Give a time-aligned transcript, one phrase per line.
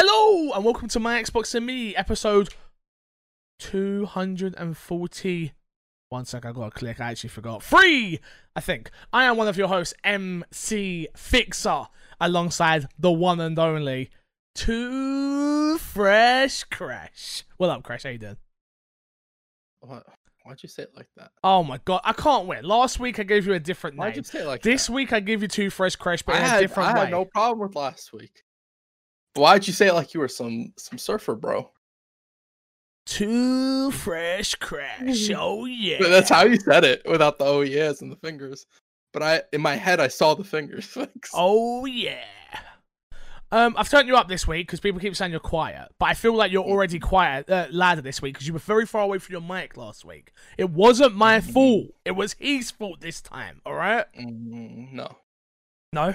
[0.00, 2.50] Hello and welcome to my Xbox and Me episode
[3.58, 5.52] 240.
[6.10, 7.00] One sec, I gotta click.
[7.00, 7.64] I actually forgot.
[7.64, 8.20] Free,
[8.54, 8.92] I think.
[9.12, 11.86] I am one of your hosts, MC Fixer,
[12.20, 14.10] alongside the one and only
[14.54, 17.42] Two Fresh Crash.
[17.56, 18.04] What up, Crash?
[18.04, 18.36] How you doing?
[19.80, 20.06] What?
[20.44, 21.32] Why'd you say it like that?
[21.42, 22.64] Oh my god, I can't win.
[22.64, 24.18] Last week I gave you a different Why'd name.
[24.18, 24.92] you say it like This that?
[24.92, 27.00] week I give you two Fresh Crash, but I in a had, different I way.
[27.00, 28.44] had no problem with last week.
[29.38, 31.70] Why'd you say it like you were some some surfer bro?
[33.06, 35.30] Too Fresh Crash.
[35.36, 35.96] Oh yeah.
[35.98, 38.66] But that's how you said it without the oh yes and the fingers.
[39.12, 40.96] But I in my head I saw the fingers.
[41.34, 42.24] Oh yeah.
[43.50, 46.12] Um, I've turned you up this week because people keep saying you're quiet, but I
[46.12, 49.16] feel like you're already quiet, uh, louder this week because you were very far away
[49.16, 50.32] from your mic last week.
[50.58, 51.86] It wasn't my fault.
[52.04, 53.62] It was his fault this time.
[53.64, 54.04] All right?
[54.20, 55.16] Mm, no,
[55.94, 56.14] No.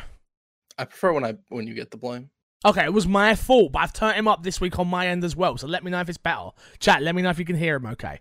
[0.77, 2.30] I prefer when I when you get the blame.
[2.66, 5.24] Okay, it was my fault, but I've turned him up this week on my end
[5.24, 5.57] as well.
[5.57, 6.49] So let me know if it's better.
[6.79, 7.85] Chat, let me know if you can hear him.
[7.88, 8.20] Okay.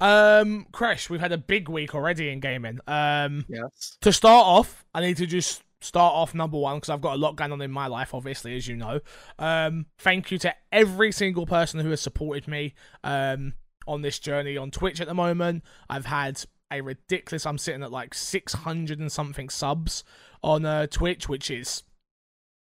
[0.00, 2.80] Um, Crash, we've had a big week already in gaming.
[2.86, 3.96] Um, Yes.
[4.00, 7.18] to start off, I need to just start off number one because I've got a
[7.18, 9.00] lot going on in my life, obviously, as you know.
[9.38, 13.52] Um, thank you to every single person who has supported me um,
[13.86, 15.62] on this journey on Twitch at the moment.
[15.90, 20.04] I've had a ridiculous, I'm sitting at like 600 and something subs
[20.42, 21.82] on uh, Twitch, which is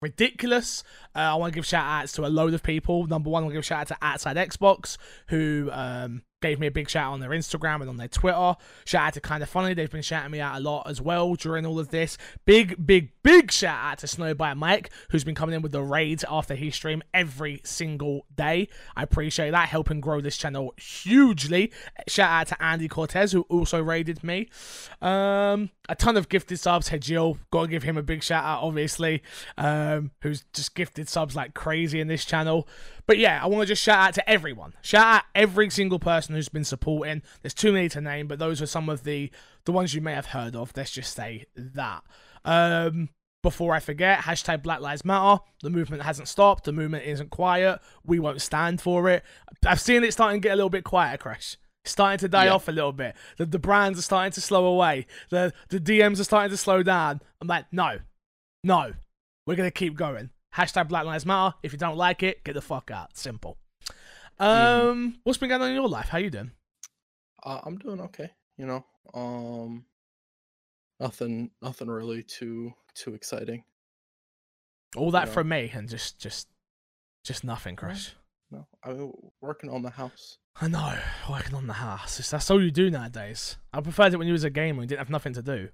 [0.01, 0.85] ridiculous.
[1.15, 3.07] Uh, I want to give shout outs to a load of people.
[3.07, 4.97] Number one, I want to give shout out to Outside Xbox,
[5.29, 8.55] who um, gave me a big shout out on their Instagram and on their Twitter.
[8.85, 11.35] Shout out to Kind of Funny, they've been shouting me out a lot as well
[11.35, 12.17] during all of this.
[12.45, 16.25] Big, big, big shout out to SnowBike Mike, who's been coming in with the raids
[16.29, 18.69] after he stream every single day.
[18.97, 21.73] I appreciate that, helping grow this channel hugely.
[22.07, 24.49] Shout out to Andy Cortez, who also raided me.
[25.03, 26.91] Um, a ton of gifted subs.
[26.91, 29.23] Hedgil, gotta give him a big shout out, obviously,
[29.57, 32.69] um, who's just gifted subs like crazy in this channel.
[33.09, 34.75] But yeah, I want to just shout out to everyone.
[34.83, 37.23] Shout out every single person who's been supporting.
[37.43, 39.31] There's too many to name, but those are some of the
[39.65, 40.73] the ones you may have heard of.
[40.77, 42.03] Let's just say that.
[42.45, 43.09] Um,
[43.43, 45.41] before I forget, hashtag Black Lives Matter.
[45.63, 46.65] The movement hasn't stopped.
[46.65, 47.81] The movement isn't quiet.
[48.05, 49.25] We won't stand for it.
[49.65, 51.57] I've seen it starting to get a little bit quieter, Crash.
[51.85, 52.53] It's starting to die Yeah.
[52.53, 53.15] off a little bit.
[53.39, 55.07] The, the brands are starting to slow away.
[55.31, 57.21] The the DMs are starting to slow down.
[57.41, 58.01] I'm like, no,
[58.63, 58.93] no,
[59.47, 60.29] we're gonna keep going.
[60.59, 61.55] Hashtag Black Lives Matter.
[61.63, 63.17] If you don't like it, get the fuck out.
[63.17, 63.57] Simple.
[64.41, 66.09] Um, what's been going on in your life?
[66.09, 66.51] How you doing?
[67.45, 68.31] Uh, I'm doing okay.
[68.57, 69.85] You know, um,
[71.01, 73.63] nothing, nothing really too too exciting.
[74.97, 75.33] All that Yeah.
[75.33, 76.49] from me, and just just
[77.25, 78.13] just nothing, Chris.
[78.51, 80.39] No, I'm working on the house.
[80.61, 80.99] I know,
[81.31, 82.17] working on the house.
[82.31, 83.59] That's all you do nowadays.
[83.73, 85.69] I preferred it when you was a gamer and didn't have nothing to do.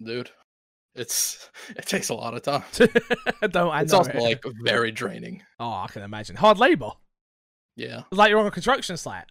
[0.00, 0.30] dude.
[0.98, 2.62] It's it takes a lot of time.
[3.50, 4.22] don't I it's know also it.
[4.22, 5.42] like very draining.
[5.60, 6.90] oh, I can imagine hard labor.
[7.76, 9.24] Yeah, Like you're on a construction site.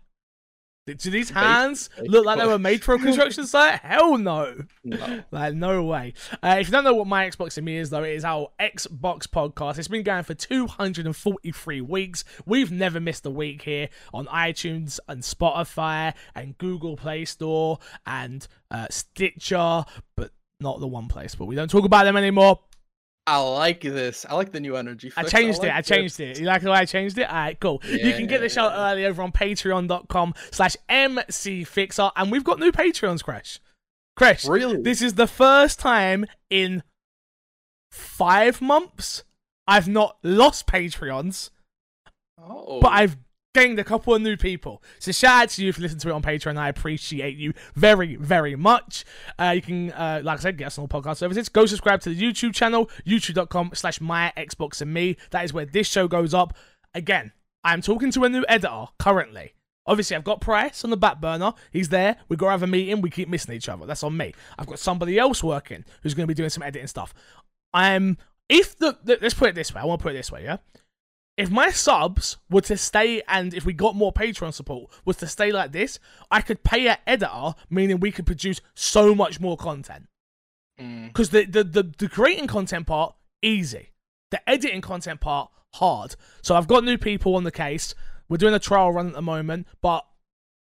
[0.86, 3.82] Do these hands look like they were made for a construction site?
[3.82, 4.56] Hell no.
[4.86, 6.14] no, Like, no way.
[6.42, 9.28] Uh, if you don't know what my Xbox me is, though, it is our Xbox
[9.28, 9.78] podcast.
[9.80, 12.24] It's been going for 243 weeks.
[12.46, 18.48] We've never missed a week here on iTunes and Spotify and Google Play Store and
[18.72, 19.84] uh, Stitcher,
[20.16, 21.36] but not the one place.
[21.36, 22.60] But we don't talk about them anymore.
[23.26, 24.26] I like this.
[24.30, 25.12] I like the new energy.
[25.18, 25.68] I changed it.
[25.68, 26.40] like I changed it.
[26.40, 27.28] You like the way I changed it?
[27.30, 27.82] All right, cool.
[27.86, 28.92] you can get the show Yeah.
[28.92, 32.12] early over on patreon.com slash mcfixer.
[32.16, 33.60] And we've got new Patreons, Crash.
[34.16, 34.82] Crash, Really?
[34.82, 36.84] this is the first time in
[37.92, 39.24] five months
[39.68, 41.50] I've not lost Patreons,
[42.42, 43.18] oh, but I've
[43.58, 44.84] gained a couple of new people.
[45.00, 46.58] So shout out to you if you listen to it on Patreon.
[46.58, 49.04] I appreciate you very, very much.
[49.40, 51.50] Uh, you can, uh, like I said, get us on all podcast services.
[51.50, 55.18] Go subscribe to the YouTube channel, youtube.com slash my Xbox and me.
[55.32, 56.56] That is where this show goes up.
[56.94, 57.32] Again,
[57.64, 59.54] I'm talking to a new editor currently.
[59.88, 61.54] Obviously, I've got Price on the back burner.
[61.72, 62.18] He's there.
[62.30, 63.02] We got to have a meeting.
[63.02, 63.86] We keep missing each other.
[63.86, 64.34] That's on me.
[64.60, 67.14] I've got somebody else working who's going to be doing some editing stuff.
[67.74, 68.18] I'm.
[68.50, 69.82] If the, the let's put it this way.
[69.82, 70.44] I want to put it this way.
[70.44, 70.58] Yeah.
[71.38, 75.28] If my subs were to stay, and if we got more Patreon support, was to
[75.28, 76.00] stay like this,
[76.32, 80.08] I could pay an editor, meaning we could produce so much more content.
[80.82, 83.92] Mm, Because the, the, the, the creating content part, easy.
[84.32, 86.16] The editing content part, hard.
[86.42, 87.94] So I've got new people on the case.
[88.28, 90.06] We're doing a trial run at the moment, but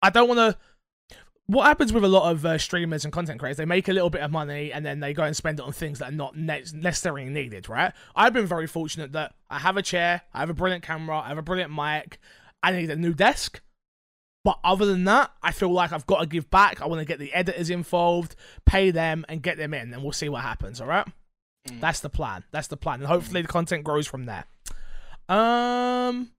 [0.02, 0.58] I don't want to.
[1.46, 3.58] What happens with a lot of uh, streamers and content creators?
[3.58, 5.72] They make a little bit of money and then they go and spend it on
[5.72, 7.92] things that are not ne- necessarily needed, right?
[8.16, 11.28] I've been very fortunate that I have a chair, I have a brilliant camera, I
[11.28, 12.18] have a brilliant mic.
[12.62, 13.60] I need a new desk.
[14.42, 16.80] But other than that, I feel like I've got to give back.
[16.80, 20.12] I want to get the editors involved, pay them, and get them in, and we'll
[20.12, 20.80] see what happens.
[20.80, 21.06] All right,
[21.68, 21.80] Mm.
[21.80, 22.44] that's the plan.
[22.52, 24.44] That's the plan, and hopefully the content grows from there.
[25.30, 26.30] Um,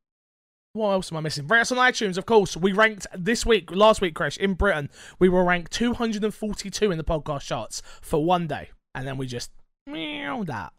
[0.75, 1.48] what else am I missing?
[1.48, 2.57] Rate us on iTunes, of course.
[2.57, 4.89] We ranked this week, last week, Crash, in Britain.
[5.19, 8.69] We were ranked 242 in the podcast charts for one day.
[8.94, 9.51] And then we just
[9.88, 10.74] meowed that.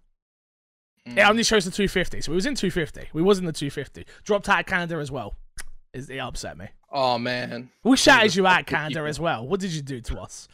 [1.09, 1.19] Mm.
[1.19, 2.21] It only shows the 250.
[2.21, 3.11] So we was in 250.
[3.13, 4.07] We was in the 250.
[4.25, 5.35] Dropped out of Canada as well.
[5.93, 6.69] It it upset me.
[6.91, 7.71] Oh man.
[7.83, 9.47] We shouted you out, Canada, as well.
[9.47, 10.49] What did you do to us?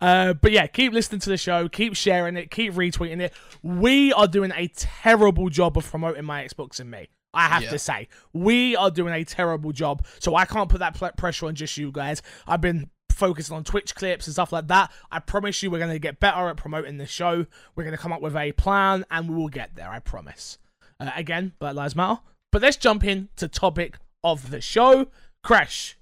[0.00, 3.32] Uh, but yeah, keep listening to the show, keep sharing it, keep retweeting it.
[3.62, 7.08] We are doing a terrible job of promoting my Xbox and me.
[7.34, 7.70] I have Yeah.
[7.70, 10.04] to say, we are doing a terrible job.
[10.18, 12.22] So I can't put that pl- pressure on just you guys.
[12.46, 14.90] I've been focusing on Twitch clips and stuff like that.
[15.10, 17.46] I promise you, we're going to get better at promoting the show.
[17.74, 19.90] We're going to come up with a plan, and we will get there.
[19.90, 20.58] I promise.
[21.00, 22.20] Uh, again, Black Lives Matter.
[22.50, 25.08] But let's jump in to topic of the show.
[25.44, 25.96] Crash.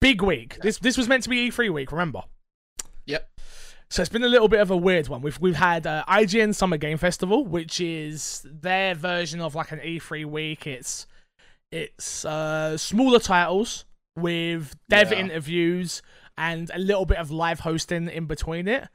[0.00, 0.58] Big week.
[0.62, 2.22] This this was meant to be E3 week, remember?
[3.06, 3.28] Yep.
[3.88, 5.22] So it's been a little bit of a weird one.
[5.22, 9.78] We've we've had uh, IGN Summer Game Festival, which is their version of like an
[9.78, 10.66] E3 week.
[10.66, 11.06] It's
[11.70, 13.84] it's uh, smaller titles
[14.16, 15.18] with dev Yeah.
[15.18, 16.02] interviews
[16.36, 18.88] and a little bit of live hosting in between it.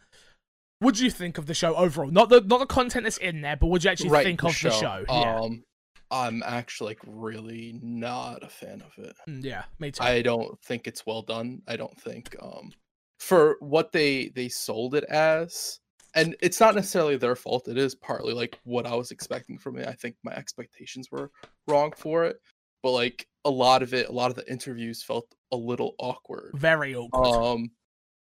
[0.79, 2.09] What do you think of the show overall?
[2.11, 4.25] Not the not the content that's in there, but what do you actually right.
[4.25, 5.05] think of the show?
[5.07, 5.63] yeah, Um,
[6.09, 9.15] I'm actually like really not a fan of it.
[9.29, 10.03] Mm, yeah, me too.
[10.03, 11.61] I don't think it's well done.
[11.67, 12.73] I don't think um
[13.21, 15.79] for what they they sold it as
[16.15, 17.68] and it's not necessarily their fault.
[17.68, 19.88] It is partly like what I was expecting from it.
[19.88, 21.29] I think my expectations were
[21.68, 22.38] wrong for it.
[22.83, 26.53] But like a lot of it, a lot of the interviews felt a little awkward.
[26.56, 27.27] Very awkward.
[27.27, 27.71] Um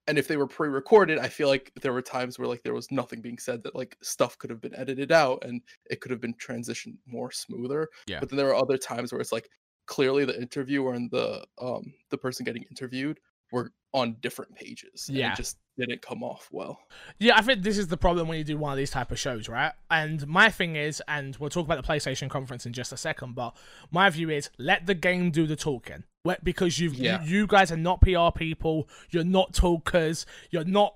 [0.06, 2.92] and if they were pre-recorded, I feel like there were times where like there was
[2.92, 6.20] nothing being said that like stuff could have been edited out and it could have
[6.20, 7.88] been transitioned more smoother.
[8.06, 8.20] Yeah.
[8.20, 9.48] But then there are other times where it's like
[9.86, 13.18] clearly the interviewer and the um the person getting interviewed
[13.52, 15.08] were on different pages.
[15.08, 15.32] and Yeah.
[15.32, 16.78] it just didn't come off well.
[17.18, 19.18] Yeah, I think this is the problem when you do one of these type of
[19.18, 19.72] shows, right?
[19.90, 23.34] And my thing is, and we'll talk about the PlayStation conference in just a second,
[23.34, 23.56] but
[23.90, 26.04] my view is let the game do the talking.
[26.44, 27.22] Because you've, Yeah.
[27.24, 30.94] you, you guys are not PR people, you're not talkers, you're not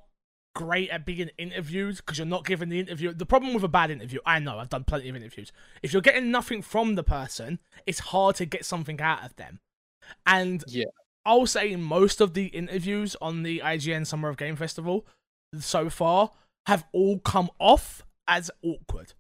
[0.55, 3.13] great at being interviewed because you're not giving the interview.
[3.13, 5.51] The problem with a bad interview, I know, I've done plenty of interviews.
[5.83, 9.59] If you're getting nothing from the person, it's hard to get something out of them.
[10.27, 10.85] And Yeah.
[11.27, 15.07] I'll say most of the interviews on the IGN Summer of Game Festival
[15.59, 16.31] so far
[16.67, 19.13] have all come off as awkward,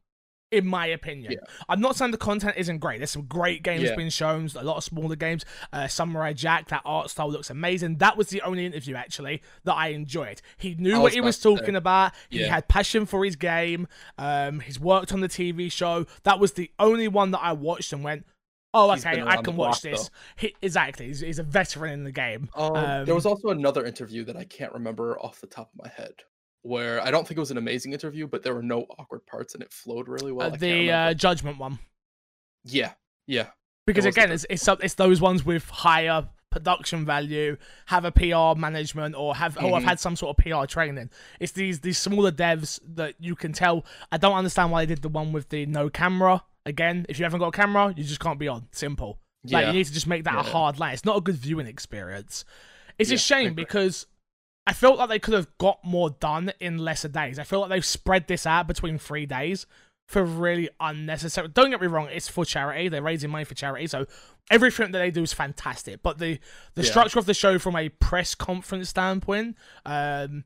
[0.51, 1.33] in my opinion.
[1.33, 1.39] Yeah.
[1.69, 2.99] I'm not saying the content isn't great.
[2.99, 3.97] There's some great games Yeah.
[3.97, 5.45] being shown, a lot of smaller games.
[5.73, 7.97] Uh, Samurai Jack, that art style looks amazing.
[7.99, 10.41] That was the only interview actually that I enjoyed.
[10.57, 12.13] He knew what he was talking about.
[12.31, 13.87] He had passion for his game.
[14.19, 16.07] Um, he's worked on the TV show.
[16.25, 18.27] That was the only one that I watched and went,
[18.75, 22.13] "Oh, okay, I can watch block, this." He, exactly, he's, he's a veteran in the
[22.13, 22.49] game.
[22.55, 25.83] Um, Um, there was also another interview that I can't remember off the top of
[25.83, 26.15] my head.
[26.63, 29.53] Where I don't think it was an amazing interview, but there were no awkward parts
[29.55, 30.53] and it flowed really well.
[30.53, 31.79] Uh, the uh, Judgment one.
[32.65, 32.93] yeah,
[33.27, 33.49] yeah,
[33.87, 37.57] because again, it's it's it's those ones with higher production value,
[37.87, 39.85] have a PR management, or have or have Mhm.
[39.85, 41.11] had some sort of PR training.
[41.41, 43.85] It's these these smaller devs that you can tell.
[44.11, 46.45] I don't understand why they did the one with the no camera.
[46.67, 48.69] Again, if you haven't got a camera, you just can't be on.
[48.73, 49.19] Simple.
[49.45, 49.67] Like yeah.
[49.69, 50.95] you need to just make that a hard line.
[50.95, 52.45] It's not a good viewing experience.
[52.99, 53.65] It's Yeah, a I shame agree.
[53.65, 54.07] because
[54.67, 57.39] I felt like they could have got more done in lesser days.
[57.39, 59.67] I feel like they've spread this out between three days
[60.09, 61.49] for really unnecessary.
[61.49, 62.89] Don't get me wrong, it's for charity.
[62.89, 64.07] They're raising money for charity, so
[64.51, 66.03] everything that they do is fantastic.
[66.03, 66.39] But the
[66.75, 66.91] the Yeah.
[66.91, 70.45] structure of the show from a press conference standpoint, um,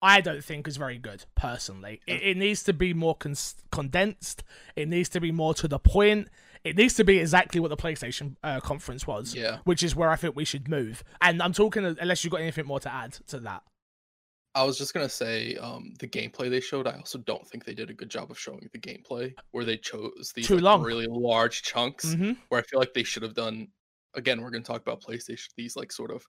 [0.00, 2.00] I don't think is very good personally.
[2.06, 4.44] It, it needs to be more cons- condensed.
[4.76, 6.28] It needs to be more to the point.
[6.64, 9.58] It needs to be exactly what the PlayStation uh, conference was, Yeah.
[9.64, 11.02] which is where I think we should move.
[11.20, 13.62] And I'm talking unless you've got anything more to add to that.
[14.54, 16.86] I was just gonna say, um, the gameplay they showed.
[16.88, 19.76] I also don't think they did a good job of showing the gameplay, where they
[19.76, 22.12] chose these like, really large chunks.
[22.14, 23.68] hmm Where I feel like they should have done.
[24.14, 25.48] Again, we're gonna talk about PlayStation.
[25.56, 26.24] These like sort of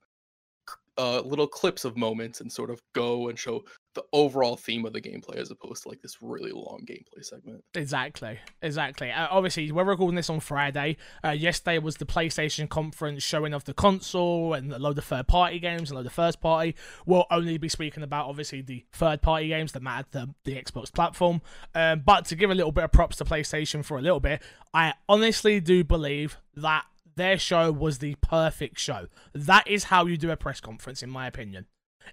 [1.00, 3.64] uh, little clips of moments and sort of go and show
[3.96, 7.64] the overall theme of the gameplay as opposed to like this really long gameplay segment.
[7.74, 9.10] Exactly, exactly.
[9.10, 10.98] Uh, obviously, we're recording this on Friday.
[11.24, 15.28] Uh, yesterday was the PlayStation conference showing off the console and a load of third
[15.28, 16.76] party games and a load of first party.
[17.06, 20.94] We'll only be speaking about obviously the third party games that matter to the Xbox
[20.94, 21.42] platform.
[21.74, 24.42] Um, but to give a little bit of props to PlayStation for a little bit,
[24.74, 26.86] I honestly do believe that
[27.20, 29.08] their show was the perfect show.
[29.34, 31.66] That is how you do a press conference, in my opinion.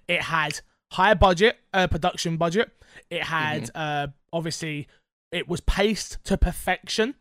[0.07, 0.59] It had
[0.91, 2.71] higher budget, uh, production budget.
[3.09, 4.87] It had uh, obviously
[5.31, 7.15] it was paced to perfection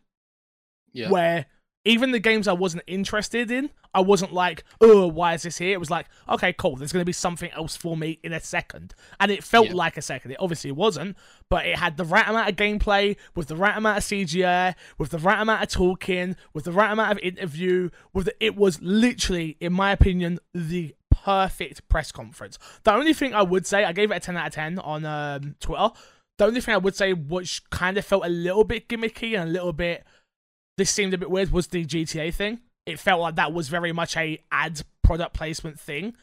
[0.93, 1.11] Yeah.
[1.11, 1.47] where
[1.87, 5.73] even the games I wasn't interested in, I wasn't like, oh, why is this here?
[5.73, 6.77] It was like, okay, cool.
[6.77, 9.75] There's going to be something else for me in a second, and it felt Yeah.
[9.75, 10.33] like a second.
[10.33, 11.17] It obviously wasn't,
[11.49, 15.11] but it had the right amount of gameplay with the right amount of CGI, with
[15.11, 17.89] the right amount of talking, with the right amount of interview.
[18.13, 22.59] With the, it was literally, in my opinion, the perfect press conference.
[22.85, 25.05] The only thing I would say, I gave it a 10 out of 10 on
[25.05, 25.89] um, Twitter.
[26.39, 29.49] The only thing I would say, which kind of felt a little bit gimmicky and
[29.49, 30.05] a little bit,
[30.77, 32.61] this seemed a bit weird, was the GTA thing.
[32.85, 36.15] It felt like that was very much a ad product placement thing.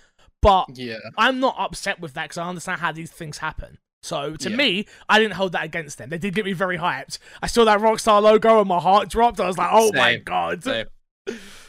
[0.41, 0.97] But Yeah.
[1.17, 3.77] I'm not upset with that because I understand how these things happen.
[4.01, 4.55] So to Yeah.
[4.57, 6.09] me, I didn't hold that against them.
[6.09, 7.17] They did get me very hyped.
[7.41, 9.39] I saw that Rockstar logo and my heart dropped.
[9.39, 10.63] I was like, oh my god.
[10.63, 10.87] Same.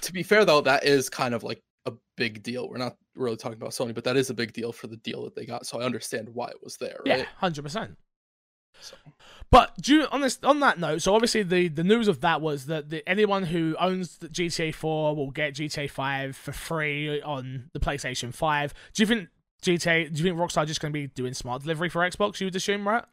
[0.01, 2.69] to be fair though, that is kind of like a big deal.
[2.69, 5.23] We're not really talking about Sony, but that is a big deal for the deal
[5.25, 5.65] that they got.
[5.67, 7.19] So I understand why it was there, right?
[7.21, 7.97] Yeah, hundred percent.
[8.81, 8.97] So,
[9.55, 12.91] But on this on that note, so obviously the, the news of that was that
[12.91, 17.79] the, anyone who owns the GTA 4 will get GTA 5 for free on the
[17.79, 18.75] PlayStation 5.
[18.95, 19.29] Do you think
[19.63, 20.13] GTA?
[20.13, 22.41] Do you think Rockstar is just going to be doing smart delivery for Xbox?
[22.41, 23.05] You would assume, right?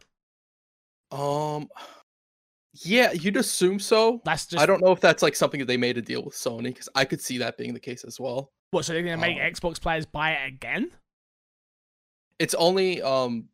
[1.11, 1.69] um,
[2.73, 4.19] yeah, you'd assume so.
[4.25, 6.33] That's just I don't know if that's like something that they made a deal with
[6.33, 8.49] Sony because I could see that being the case as well.
[8.71, 8.85] what.
[8.85, 10.89] So they're going to make Um, Xbox players buy it again?
[12.39, 13.49] It's only um,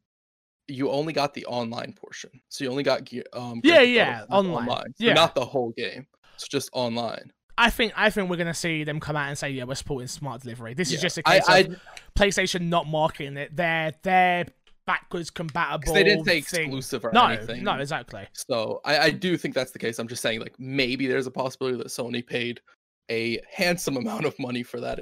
[0.68, 3.24] you only got the online portion, so you only got gear.
[3.34, 4.68] Um, Yeah, yeah, online.
[4.68, 5.14] so Yeah.
[5.14, 6.08] not the whole game.
[6.36, 7.32] It's just online.
[7.58, 9.74] I think I think we're going to see them come out and say, yeah, we're
[9.76, 10.74] supporting smart delivery.
[10.76, 11.80] This is just a case I, of
[12.16, 13.56] PlayStation not marketing it.
[13.56, 14.46] They're they're
[14.86, 15.92] backwards compatible.
[15.94, 16.66] they didn't say thing.
[16.66, 17.64] exclusive or No, anything.
[17.64, 18.28] no, exactly.
[18.34, 19.98] So I, I do think that's the case.
[20.00, 22.62] I'm just saying, like, maybe there's a possibility that Sony paid
[23.10, 25.00] a handsome amount of money for that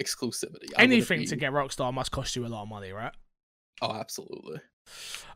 [0.00, 0.68] exclusivity.
[0.76, 3.12] I Anything to get Rockstar must cost you a lot of money, right?
[3.82, 4.60] Oh, absolutely.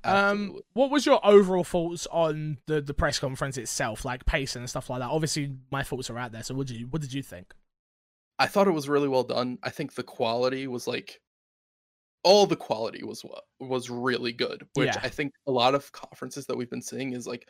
[0.05, 4.71] Um, what was your overall thoughts on the the press conference itself, like pacing and
[4.71, 5.11] stuff like that?
[5.11, 6.43] Obviously, my thoughts are out there.
[6.43, 7.53] So, what did you what did you think?
[8.39, 9.59] I thought it was really well done.
[9.63, 11.21] I think the quality was like
[12.23, 15.01] all the quality was what was really good, which Yeah.
[15.03, 17.49] I think a lot of conferences that we've been seeing is like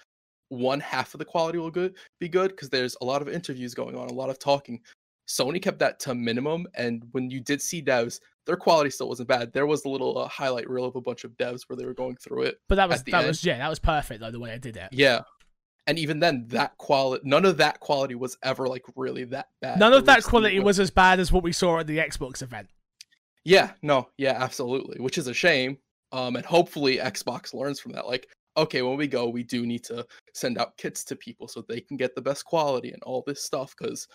[0.51, 3.75] one half of the quality will good be good because there's a lot of interviews
[3.75, 4.81] going on, a lot of talking.
[5.29, 9.29] Sony kept that to minimum, and when you did see devs, their quality still wasn't
[9.29, 9.53] bad.
[9.53, 11.95] There was a little uh, highlight reel of a bunch of devs where they were
[11.95, 12.59] going through it.
[12.69, 13.27] But that was that end.
[13.27, 14.89] was yeah, that was perfect though the way I did it.
[14.91, 15.21] Yeah,
[15.89, 19.79] and even then, that quality, none of that quality was ever like really that bad.
[19.79, 22.69] None of that quality was as bad as what we saw at the Xbox event.
[23.45, 25.01] Yeah, no, yeah, absolutely.
[25.01, 25.79] Which is a shame.
[26.13, 28.07] Um, and hopefully Xbox learns from that.
[28.07, 31.63] Like, okay, when we go, we do need to send out kits to people so
[31.63, 33.75] they can get the best quality and all this stuff.
[33.79, 34.09] Because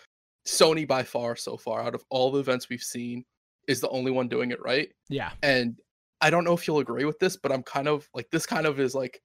[0.46, 3.24] Sony, by far, so far, out of all the events we've seen,
[3.66, 4.88] is the only one doing it right.
[5.08, 5.76] Yeah, And
[6.20, 8.46] I don't know if you'll agree with this, but I'm kind of like this.
[8.46, 9.20] Kind of is like,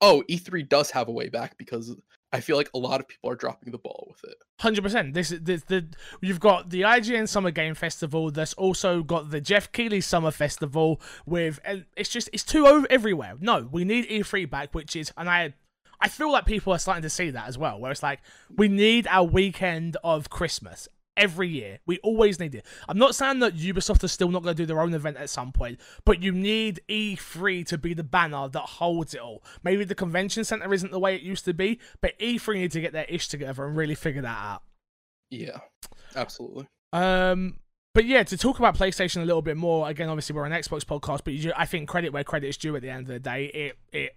[0.00, 1.96] oh, E3 does have a way back because
[2.32, 4.38] I feel like a lot of people are dropping the ball with it.
[4.58, 5.12] hundred percent.
[5.14, 5.86] This is the, the
[6.22, 8.30] you've got the IGN Summer Game Festival.
[8.30, 12.86] That's also got the Geoff Keighley Summer Festival with, and it's just it's too over
[12.88, 13.34] everywhere.
[13.40, 15.54] No, we need E3 back, which is, and I.
[16.02, 18.20] I feel like people are starting to see that as well, where it's like
[18.56, 21.78] we need our weekend of Christmas every year.
[21.86, 22.66] We always need it.
[22.88, 25.30] I'm not saying that Ubisoft is still not going to do their own event at
[25.30, 29.44] some point, but you need E3 to be the banner that holds it all.
[29.62, 32.80] Maybe the convention center isn't the way it used to be, but E3 need to
[32.80, 34.62] get their ish together and really figure that out.
[35.30, 35.58] Yeah,
[36.16, 36.66] absolutely.
[36.92, 37.58] Um,
[37.94, 39.88] but yeah, to talk about PlayStation a little bit more.
[39.88, 42.74] Again, obviously we're an Xbox podcast, but you, I think credit where credit is due.
[42.74, 44.16] At the end of the day, it it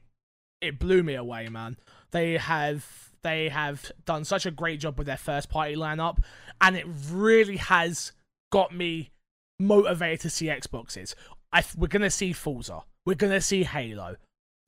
[0.62, 1.78] it blew me away, man.
[2.12, 6.20] They have they have done such a great job with their first party lineup,
[6.62, 8.12] and it really has
[8.52, 9.12] got me
[9.60, 11.16] motivated to see Xboxes.
[11.52, 14.18] I, we're gonna see Forza, we're gonna see Halo,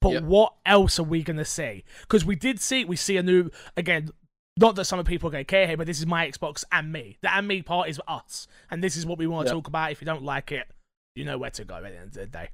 [0.01, 0.23] but Yep.
[0.23, 1.83] what else are we gonna see?
[2.01, 4.11] Because we did see we see a new again.
[4.59, 6.91] Not that some people are going to care here, but this is my Xbox and
[6.91, 7.19] me.
[7.21, 9.57] The and me part is us, and this is what we want to Yep.
[9.57, 9.91] talk about.
[9.91, 10.67] If you don't like it,
[11.15, 12.49] you know where to go at the end of the day.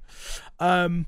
[0.60, 1.06] Um,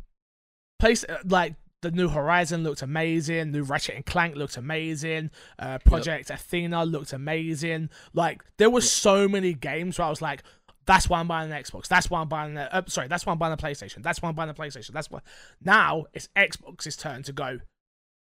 [0.78, 1.52] place uh, like
[1.83, 3.52] the new Horizon looked amazing.
[3.52, 5.30] New Ratchet and Clank looked amazing.
[5.59, 7.90] Uh, Project Athia looked amazing.
[8.12, 10.42] Like there were so many games where I was like,
[10.87, 11.87] "That's why I'm buying an Xbox.
[11.88, 14.02] That's why I'm buying a, uh, sorry, that's why I'm buying a PlayStation.
[14.02, 14.92] That's why I'm buying a PlayStation.
[14.92, 15.21] That's why."
[15.62, 17.61] Now it's Xbox's turn to go.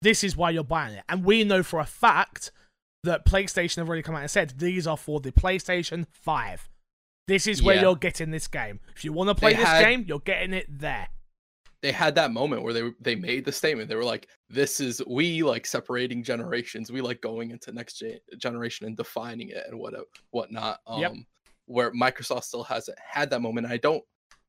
[0.02, 2.50] This is why you're buying it, and we know for a fact
[3.04, 6.68] that PlayStation have already come out and said these are for the PlayStation Five.
[7.28, 7.82] This is where Yeah.
[7.82, 8.80] you're getting this game.
[8.94, 11.08] If you want to play They this had- game, you're getting it there.
[11.82, 13.88] They had that moment where they they made the statement.
[13.88, 16.90] They were like, "This is we like separating generations.
[16.90, 19.94] We like going into next gen- generation and defining it and what
[20.30, 21.12] whatnot." Um, Yep.
[21.68, 23.66] Where Microsoft still hasn't had that moment.
[23.66, 24.02] I don't.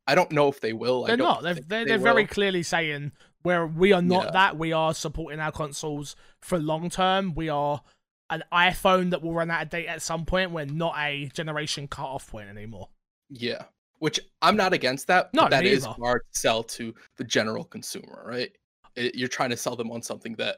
[0.06, 1.04] I don't know if they will.
[1.04, 1.44] They're don't not.
[1.44, 4.32] They're, they're, they they're very clearly saying where we are not Yeah.
[4.32, 4.58] that.
[4.58, 7.34] We are supporting our consoles for long term.
[7.36, 7.82] We are
[8.30, 10.52] an iPhone that will run out of date at some point.
[10.52, 12.90] We're not a generation cut off point anymore.
[13.30, 13.64] Yeah.
[14.00, 15.34] Which I'm not against that.
[15.34, 15.88] No, but that either.
[15.88, 18.52] hard to sell to the general consumer, right?
[18.96, 20.58] It, you're trying to sell them on something that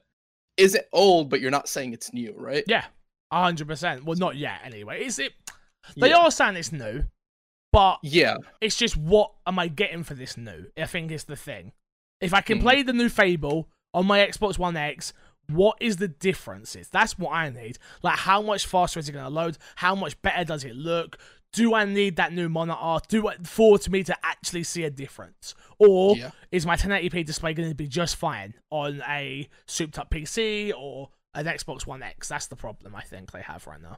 [0.57, 2.63] isn't old, but you're not saying it's new, right?
[2.67, 2.85] Yeah,
[3.31, 4.03] hundred percent.
[4.03, 5.05] Well, not yet anyway.
[5.05, 5.33] Is it?
[5.95, 6.17] They yeah.
[6.17, 7.03] are saying it's new,
[7.71, 8.35] but Yeah.
[8.59, 10.65] it's just what am I getting for this new?
[10.77, 11.71] I think is the thing.
[12.19, 12.61] If I can Mhm.
[12.61, 15.13] play the new Fable on my Xbox One X,
[15.47, 16.89] what is the differences?
[16.89, 17.79] That's what I need.
[18.03, 19.57] Like, how much faster is it going to load?
[19.77, 21.17] How much better does it look?
[21.53, 23.03] Do I need that new monitor?
[23.07, 26.31] Do I, for to me to actually see a difference, or Yeah.
[26.51, 31.45] is my 1080p display going to be just fine on a souped-up PC or an
[31.47, 32.27] Xbox One X?
[32.29, 33.97] That's the problem I think they have right now.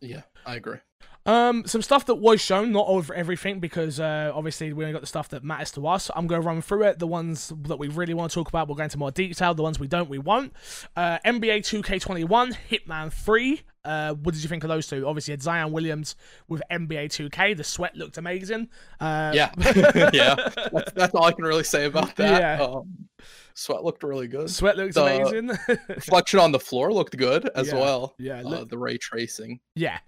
[0.00, 0.22] Yeah.
[0.46, 0.78] I agree.
[1.26, 5.00] Um, some stuff that was shown, not over everything, because uh, obviously we only got
[5.00, 6.10] the stuff that matters to us.
[6.14, 6.98] I'm going to run through it.
[6.98, 9.54] The ones that we really want to talk about, we'll go into more detail.
[9.54, 10.52] The ones we don't, we won't.
[10.96, 13.62] Uh, NBA 2K21, Hitman 3.
[13.88, 15.06] Uh, what did you think of those two?
[15.06, 16.14] Obviously, had Zion Williams
[16.46, 17.56] with NBA 2K.
[17.56, 18.68] The sweat looked amazing.
[19.00, 19.50] Uh, Yeah.
[20.12, 20.34] yeah.
[20.72, 22.40] That's, that's all I can really say about that.
[22.60, 22.64] Yeah.
[22.64, 23.08] Um,
[23.54, 24.50] sweat looked really good.
[24.50, 25.50] Sweat looked The- amazing.
[25.88, 27.74] Reflection on the floor looked good as Yeah.
[27.76, 28.14] well.
[28.18, 29.60] yeah, Uh, look- the ray tracing.
[29.74, 29.98] yeah.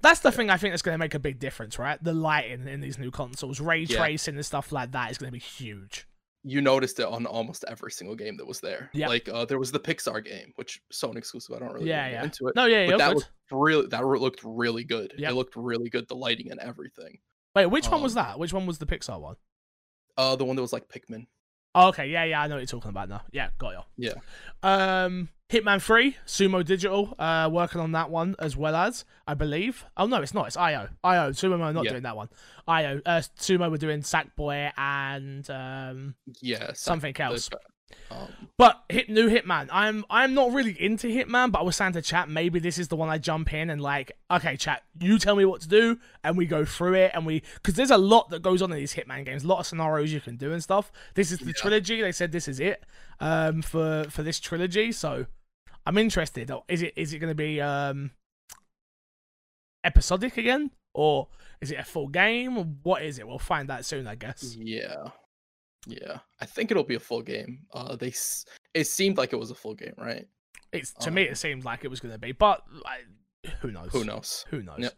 [0.00, 2.02] That's the thing I think that's going to make a big difference, right?
[2.02, 3.98] The lighting in these new consoles, ray Yeah.
[3.98, 6.06] tracing and stuff like that is going to be huge.
[6.44, 8.90] You noticed it on almost every single game that was there.
[8.94, 9.08] Yeah.
[9.08, 11.56] Like uh, there was the Pixar game, which Sony exclusive.
[11.56, 12.24] I don't really Yeah, get yeah.
[12.24, 12.56] into it.
[12.56, 12.96] No, yeah, but yeah.
[12.96, 13.16] that good.
[13.16, 15.14] looked really that looked really good.
[15.18, 15.30] Yep.
[15.30, 16.08] It looked really good.
[16.08, 17.18] The lighting and everything.
[17.56, 18.38] Wait, which one was um, that?
[18.38, 19.36] Which one was the Pixar one?
[20.16, 21.26] Uh, the one that was like Pikmin.
[21.74, 23.22] Oh, okay, yeah, yeah, I know what you're talking about now.
[23.30, 23.80] Yeah, got you.
[24.08, 24.14] Yeah.
[24.62, 29.84] Um, Hitman 3, Sumo Digital, uh, working on that one as well as, I believe.
[29.96, 30.46] Oh, no, it's not.
[30.48, 30.88] It's IO.
[31.04, 31.30] IO.
[31.30, 31.90] Sumo are not Yeah.
[31.90, 32.28] doing that one.
[32.66, 33.00] IO.
[33.06, 36.72] Uh, Sumo were doing Sackboy and um, Yeah.
[36.74, 37.48] something else.
[38.10, 39.68] Um, But hit new Hitman.
[39.70, 42.88] I'm I'm not really into Hitman, but I was saying to chat, maybe this is
[42.88, 45.98] the one I jump in and like, okay, chat, you tell me what to do,
[46.24, 48.78] and we go through it, and we because there's a lot that goes on in
[48.78, 50.90] these Hitman games, a lot of scenarios you can do and stuff.
[51.14, 51.52] This is the Yeah.
[51.56, 52.00] trilogy.
[52.02, 52.84] They said this is it,
[53.20, 54.90] um, for for this trilogy.
[54.92, 55.26] So
[55.86, 56.50] I'm interested.
[56.68, 58.10] Is it is it going to be um
[59.84, 61.28] episodic again, or
[61.60, 62.78] is it a full game?
[62.82, 63.26] What is it?
[63.28, 64.56] We'll find out soon, I guess.
[64.58, 65.10] yeah.
[65.86, 66.18] Yeah.
[66.40, 67.60] I think it'll be a full game.
[67.72, 68.12] Uh, they
[68.74, 70.26] it seemed like it was a full game, right?
[70.72, 73.00] It's to me, Um, it seemed like it was going to be, but I,
[73.60, 73.90] who knows?
[73.92, 74.44] Who knows?
[74.50, 74.78] Who knows?
[74.80, 74.94] Yep.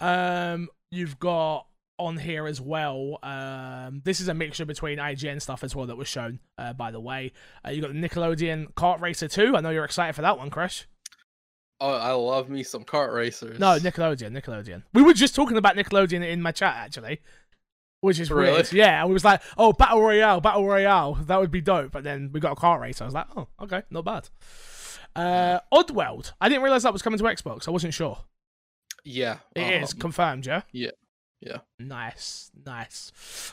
[0.00, 1.66] Um, you've got
[1.98, 3.18] on here as well.
[3.22, 6.40] Um, this is a mixture between IGN stuff as well that was shown.
[6.56, 7.32] Uh, by the way,
[7.66, 9.56] uh, you got the Nickelodeon Kart Racer 2.
[9.56, 10.86] I know you're excited for that one, Crash.
[11.80, 13.58] Oh, I love me some kart racers.
[13.60, 14.82] No, Nickelodeon, Nickelodeon.
[14.94, 17.20] We were just talking about Nickelodeon in my chat actually,
[18.00, 18.52] which is Really?
[18.52, 18.72] weird.
[18.72, 21.92] Yeah, we was like, oh, battle royale, battle royale, that would be dope.
[21.92, 23.00] But then we got a car race.
[23.00, 24.28] I was like, oh, okay, not bad.
[25.16, 26.32] Uh, Oddworld.
[26.40, 27.66] I didn't realize that was coming to Xbox.
[27.66, 28.18] I wasn't sure.
[29.04, 29.38] Yeah.
[29.54, 30.62] It is um, confirmed, yeah.
[30.72, 30.90] yeah,
[31.40, 31.58] yeah.
[31.78, 33.12] Nice, nice.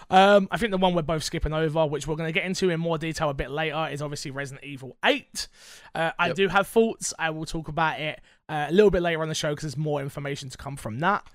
[0.10, 2.70] Um, I think the one we're both skipping over, which we're going to get into
[2.70, 5.48] in more detail a bit later, is obviously Resident Evil 8.
[5.94, 6.36] Uh, I yep.
[6.36, 7.14] do have thoughts.
[7.20, 9.78] I will talk about it uh, a little bit later on the show because there's
[9.78, 11.26] more information to come from that.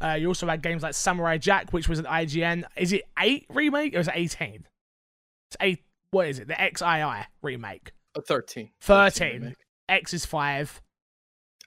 [0.00, 2.64] Uh, you also had games like Samurai Jack, which was an IGN.
[2.76, 4.66] Is it 8 remake or is it 18?
[5.50, 5.82] It's 8.
[6.10, 6.48] What is it?
[6.48, 7.92] The XII remake.
[8.16, 8.70] A 13.
[8.80, 9.40] 13.
[9.40, 9.54] 13
[9.90, 10.80] X is 5.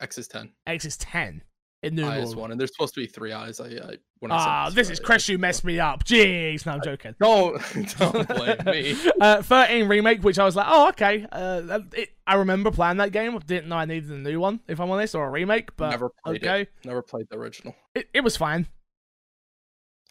[0.02, 0.52] X is 10.
[0.66, 1.44] X is 10.
[1.84, 3.60] Eyes one, and there's supposed to be three eyes.
[3.60, 6.04] I, I when ah, I this right, is Chris who messed me up.
[6.04, 7.16] Jeez, no, I'm joking.
[7.20, 7.60] Don't
[7.98, 8.96] don't blame me.
[9.20, 11.26] uh, Thirteen remake, which I was like, oh okay.
[11.32, 13.38] Uh, it, I remember playing that game.
[13.40, 15.76] Didn't know I needed a new one, if I'm honest, or a remake.
[15.76, 16.70] But never played okay, it.
[16.86, 17.76] never played the original.
[17.96, 18.68] It, it was fine.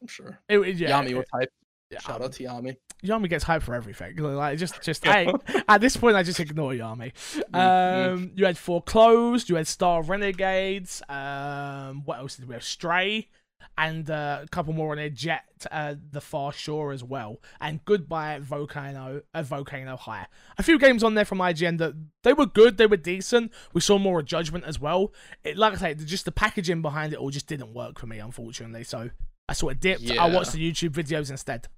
[0.03, 0.41] I'm sure.
[0.49, 1.53] It, yeah, Yami was type
[1.99, 2.77] Shout out to Yami.
[3.05, 4.17] Yami gets hyped for everything.
[4.17, 5.33] Like just, just hey.
[5.69, 7.13] At this point, I just ignore Yami.
[7.53, 9.49] Mm, Um, you had Foreclosed.
[9.49, 11.03] You had Star Renegades.
[11.09, 12.63] Um, what else did we have?
[12.65, 13.29] Stray.
[13.77, 17.83] And uh, a couple more on there, Jett, uh, The Far Shore as well, and
[17.85, 20.27] Goodbye Volcano, uh, Volcano High.
[20.59, 23.53] A few games on there from IGN that they were good, they were decent.
[23.75, 25.13] We saw more of Judgment as well.
[25.45, 28.19] It, like I say, just the packaging behind it all just didn't work for me,
[28.19, 28.85] unfortunately.
[28.85, 29.11] So
[29.49, 30.11] I sort of dipped.
[30.11, 31.69] I watched the YouTube videos instead.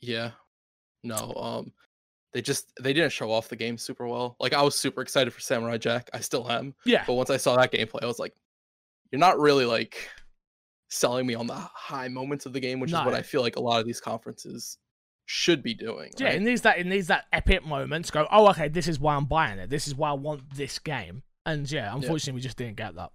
[0.00, 0.30] Yeah.
[1.02, 1.32] No.
[1.34, 1.72] Um.
[2.34, 4.36] They just they didn't show off the game super well.
[4.38, 6.10] Like I was super excited for Samurai Jack.
[6.12, 6.74] I still am.
[6.84, 8.34] Yeah, But once I saw that gameplay, I was like,
[9.10, 10.10] you're not really like
[10.90, 13.56] selling me on the high moments of the game, which is what I feel like
[13.56, 14.76] a lot of these conferences
[15.24, 16.10] should be doing.
[16.18, 16.36] Yeah, right?
[16.36, 16.78] it needs that.
[16.78, 18.26] It needs that epic moment to go.
[18.30, 19.70] Oh, okay, this is why I'm buying it.
[19.70, 21.22] This is why I want this game.
[21.46, 23.10] And yeah, unfortunately, we just didn't get that.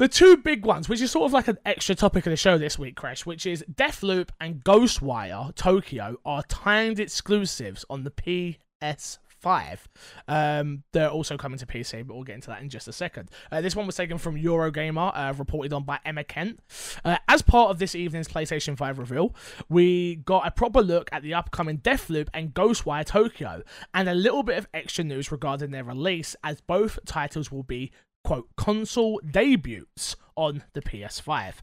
[0.00, 2.56] The two big ones, which is sort of like an extra topic of the show
[2.56, 9.78] this week, Crash, which is Deathloop and Ghostwire Tokyo, are timed exclusives on the PS5.
[10.26, 13.30] Um, they're also coming to PC, but we'll get into that in just a second.
[13.52, 16.60] Uh, this one was taken from Eurogamer, uh, reported on by Emma Kent.
[17.04, 19.34] Uh, as part of this evening's PlayStation 5 reveal,
[19.68, 24.44] we got a proper look at the upcoming Deathloop and Ghostwire Tokyo, and a little
[24.44, 27.92] bit of extra news regarding their release, as both titles will be
[28.24, 31.54] quote console debuts on the PS5.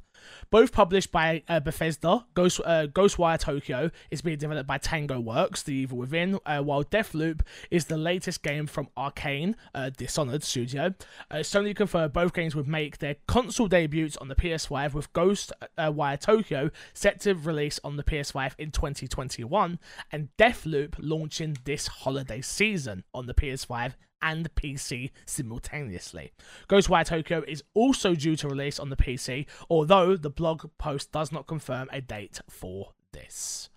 [0.50, 5.64] Both published by uh, Bethesda, Ghost, uh, Ghostwire Tokyo is being developed by Tango Works,
[5.64, 7.42] The Evil Within, uh, while Deathloop
[7.72, 10.94] is the latest game from Arkane, uh, Dishonored Studio.
[11.30, 16.20] Uh, Sony confirmed both games would make their console debuts on the PS5, with Ghostwire
[16.20, 19.80] Tokyo set to release on the PS5 in 2021,
[20.12, 26.32] and Deathloop launching this holiday season on the PS5 and PC simultaneously.
[26.70, 31.32] Ghostwire Tokyo is also due to release on the PC, although the blog post does
[31.32, 33.70] not confirm a date for this.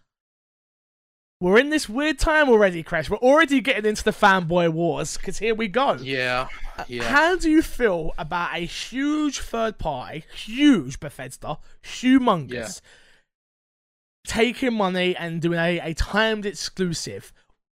[1.43, 3.09] We're in this weird time already, Crash.
[3.09, 5.95] We're already getting into the fanboy wars because here we go.
[5.95, 7.05] Yeah, uh, yeah.
[7.05, 12.69] How do you feel about a huge third party, huge Bethesda, humongous, Yeah.
[14.27, 17.33] taking money and doing a, a timed exclusive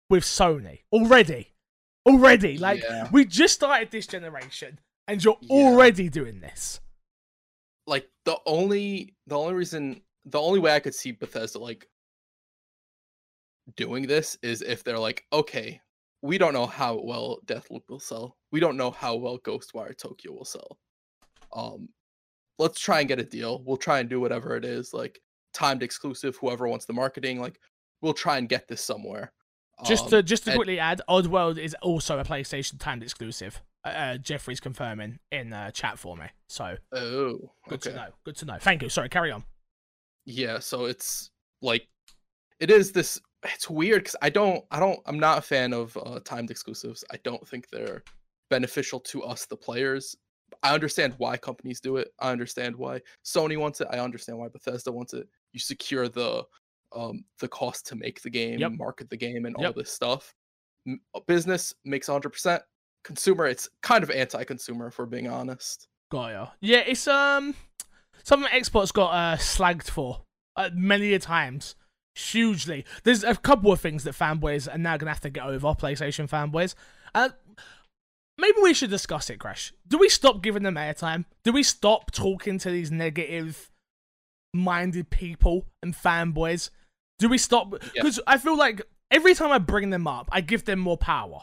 [0.10, 1.49] with Sony already?
[2.07, 2.57] Already.
[2.57, 3.09] Like, Yeah.
[3.11, 5.53] we just started this generation and you're Yeah.
[5.65, 6.79] already doing this.
[7.89, 11.87] like the only the only reason the only way I could see Bethesda like
[13.77, 15.81] doing this is if they're like, okay,
[16.21, 18.37] we don't know how well Deathloop will sell.
[18.51, 20.77] We don't know how well Ghostwire Tokyo will sell.
[21.53, 21.89] Um
[22.59, 23.63] let's try and get a deal.
[23.63, 25.21] We'll try and do whatever it is, like
[25.53, 27.59] timed exclusive, whoever wants the marketing, like
[28.01, 29.31] we'll try and get this somewhere.
[29.85, 33.61] Just Um, to just to and- quickly add, Oddworld is also a PlayStation timed exclusive.
[33.85, 36.25] Uh, Uh, Jeffrey's confirming in uh, chat for me.
[36.47, 37.91] So Oh, good okay.
[37.91, 38.07] to know.
[38.23, 38.57] Good to know.
[38.59, 38.89] Thank you.
[38.89, 39.45] Sorry, carry on.
[40.29, 41.87] yeah so it's like
[42.59, 45.95] it is this it's weird because i don't i don't i'm not a fan of
[46.05, 48.03] uh, timed exclusives i don't think they're
[48.49, 50.17] beneficial to us the players
[50.63, 54.49] i understand why companies do it i understand why sony wants it i understand why
[54.49, 56.43] bethesda wants it you secure the
[56.95, 58.71] um the cost to make the game Yep.
[58.73, 60.34] market the game and all this stuff
[60.88, 62.62] M- a business makes 100%
[63.04, 66.47] consumer it's kind of anti-consumer if we're being honest Got ya.
[66.62, 67.54] Yeah, it's um
[68.23, 70.21] something Xbox got uh, slagged for
[70.56, 71.76] uh, many a times.
[72.15, 72.86] Hugely.
[73.04, 75.67] There's a couple of things that fanboys are now gonna have to get over.
[75.73, 76.76] PlayStation fanboys.
[77.13, 77.30] Uh,
[78.38, 79.73] maybe we should discuss it, Crash.
[79.86, 81.26] Do we stop giving them airtime?
[81.43, 83.69] Do we stop talking to these negative
[84.54, 86.69] minded people and fanboys?
[87.19, 87.73] Do we stop?
[87.73, 87.89] Yeah.
[87.95, 91.41] Because I feel like every time I bring them up, I give them more power.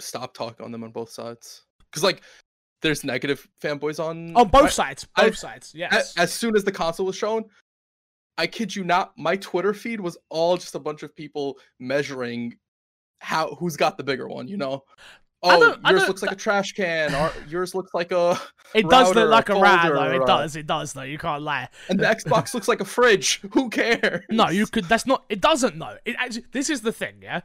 [0.00, 2.20] stop talking on them on both sides because like
[2.82, 5.06] there's negative fanboys on On both I- sides.
[5.16, 5.74] I- Both sides.
[5.74, 6.14] a- Yes.
[6.18, 7.44] as soon as the console was shown
[8.36, 12.54] i kid you not my twitter feed was all just a bunch of people measuring
[13.22, 16.72] how who's got the bigger one you know I oh yours looks like a trash
[16.72, 18.38] can or yours looks like a
[18.74, 20.16] It does router, look like a router, folder, though.
[20.16, 20.56] It uh, does.
[20.56, 21.02] It does, though.
[21.02, 21.68] You can't lie.
[21.88, 24.86] and the xbox looks like a fridge who cares No, you could.
[24.86, 25.24] That's not.
[25.28, 25.96] It doesn't though.
[26.04, 26.46] It actually.
[26.52, 27.16] This is the thing.
[27.22, 27.42] Yeah,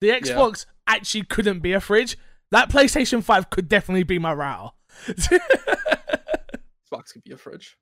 [0.00, 2.16] the Xbox actually couldn't be a fridge.
[2.50, 4.70] That PlayStation Five could definitely be my router.
[5.08, 7.76] xbox could be a fridge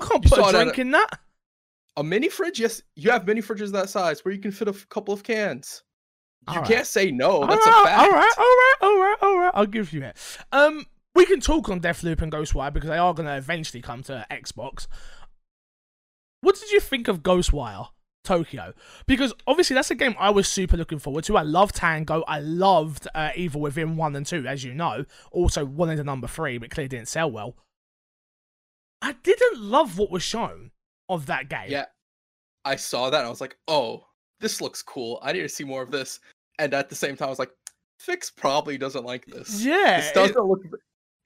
[0.00, 1.08] I can't You put a drink a- in that.
[1.96, 4.72] a mini fridge yes you have mini fridges that size where you can fit a
[4.90, 5.82] couple of cans
[6.48, 6.70] you Alright.
[6.70, 9.52] can't say no that's right, a fact All right, all right, all right, all right.
[9.54, 10.16] I'll give you it.
[10.52, 14.02] Um, we can talk on Deathloop and Ghostwire because they are going to eventually come
[14.04, 14.86] to Xbox.
[16.40, 17.88] What did you think of Ghostwire
[18.24, 18.74] Tokyo?
[19.06, 21.36] Because obviously that's a game I was super looking forward to.
[21.36, 22.22] I loved Tango.
[22.26, 25.04] I loved uh, Evil Within one and two, as you know.
[25.30, 27.56] Also wanted the number three, but clearly didn't sell well.
[29.00, 30.72] I didn't love what was shown
[31.08, 31.68] of that game.
[31.68, 31.86] Yeah.
[32.64, 34.04] I saw that and I was like, oh,
[34.40, 35.18] this looks cool.
[35.22, 36.20] I need to see more of this.
[36.58, 37.52] And at the same time, I was like,
[37.98, 39.64] Fix probably doesn't like this.
[39.64, 39.98] yeah.
[39.98, 40.60] This it- doesn't look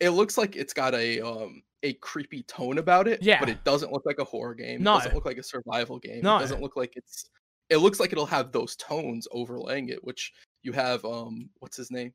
[0.00, 3.22] it looks like it's got a um a creepy tone about it.
[3.22, 3.40] Yeah.
[3.40, 4.82] But it doesn't look like a horror game.
[4.82, 4.94] No.
[4.96, 6.22] It doesn't look like a survival game.
[6.22, 6.36] No.
[6.36, 7.28] It doesn't look like it's
[7.68, 11.90] it looks like it'll have those tones overlaying it, which you have um what's his
[11.90, 12.12] name?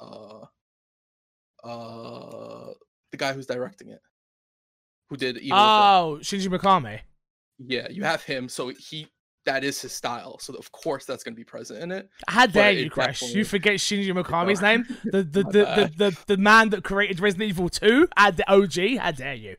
[0.00, 0.44] Uh
[1.64, 2.72] uh
[3.10, 4.00] the guy who's directing it.
[5.08, 7.00] Who did Evil oh, Shinji Mikami.
[7.58, 9.06] Yeah, you have him, so he
[9.46, 10.38] that is his style.
[10.38, 12.10] So of course that's going to be present in it.
[12.28, 13.22] How dare you, Crash?
[13.22, 14.86] You forget Shinji Mikami's name?
[15.04, 18.98] The the the, the, the, man that created Resident Evil 2 and the OG.
[18.98, 19.56] How dare you?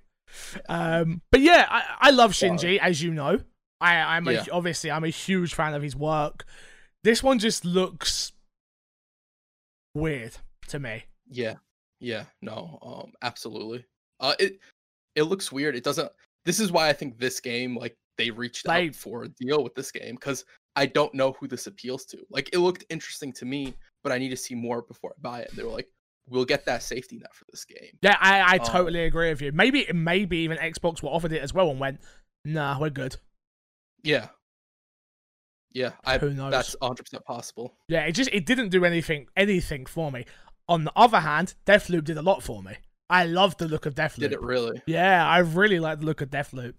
[0.69, 3.39] Um, but yeah, I, I love Shinji, as you know.
[3.80, 4.45] I I'm a, Yeah.
[4.52, 6.45] obviously I'm a huge fan of his work.
[7.04, 8.34] This one just looks
[9.93, 10.36] weird
[10.67, 11.06] to me.
[11.30, 11.56] Yeah,
[12.00, 13.86] yeah, no, um, absolutely.
[14.19, 14.60] Uh, it
[15.15, 15.76] it looks weird.
[15.76, 16.12] It doesn't.
[16.45, 19.64] This is why I think this game, like, they reached Like- out for a deal
[19.64, 22.18] with this game because I don't know who this appeals to.
[22.30, 25.40] Like it looked interesting to me, but I need to see more before I buy
[25.42, 25.52] it.
[25.56, 25.88] They were like,
[26.30, 27.98] we'll get that safety net for this game.
[28.02, 29.52] Yeah, I, I Um, totally agree with you.
[29.52, 32.00] Maybe maybe even Xbox were offered it as well and went,
[32.46, 33.16] nah, we're good.
[34.04, 34.28] Yeah.
[35.74, 36.52] Yeah, I Who knows?
[36.52, 37.76] that's 100% possible.
[37.88, 40.26] Yeah, it just it didn't do anything anything for me.
[40.68, 42.74] On the other hand, Deathloop did a lot for me.
[43.10, 44.20] I loved the look of Deathloop.
[44.20, 44.82] Did it really?
[44.88, 46.74] Yeah, I really like the look of Deathloop.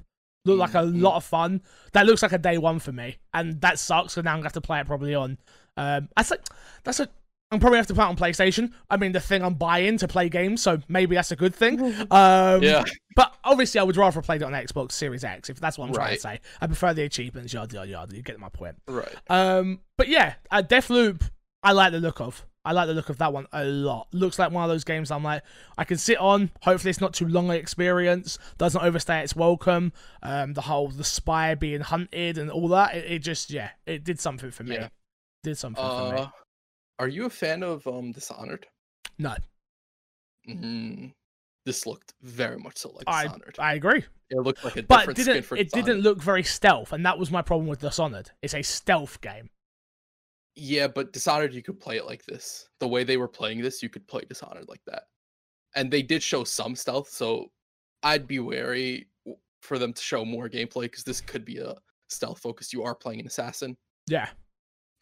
[0.49, 1.01] Looked like a Mhm.
[1.03, 1.61] lot of fun.
[1.93, 4.15] That looks like a day one for me, and that sucks.
[4.15, 5.39] So now I'm gonna have to play it probably on.
[5.77, 6.43] Um, that's like
[6.85, 7.09] that's a.
[7.51, 8.73] I'm probably have to play it on PlayStation.
[8.91, 11.81] I mean, the thing I'm buying to play games, so maybe that's a good thing.
[12.11, 12.85] Um, Yeah.
[13.17, 15.89] But obviously, I would rather have played it on Xbox Series X if that's what
[15.89, 16.41] I'm trying to say.
[16.61, 18.17] I prefer the achievements, yada yada yada.
[18.17, 18.77] You get my point.
[18.87, 19.09] Right.
[19.31, 21.23] Um, but yeah, uh, Deathloop,
[21.63, 22.45] I like the look of.
[22.69, 24.09] I like the look of that one a lot.
[24.13, 25.43] Looks like one of those games I'm like,
[25.79, 26.51] I can sit on.
[26.61, 28.39] Hopefully, it's not too long an experience.
[28.59, 29.91] Doesn't overstay its welcome.
[30.23, 32.95] Um, the whole the spy being hunted and all that.
[32.95, 34.75] It, it just yeah, it did something for me.
[34.75, 34.89] Yeah.
[35.45, 36.21] Did something for me.
[36.21, 36.27] Uh,
[36.99, 38.67] are you a fan of um Dishonored?
[39.19, 39.35] No,
[40.47, 41.13] Mm,
[41.65, 43.57] this looked very much so like I Dishonored.
[43.59, 44.05] I agree.
[44.31, 46.93] it looked like a But different it skin didn't for it didn't look very stealth,
[46.93, 48.31] and that was my problem with Dishonored.
[48.43, 49.49] It's a stealth game.
[50.59, 52.69] Yeah, but Dishonored, you could play it like this.
[52.81, 55.05] The way they were playing this, you could play Dishonored like that.
[55.75, 57.51] And they did show some stealth, so
[58.03, 59.09] I'd be wary
[59.61, 61.75] for them to show more gameplay because this could be a
[62.09, 62.73] stealth focus.
[62.73, 63.77] You are playing an assassin,
[64.09, 64.29] Yeah,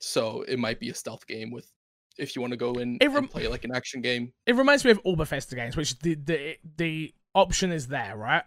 [0.00, 1.70] so it might be a stealth game with.
[2.18, 4.86] If you want to go in rem- and play like an action game, it reminds
[4.86, 8.44] me of Bethesda games, which the the the option is there, right?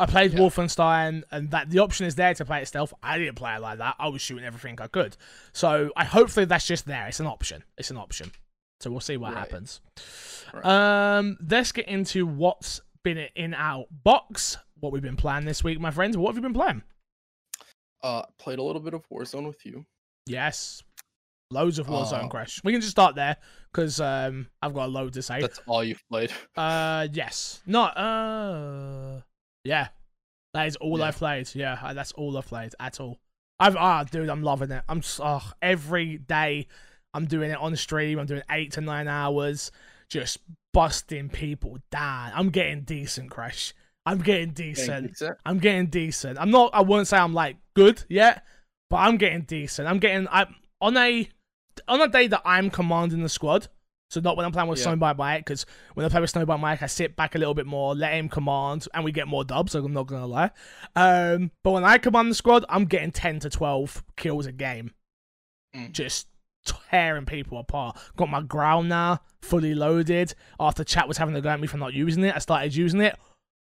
[0.00, 0.40] I played Yeah.
[0.40, 2.92] Wolfenstein, and that the option is there to play it stealth.
[3.02, 3.96] I didn't play it like that.
[3.98, 5.16] I was shooting everything I could.
[5.52, 7.06] So I hopefully that's just there.
[7.06, 7.62] It's an option.
[7.78, 8.32] It's an option.
[8.80, 9.38] So we'll see what Right.
[9.40, 9.80] happens.
[10.54, 10.64] Right.
[11.18, 14.56] Um, let's get into what's been in our box.
[14.80, 16.16] What we've been playing this week, my friends.
[16.16, 16.82] What have you been playing?
[18.02, 19.84] uh, played a little bit of Warzone with you.
[20.26, 20.82] Yes,
[21.50, 22.28] loads of Warzone Oh.
[22.28, 22.58] Crash.
[22.64, 23.36] We can just start there
[23.70, 25.42] because um, I've got a load to say.
[25.42, 26.32] That's all you've played.
[26.56, 27.60] Uh, yes.
[27.66, 29.20] Not, uh,
[29.64, 29.88] yeah.
[30.54, 31.04] That is all Yeah.
[31.06, 31.54] I've played.
[31.54, 33.18] Yeah, that's all I've played at all.
[33.58, 34.82] I've, ah, dude, I'm loving it.
[34.88, 36.66] I'm, oh, every day
[37.14, 38.18] I'm doing it on stream.
[38.18, 39.70] I'm doing eight to nine hours,
[40.08, 40.38] just
[40.72, 42.32] busting people down.
[42.34, 43.74] I'm getting decent, Crash.
[44.06, 45.08] I'm getting decent.
[45.08, 45.36] decent.
[45.44, 46.38] I'm getting decent.
[46.38, 46.70] I'm not.
[46.72, 48.44] I won't say I'm like good yet,
[48.88, 49.86] but I'm getting decent.
[49.86, 50.26] I'm getting.
[50.28, 50.46] I
[50.80, 51.28] on a
[51.86, 53.68] on a day that I'm commanding the squad.
[54.10, 54.92] So not when I'm playing with Yeah.
[54.94, 57.66] SnowBike Mike, because when I play with SnowBike Mike, I sit back a little bit
[57.66, 59.72] more, let him command, and we get more dubs.
[59.72, 60.50] So I'm not gonna lie.
[60.96, 64.92] Um, but when I command the squad, I'm getting ten to twelve kills a game,
[65.74, 65.92] Mm.
[65.92, 66.26] just
[66.90, 67.96] tearing people apart.
[68.16, 70.34] Got my ground now, fully loaded.
[70.58, 73.00] After chat was having to go at me for not using it, I started using
[73.00, 73.16] it.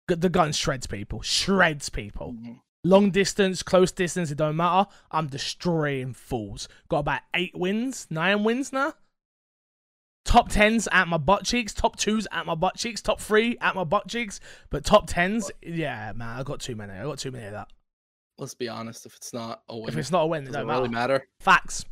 [0.07, 2.33] The gun shreds people, shreds people.
[2.33, 2.61] Mhm.
[2.85, 4.89] Long distance, close distance, it don't matter.
[5.11, 6.69] I'm destroying fools.
[6.89, 8.95] Got about eight wins, nine wins now.
[10.29, 13.75] Top tens at my butt cheeks, top twos at my butt cheeks, top three at
[13.75, 16.93] my butt cheeks, but top tens, yeah, man, I got too many.
[16.93, 17.69] I got too many of that.
[18.37, 19.07] Let's be honest.
[19.07, 20.89] If it's not a win, If it's not a win, it does it don't really
[20.91, 21.15] matter.
[21.15, 21.29] matter?
[21.41, 21.87] Facts.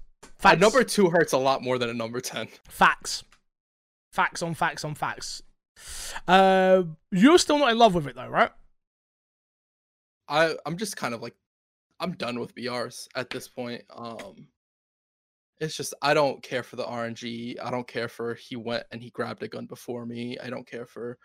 [0.45, 2.49] A number two hurts a lot more than a number ten.
[2.69, 3.25] Facts.
[4.13, 5.43] Facts on facts on facts.
[6.29, 8.51] Uh, you're still not in love with it though, right?
[10.29, 11.35] I I'm just kind of like
[12.01, 13.83] I'm done with BRs at this point.
[13.89, 14.49] Um
[15.61, 17.57] it's just I don't care for the RNG.
[17.63, 20.39] I don't care for he went and he grabbed a gun before me.
[20.43, 21.19] I don't care for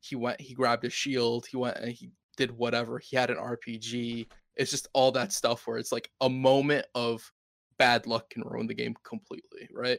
[0.00, 1.46] he went he grabbed a shield.
[1.46, 2.98] He went and he did whatever.
[2.98, 4.26] He had an RPG.
[4.56, 7.30] It's just all that stuff where it's like a moment of
[7.78, 9.98] bad luck can ruin the game completely, right?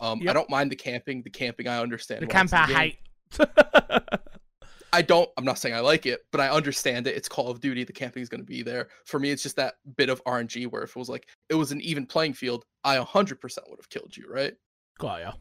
[0.00, 1.22] Um I don't mind the camping.
[1.22, 2.22] The camping I understand.
[2.22, 2.98] The camp I hate.
[4.98, 5.30] I don't.
[5.36, 7.14] I'm not saying I like it, but I understand it.
[7.16, 7.84] It's Call of Duty.
[7.84, 8.88] The camping is going to be there.
[9.06, 11.70] For me, it's just that bit of RNG where if it was like it was
[11.70, 14.54] an even playing field, I 100% would have killed you, right?
[14.98, 15.32] Got ya.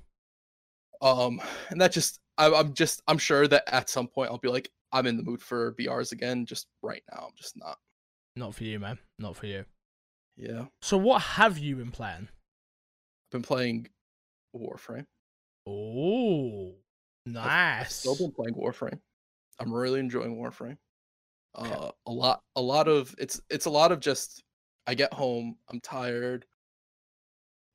[1.02, 1.42] Um,
[1.72, 4.70] and that just I, I'm just I'm sure that at some point I'll be like
[4.92, 6.46] I'm in the mood for BRs again.
[6.46, 7.80] Just right now, I'm just not.
[8.36, 9.00] Not for you, man.
[9.18, 9.66] Not for you.
[10.36, 12.28] Yeah, So what have you been playing?
[13.32, 13.88] been playing
[14.56, 15.08] Warframe.
[15.68, 16.74] Oh,
[17.28, 17.96] I've nice.
[17.96, 19.00] still been playing Warframe.
[19.60, 20.78] I'm really enjoying Warframe.
[21.58, 21.72] Okay.
[21.72, 24.44] Uh, a lot, a lot of it's it's a lot of just.
[24.90, 26.46] I get home, I'm tired.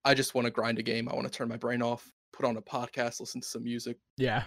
[0.05, 1.09] I just want to grind a game.
[1.09, 3.99] I want to turn my brain off, put on a podcast, listen to some music,
[4.17, 4.45] Yeah.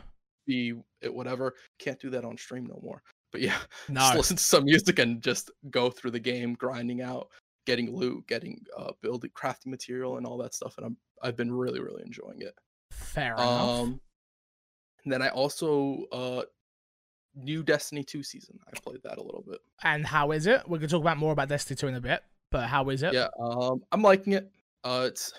[0.47, 1.53] be it whatever.
[1.79, 3.03] Can't do that on stream no more.
[3.31, 3.99] But yeah, No.
[4.01, 7.29] just listen to some music and just go through the game, grinding out,
[7.67, 10.75] getting loot, getting uh, building, crafting material, and all that stuff.
[10.77, 12.55] And I'm I've been really really enjoying it.
[12.91, 13.69] Fair enough.
[13.81, 14.01] Um,
[15.03, 16.41] and then I also uh,
[17.35, 18.59] new Destiny two season.
[18.67, 19.59] I played that a little bit.
[19.83, 20.67] And how is it?
[20.67, 22.23] We can talk about more about Destiny 2 in a bit.
[22.51, 23.13] but how is it?
[23.13, 24.49] Yeah, um, I'm liking it.
[24.83, 25.33] Uh, it's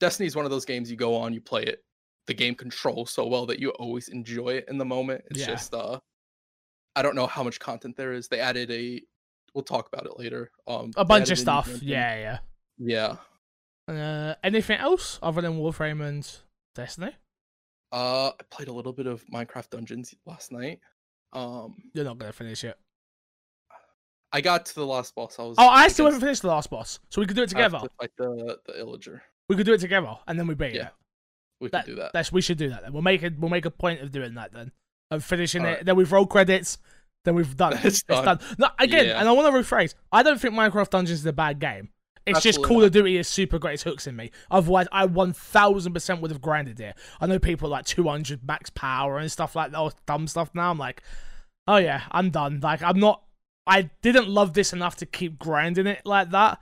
[0.00, 1.82] Destiny is one of those games you go on, you play it,
[2.26, 5.24] the game controls so well that you always enjoy it in the moment.
[5.30, 5.46] It's Yeah.
[5.46, 5.98] just uh,
[6.94, 8.28] I don't know how much content there is.
[8.28, 9.02] They added a,
[9.54, 10.50] we'll talk about it later.
[10.66, 11.68] Um, A bunch of stuff.
[11.82, 12.38] Yeah,
[12.78, 13.16] yeah.
[13.88, 13.92] yeah.
[13.94, 16.28] Uh, anything else other than Warframe and
[16.74, 17.12] Destiny?
[17.92, 20.80] Uh, I played a little bit of Minecraft Dungeons last night.
[21.36, 22.78] Um, You're not gonna finish it.
[24.32, 25.38] I got to the last boss.
[25.38, 25.56] I was.
[25.58, 27.78] Oh, I still haven't finished the last boss, so we could do it together.
[27.78, 29.20] to fight the the illager.
[29.48, 30.92] We could do it together, and then we beat Yeah, it.
[31.60, 32.12] we That- can do that.
[32.12, 32.82] That's we should do that.
[32.82, 33.38] Then we'll make it.
[33.38, 34.72] We'll make a point of doing that then,
[35.10, 35.66] of finishing it.
[35.68, 35.84] Alright.
[35.86, 36.78] Then we've rolled credits.
[37.24, 37.74] Then we've done.
[37.74, 37.80] it.
[37.84, 38.40] It's done.
[38.58, 39.20] No, again, Yeah.
[39.20, 39.94] and I want to rephrase.
[40.12, 41.90] I don't think Minecraft Dungeons is a bad game.
[42.26, 43.74] It's just Absolutely Call of Duty is super great.
[43.74, 44.32] It's hooks in me.
[44.50, 46.96] Otherwise, I one thousand percent would have grinded it.
[47.20, 50.50] I know people like two hundred max power and stuff like that, or dumb stuff.
[50.52, 51.02] Now I'm like,
[51.68, 52.60] oh yeah, I'm done.
[52.60, 53.22] Like I'm not.
[53.66, 56.60] I didn't love this enough to keep grinding it like that,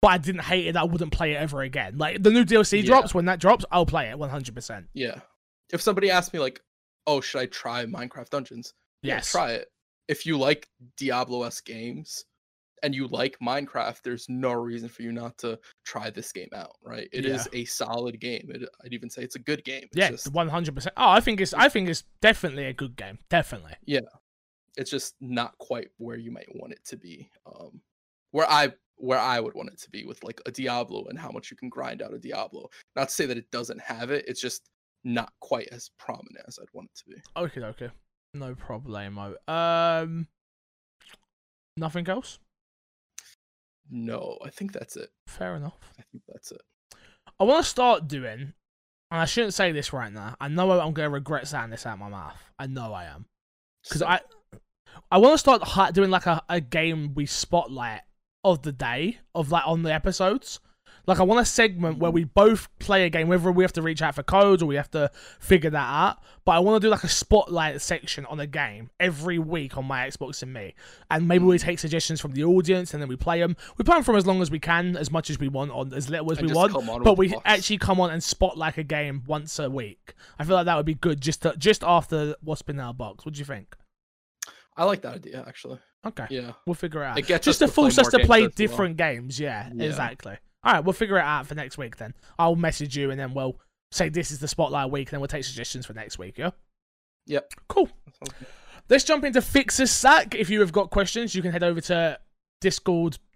[0.00, 0.76] but I didn't hate it.
[0.76, 1.98] I wouldn't play it ever again.
[1.98, 2.86] Like the new DLC Yeah.
[2.86, 4.86] drops when that drops, I'll play it one hundred percent.
[4.94, 5.20] Yeah.
[5.72, 6.60] If somebody asked me like,
[7.06, 9.68] "Oh, should I try Minecraft Dungeons?" Yeah, Yes, try it.
[10.08, 12.24] If you like Diablo-s games
[12.82, 16.72] and you like Minecraft, there's no reason for you not to try this game out,
[16.82, 17.08] right?
[17.12, 17.18] Yeah.
[17.20, 18.50] It is a solid game.
[18.54, 19.84] It, I'd even say it's a good game.
[19.84, 20.94] It's Yeah, just, one hundred percent.
[20.96, 21.54] Oh, I think it's.
[21.54, 23.18] I think it's definitely a good game.
[23.30, 23.74] Definitely.
[24.76, 27.30] It's just not quite where you might want it to be.
[27.46, 27.80] Um,
[28.30, 31.30] where I where I would want it to be with like a Diablo and how
[31.30, 32.68] much you can grind out a Diablo.
[32.96, 34.24] Not to say that it doesn't have it.
[34.28, 34.68] It's just
[35.04, 37.22] not quite as prominent as I'd want it to be.
[37.36, 37.90] Okay, okay.
[38.34, 39.34] No problemo.
[39.48, 40.26] Um,
[41.76, 42.38] nothing else.
[43.90, 45.10] No, I think that's it.
[45.26, 45.78] Fair enough.
[45.98, 46.62] I think that's it.
[47.38, 48.52] I want to start doing,
[49.10, 50.36] and I shouldn't say this right now.
[50.40, 52.42] I know I'm going to regret saying this out of my mouth.
[52.58, 53.26] I know I am
[53.84, 54.20] because I,
[55.10, 58.02] I want to start doing like a, a game we spotlight
[58.44, 60.60] of the day of like on the episodes.
[61.06, 63.82] Like I want a segment where we both play a game, whether we have to
[63.82, 66.16] reach out for codes or we have to figure that out.
[66.46, 69.84] But I want to do like a spotlight section on a game every week on
[69.84, 70.74] my Xbox and me,
[71.10, 73.54] and maybe we take suggestions from the audience and then we play them.
[73.76, 75.92] We play them for as long as we can, as much as we want, on
[75.92, 76.72] as little as and we want
[77.04, 80.14] but we actually come on and spotlight a game once a week.
[80.38, 82.94] I feel like that would be good just to, just after what's been in our
[82.94, 83.26] box.
[83.26, 83.76] What do you think?
[84.76, 85.78] I like that idea actually.
[86.06, 86.52] Okay, Yeah.
[86.66, 87.18] we'll figure it out.
[87.18, 88.52] It just to to force us to games play as well.
[88.56, 89.38] different games.
[89.40, 89.84] Yeah, Yeah.
[89.86, 90.36] exactly.
[90.62, 92.14] All right, we'll figure it out for next week then.
[92.38, 93.58] I'll message you and then we'll
[93.92, 96.36] say this is the spotlight week, and then we'll take suggestions for next week.
[96.38, 96.50] Yeah.
[97.26, 97.52] Yep.
[97.68, 97.86] Cool.
[97.86, 98.48] That sounds good.
[98.90, 100.34] Let's jump into Fixer Sack.
[100.34, 102.18] If you have got questions, you can head over to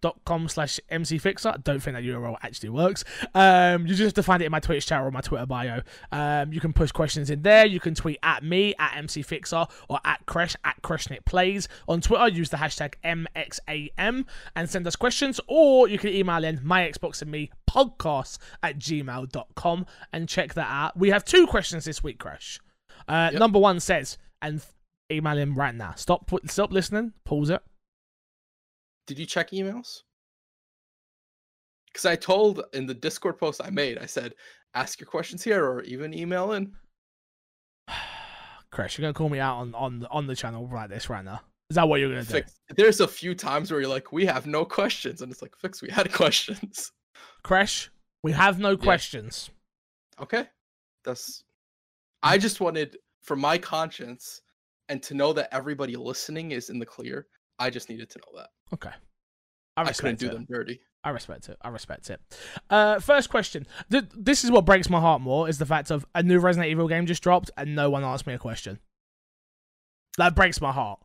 [0.00, 1.54] discord.com slash mcfixer.
[1.54, 3.04] I don't think that URL actually works.
[3.34, 5.82] Um, you just have to find it in my Twitch chat or my Twitter bio.
[6.12, 7.66] Um, you can push questions in there.
[7.66, 11.68] You can tweet at me, at mcfixer, or at Crash, at CrashNetPlays.
[11.88, 14.24] On Twitter, use the hashtag MXAM
[14.56, 18.78] and send us questions, or you can email in my Xbox and me podcast at
[18.78, 20.96] gmail.com and check that out.
[20.96, 22.60] We have two questions this week, Crash.
[23.06, 23.40] Uh, Yep.
[23.40, 24.64] Number one says, and
[25.10, 25.92] email him right now.
[25.96, 27.12] Stop, put, stop listening.
[27.24, 27.62] Pause it.
[29.08, 30.02] Did you check emails?
[31.86, 34.34] Because I told in the Discord post I made, I said,
[34.74, 36.72] ask your questions here or even email in.
[38.70, 41.40] Crash, you're gonna call me out on on on the channel like this right now.
[41.70, 42.32] Is that what you're gonna do?
[42.34, 42.60] Fix.
[42.76, 45.22] There's a few times where you're like, we have no questions.
[45.22, 46.92] And it's like, Fix, we had questions.
[47.42, 47.90] Crash,
[48.22, 49.48] we have no questions.
[50.20, 50.46] Okay.
[51.02, 51.44] That's.
[52.22, 52.42] I mm.
[52.42, 54.42] just wanted, for my conscience,
[54.90, 57.26] and to know that everybody listening is in the clear,
[57.58, 58.50] I just needed to know that.
[58.74, 58.90] Okay.
[59.76, 60.32] I I, couldn't do it.
[60.32, 60.80] them dirty.
[61.04, 61.56] I respect it.
[61.62, 62.20] I respect it.
[62.68, 63.66] Uh, first question.
[63.90, 66.70] Th- this is what breaks my heart more is the fact of a new Resident
[66.70, 68.80] Evil game just dropped and no one asked me a question.
[70.16, 70.98] That breaks my heart.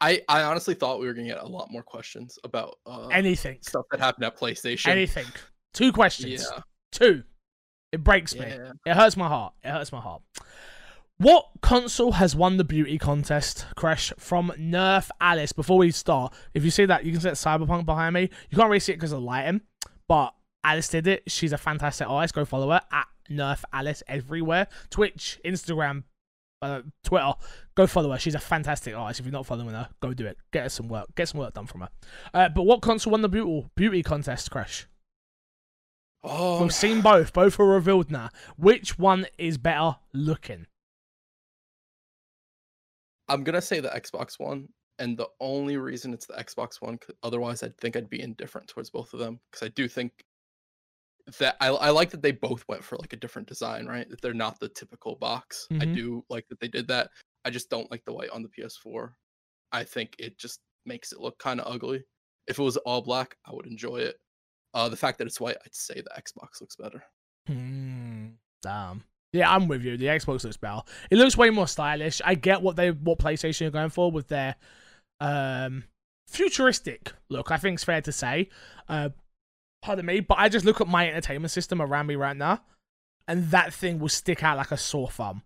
[0.00, 3.08] I, I honestly thought we were going to get a lot more questions about uh,
[3.08, 3.58] Anything.
[3.60, 4.88] stuff that happened at PlayStation.
[4.88, 5.26] Anything.
[5.74, 6.46] Two questions.
[6.50, 6.60] Yeah.
[6.92, 7.24] Two.
[7.92, 8.46] It breaks me.
[8.46, 8.72] Yeah.
[8.86, 9.52] It hurts my heart.
[9.62, 10.22] It hurts my heart.
[11.22, 13.66] What console has won the beauty contest?
[13.76, 15.52] Crash from Nerf Alice.
[15.52, 18.22] Before we start, if you see that, you can see that Cyberpunk behind me.
[18.50, 19.60] You can't really see it because of the lighting,
[20.08, 21.22] but Alice did it.
[21.28, 22.34] She's a fantastic artist.
[22.34, 24.66] Go follow her at Nerf Alice everywhere.
[24.90, 26.02] Twitch, Instagram,
[26.60, 27.34] uh, Twitter.
[27.76, 28.18] Go follow her.
[28.18, 29.20] She's a fantastic artist.
[29.20, 30.38] If you're not following her, go do it.
[30.52, 31.14] Get her some work.
[31.14, 31.88] Get some work done from her.
[32.34, 34.50] Uh, but what console won the beauty beauty contest?
[34.50, 34.88] Crash.
[36.24, 37.32] Oh, We've seen both.
[37.32, 38.30] Both are revealed now.
[38.56, 40.66] Which one is better looking?
[43.28, 44.68] I'm gonna say the Xbox One,
[44.98, 48.90] and the only reason it's the Xbox One, otherwise I'd think I'd be indifferent towards
[48.90, 50.12] both of them, because I do think
[51.38, 54.08] that I, I like that they both went for like a different design, right?
[54.10, 55.66] That they're not the typical box.
[55.70, 55.94] I Mhm.
[55.94, 57.10] do like that they did that.
[57.44, 59.14] I just don't like the white on the PS4.
[59.70, 62.04] I think it just makes it look kind of ugly.
[62.48, 64.16] If it was all black, I would enjoy it.
[64.74, 67.04] Uh, the fact that it's white, I'd say the Xbox looks better.
[67.46, 68.30] Hmm.
[68.62, 69.04] Damn.
[69.32, 69.96] Yeah, I'm with you.
[69.96, 70.82] The Xbox looks better.
[71.10, 72.20] It looks way more stylish.
[72.24, 74.56] I get what they what PlayStation are going for with their
[75.20, 75.84] um
[76.28, 77.50] futuristic look.
[77.50, 78.48] I think it's fair to say.
[78.88, 79.10] Uh,
[79.82, 82.60] pardon me, but I just look at my entertainment system around me right now,
[83.26, 85.42] and that thing will stick out like a sore thumb.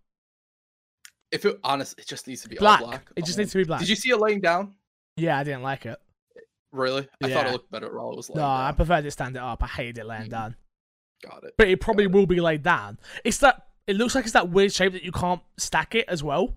[1.33, 2.81] If it honest, it just needs to be Black.
[2.81, 3.11] all black.
[3.17, 3.81] It just Um, needs to be black.
[3.81, 4.75] Did you see it laying down?
[5.17, 6.01] Yeah, I didn't like it.
[6.73, 7.09] Really?
[7.23, 8.77] I thought it looked better while it was laying No, I down.
[8.77, 9.63] preferred it stand it up.
[9.63, 10.31] I hated it laying Mhm.
[10.31, 10.57] down.
[11.25, 11.55] Got it.
[11.57, 12.13] But it probably it.
[12.13, 12.99] will be laid down.
[13.25, 16.23] It's that it looks like it's that weird shape that you can't stack it as
[16.23, 16.55] well.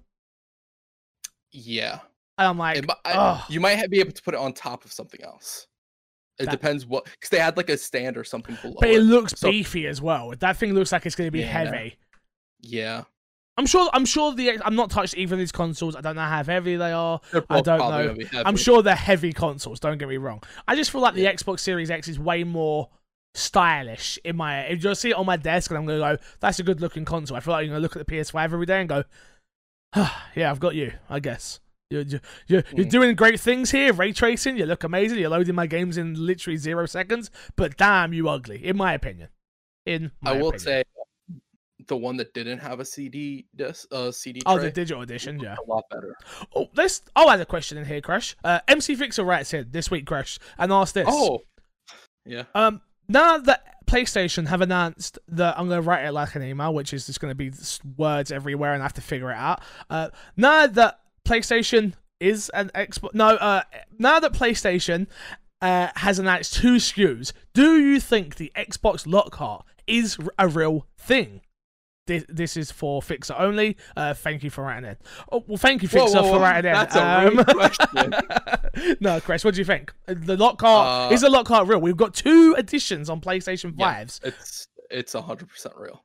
[1.52, 2.00] Yeah.
[2.38, 4.92] And I'm like, It I- you might be able to put it on top of
[4.94, 5.68] something else.
[6.38, 8.78] It That- depends what, because they had like a stand or something below.
[8.80, 9.02] but it it.
[9.02, 10.34] looks So- beefy as well.
[10.40, 11.46] That thing looks like it's going to be Yeah.
[11.48, 11.98] heavy.
[12.62, 13.04] Yeah.
[13.58, 13.90] I'm sure.
[13.92, 14.58] I'm sure the.
[14.64, 15.94] I'm not touched either of these consoles.
[15.94, 17.20] I don't know how heavy they are.
[17.50, 17.90] I don't know.
[17.90, 18.46] gonna be heavy.
[18.46, 19.82] I'm sure they're heavy consoles.
[19.82, 20.42] Don't get me wrong.
[20.66, 22.90] I just feel like the Xbox Series X is way more
[23.34, 24.62] stylish in my.
[24.62, 27.06] If you see it on my desk and I'm gonna go, that's a good looking
[27.06, 27.38] console.
[27.38, 29.04] I feel like I'm gonna look at the PS5 every day and go,
[30.36, 30.94] yeah, I've got you.
[31.10, 31.60] I guess.
[31.92, 32.90] You're, you're, you're, you're Mm.
[32.92, 34.58] doing great things here, ray tracing.
[34.58, 35.18] You look amazing.
[35.18, 37.32] You're loading my games in literally zero seconds.
[37.56, 39.30] But damn, you ugly, in my opinion.
[39.88, 40.60] In my I will opinion.
[40.60, 40.84] say
[41.88, 45.56] the one that didn't have a CD disc, uh, CD Oh, the digital edition, yeah.
[45.56, 46.16] a lot better.
[46.56, 47.02] Oh, this.
[47.16, 48.36] I'll add a question in here, Crash.
[48.44, 51.08] Uh, MC Fixer writes in this week, Crash, and asked this.
[51.10, 51.40] Oh,
[52.24, 52.44] yeah.
[52.54, 56.74] Um, now that PlayStation have announced that I'm going to write it like an email,
[56.74, 57.52] which is just going to be
[57.98, 59.62] words everywhere, and I have to figure it out.
[59.90, 63.64] Uh, now that PlayStation is an Xbox, no, uh,
[63.98, 65.08] now that PlayStation
[65.62, 71.42] uh, has announced two SKUs, do you think the Xbox Lockhart is a real thing?
[72.10, 73.78] This, this is for Fixer only.
[73.96, 74.98] Uh, thank you for writing in.
[75.32, 76.74] Oh, well, thank you, Fixer, whoa, for writing in.
[76.74, 77.46] that's a rude
[78.74, 78.98] question.
[79.00, 79.94] no, Chris, what do you think?
[80.08, 81.80] The Lockhart Uh, is the Lockhart real?
[81.80, 83.86] We've got two editions on PlayStation Yeah.
[83.94, 84.20] Fives.
[84.24, 86.04] It's it's a hundred percent real.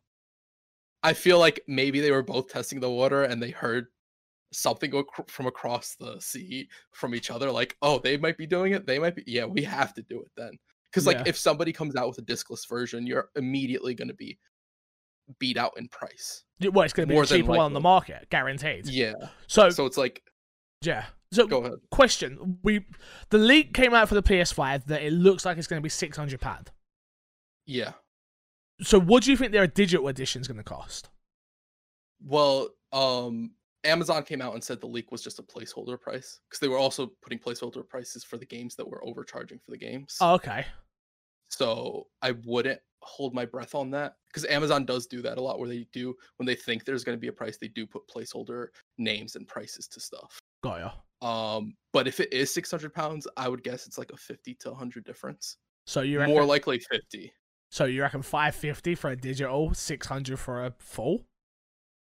[1.03, 3.87] I feel like maybe they were both testing the water and they heard
[4.53, 4.93] something
[5.27, 7.51] from across the sea from each other.
[7.51, 8.87] Like, oh, they might be doing it.
[8.87, 9.25] They might be.
[9.27, 10.53] Yeah, we have to do it then.
[10.91, 11.25] Because like, Yeah.
[11.27, 14.39] if somebody comes out with a discless version, you're immediately going to be
[15.39, 16.45] beat out in price.
[16.61, 18.87] Well, it's going to be cheaper one on the market, guaranteed.
[18.87, 19.15] Yeah.
[19.47, 20.23] So, So it's like,
[20.83, 21.07] yeah.
[21.33, 21.73] So, go ahead.
[21.91, 22.85] question: We
[23.31, 25.89] the leak came out for the PS5 that it looks like it's going to be
[25.89, 26.71] six hundred pound.
[27.67, 27.93] Yeah.
[28.83, 31.09] So, what do you think their digital edition is going to cost?
[32.25, 33.51] Well, um,
[33.85, 36.79] Amazon came out and said the leak was just a placeholder price because they were
[36.79, 40.17] also putting placeholder prices for the games that were overcharging for the games.
[40.21, 40.67] Oh, okay.
[41.51, 45.59] So I wouldn't hold my breath on that because Amazon does do that a lot
[45.59, 48.07] where they do when they think there's going to be a price, they do put
[48.09, 50.39] placeholder names and prices to stuff.
[50.63, 50.91] Got ya.
[51.57, 54.71] Um, but if it is 600 pounds, I would guess it's like a 50 to
[54.71, 55.57] 100 difference.
[55.87, 56.35] So you reckon?
[56.35, 57.33] More likely 50.
[57.71, 61.27] so you reckon five fifty for a digital, six hundred for a full?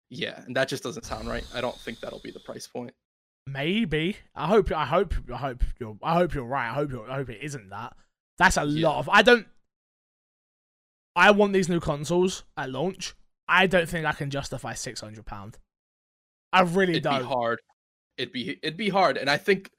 [0.09, 1.45] Yeah, and that just doesn't sound right.
[1.53, 2.91] I don't think that'll be the price point.
[3.47, 4.17] Maybe.
[4.35, 4.71] I hope.
[4.71, 5.13] I hope.
[5.33, 5.97] I hope you're.
[6.03, 6.69] I hope you're right.
[6.69, 6.91] I hope.
[6.91, 7.95] You're, I hope it isn't that.
[8.37, 8.87] That's a Yeah.
[8.89, 9.09] lot of.
[9.09, 9.47] I don't.
[11.19, 13.13] I want these new consoles at launch.
[13.47, 15.57] I don't think I can justify six hundred pound.
[16.53, 17.19] I really It'd don't.
[17.21, 17.59] be hard.
[18.17, 19.69] It'd be it'd be hard, and I think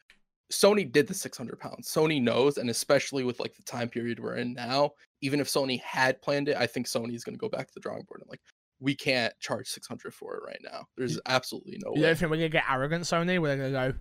[0.53, 1.89] Sony did the 600 pounds.
[1.89, 4.91] Sony knows, and especially with like the time period we're in now,
[5.23, 7.73] even if Sony had planned it, I think Sony is going to go back to
[7.75, 8.41] the drawing board and like
[8.81, 10.87] we can't charge 600 for it right now.
[10.97, 12.09] There's absolutely no You way.
[12.09, 13.41] don't think we're gonna get arrogant, Sony?
[13.41, 13.95] We're gonna go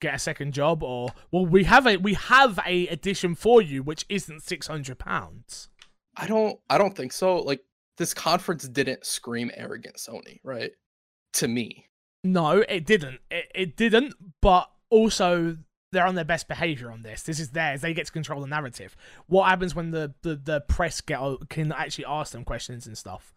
[0.00, 3.82] get a second job, or well, we have a we have a edition for you
[3.82, 5.68] which isn't six hundred pounds.
[6.16, 7.38] I don't I don't think so.
[7.38, 7.64] Like
[7.98, 10.72] this conference didn't scream arrogant Sony, right?
[11.34, 11.86] To me.
[12.24, 13.20] No, it didn't.
[13.30, 14.14] It, it didn't.
[14.40, 15.56] But also,
[15.90, 17.22] they're on their best behavior on this.
[17.22, 17.80] This is theirs.
[17.80, 18.96] They get to control the narrative.
[19.26, 23.34] What happens when the the, the press get can actually ask them questions and stuff?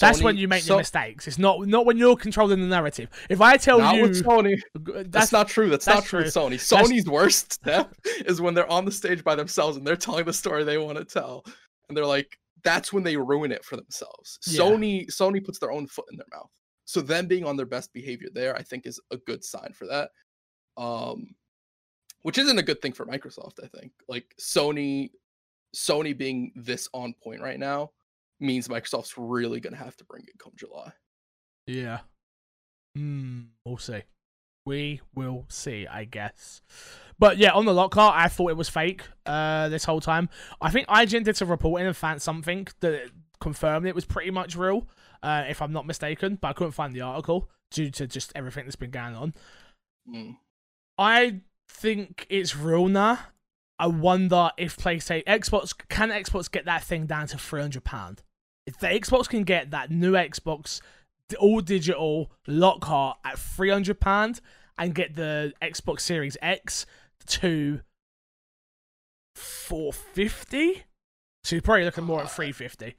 [0.00, 1.26] That's when you make so- the mistakes.
[1.26, 3.10] It's not not when you're controlling the narrative.
[3.28, 4.60] If I tell Not you, with Sony.
[4.74, 5.68] that's, That's, not true.
[5.70, 6.22] That's, that's not true.
[6.22, 6.34] with.
[6.34, 6.54] Sony.
[6.54, 7.94] Sony's worst step
[8.26, 10.98] is when they're on the stage by themselves and they're telling the story they want
[10.98, 11.44] to tell,
[11.88, 14.38] and they're like, that's when they ruin it for themselves.
[14.46, 14.60] Yeah.
[14.60, 16.50] Sony Sony puts their own foot in their mouth.
[16.84, 19.86] So them being on their best behavior there, I think, is a good sign for
[19.86, 20.10] that.
[20.76, 21.34] Um,
[22.22, 23.62] which isn't a good thing for Microsoft.
[23.62, 25.10] I think like Sony,
[25.74, 27.90] Sony being this on point right now
[28.42, 30.92] means Microsoft's really gonna have to bring it come July.
[31.66, 32.00] Yeah.
[32.96, 33.42] Hmm.
[33.64, 34.02] We'll see.
[34.64, 36.60] We will see, I guess.
[37.18, 40.28] But yeah, on the Lockhart, I thought it was fake uh, this whole time.
[40.60, 44.56] I think IGN did some reporting and found something that confirmed it was pretty much
[44.56, 44.88] real,
[45.22, 46.38] uh, if I'm not mistaken.
[46.40, 49.34] But I couldn't find the article due to just everything that's been going on.
[50.08, 50.36] Mm.
[50.98, 53.18] I think it's real now.
[53.78, 58.22] I wonder if PlayStation, Xbox, can Xbox get that thing down to three hundred pound?
[58.66, 60.80] If the Xbox can get that new Xbox,
[61.38, 64.40] all digital Lockhart at three hundred pound,
[64.78, 66.86] and get the Xbox Series X
[67.26, 67.80] to
[69.34, 70.84] four fifty,
[71.44, 72.94] so you're probably looking more at three fifty.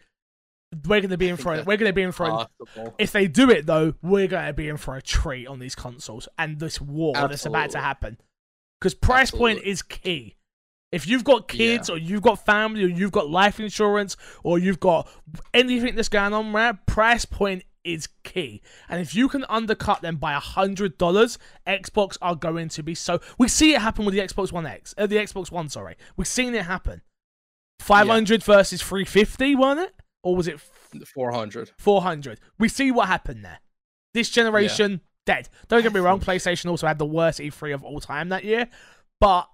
[0.88, 2.48] We're gonna be in for a, we're gonna be in for a,
[2.98, 6.28] if they do it though, we're to be in for a treat on these consoles
[6.40, 8.18] and this war that's about to happen.
[8.80, 10.36] Because price point is key.
[10.94, 14.80] If you've got kids or you've got family or you've got life insurance or you've
[14.80, 15.10] got
[15.54, 16.74] anything that's going on, right?
[16.86, 18.62] Price point is key.
[18.88, 22.94] And if you can undercut them by a hundred dollars, Xbox are going to be
[22.94, 23.20] so.
[23.40, 25.68] We see it happen with the Xbox One X, uh, the Xbox One.
[25.68, 27.02] Sorry, we've seen it happen.
[27.80, 29.94] Five hundred versus three fifty, weren't it?
[30.22, 30.60] Or was it
[31.14, 31.72] Four hundred.
[31.80, 32.40] 400.
[32.60, 33.60] We see what happened there.
[34.14, 35.50] This generation, dead.
[35.68, 38.70] Don't get me wrong, PlayStation also had the worst E3 of all time that year,
[39.20, 39.48] but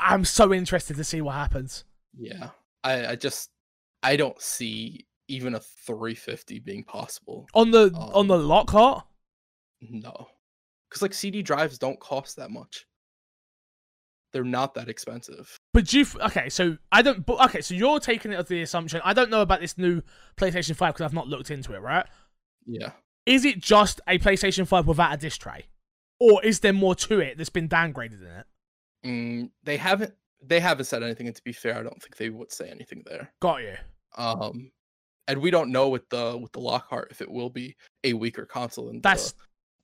[0.00, 1.84] I'm so interested to see what happens.
[2.16, 2.50] Yeah,
[2.82, 3.50] I, I just
[4.02, 7.46] I don't see even a 350 being possible.
[7.54, 9.06] On the Um, on the Lockhart,
[9.80, 10.28] No,
[10.88, 12.86] because like CD drives don't cost that much.
[14.32, 15.56] They're not that expensive.
[15.72, 18.62] but do you okay, so I don't but okay, so you're taking it as the
[18.62, 19.00] assumption.
[19.04, 20.02] I don't know about this new
[20.36, 22.06] PlayStation 5 because I've not looked into it, right?
[22.66, 22.92] Yeah,
[23.26, 25.66] Is it just a PlayStation 5 without a disc tray?
[26.20, 28.46] Or is there more to it that's been downgraded in it?
[29.04, 31.26] Mm, they haven't they haven't said anything.
[31.26, 33.32] And to be fair, I don't think they would say anything there.
[33.40, 33.76] Got you.
[34.16, 34.70] Um,
[35.28, 38.44] and we don't know with the with the Lockhart if it will be a weaker
[38.44, 39.34] console than That's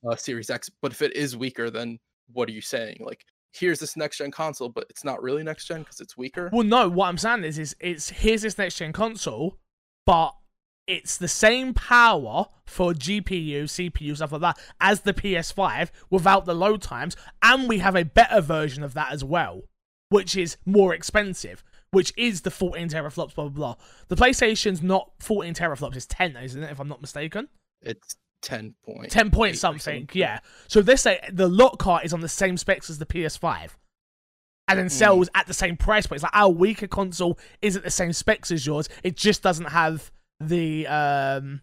[0.03, 0.71] the uh, Series X.
[0.83, 1.99] But if it is weaker, then
[2.33, 2.99] what are you saying?
[3.01, 6.51] Like, here's this next gen console, but it's not really next gen because it's weaker.
[6.53, 6.89] Well, no.
[6.89, 9.59] What I'm saying is, is it's here's this next gen console,
[10.05, 10.35] but
[10.87, 16.55] it's the same power for GPU, CPU, stuff like that as the PS5 without the
[16.55, 19.63] load times, and we have a better version of that as well,
[20.11, 21.63] which is more expensive.
[21.93, 23.75] Which is the 14 teraflops, blah blah blah.
[24.09, 26.71] The PlayStation's not 14 teraflops; it's 10, isn't it?
[26.71, 27.49] If I'm not mistaken.
[27.81, 30.41] It's ten point 10 point something, yeah.
[30.69, 33.77] So they say the Lockhart is on the same specs as the PS5.
[34.69, 34.91] And then Mm.
[34.91, 36.17] sells at the same price point.
[36.17, 38.89] It's like our weaker console isn't the same specs as yours.
[39.05, 40.11] It just doesn't have
[40.41, 41.63] the um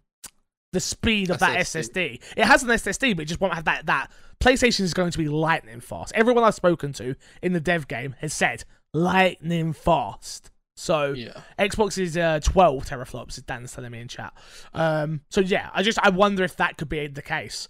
[0.71, 1.91] the speed of that SSD.
[1.91, 2.23] SSD.
[2.37, 5.17] It has an SSD, but it just won't have that that PlayStation is going to
[5.17, 6.11] be lightning fast.
[6.15, 8.63] Everyone I've spoken to in the dev game has said
[8.93, 10.49] lightning fast.
[10.75, 14.33] So Yeah, Xbox is uh, 12 teraflops, as Dan's telling me in chat.
[14.73, 17.69] Um, so yeah, I just I wonder if that could be the case,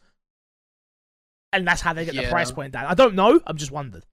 [1.51, 2.85] and that's how they get the price point down.
[2.85, 3.41] I don't know.
[3.45, 4.05] I'm just wondered.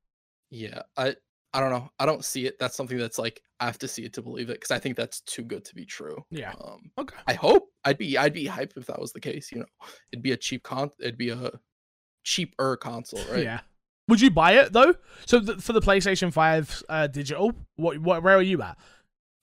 [0.51, 0.82] yeah.
[0.97, 1.14] I
[1.53, 1.90] I don't know.
[1.98, 2.59] I don't see it.
[2.61, 4.96] That's something that's like I have to see it to believe it because I think
[4.96, 6.24] that's too good to be true.
[6.30, 6.53] Yeah.
[6.62, 7.16] Um, Okay.
[7.26, 9.51] I hope I'd be I'd be hyped if that was the case.
[9.51, 9.66] You know,
[10.12, 10.90] it'd be a cheap con.
[11.01, 11.51] It'd be a
[12.24, 13.42] cheaper console, right?
[13.44, 13.61] Yeah.
[14.09, 14.94] Would you buy it though?
[15.26, 18.76] So th- for the PlayStation 5 uh, digital, what, what where are you at?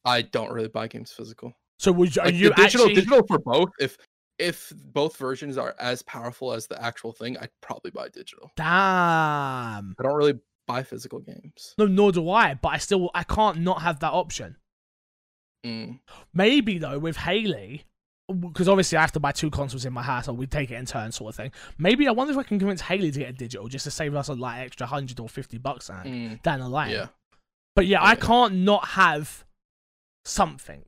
[0.05, 1.53] I don't really buy games physical.
[1.79, 2.93] So would you, are Like, you digital actually?
[2.95, 3.69] digital for both?
[3.79, 3.97] If
[4.39, 8.51] if both versions are as powerful as the actual thing, I'd probably buy digital.
[8.55, 9.95] Damn.
[9.99, 11.73] I don't really buy physical games.
[11.77, 12.53] No, nor do I.
[12.55, 14.57] But I still I can't not have that option.
[15.65, 15.99] Mm,
[16.33, 17.85] Maybe though with Haley,
[18.39, 20.75] because obviously I have to buy two consoles in my house, or we take it
[20.75, 21.51] in turn, sort of thing.
[21.77, 24.15] Maybe I wonder if I can convince Haley to get a digital just to save
[24.15, 26.91] us a like extra hundred or fifty bucks out mm, down the line.
[26.91, 27.07] yeah,
[27.75, 29.45] But yeah, I can't not have
[30.25, 30.83] something.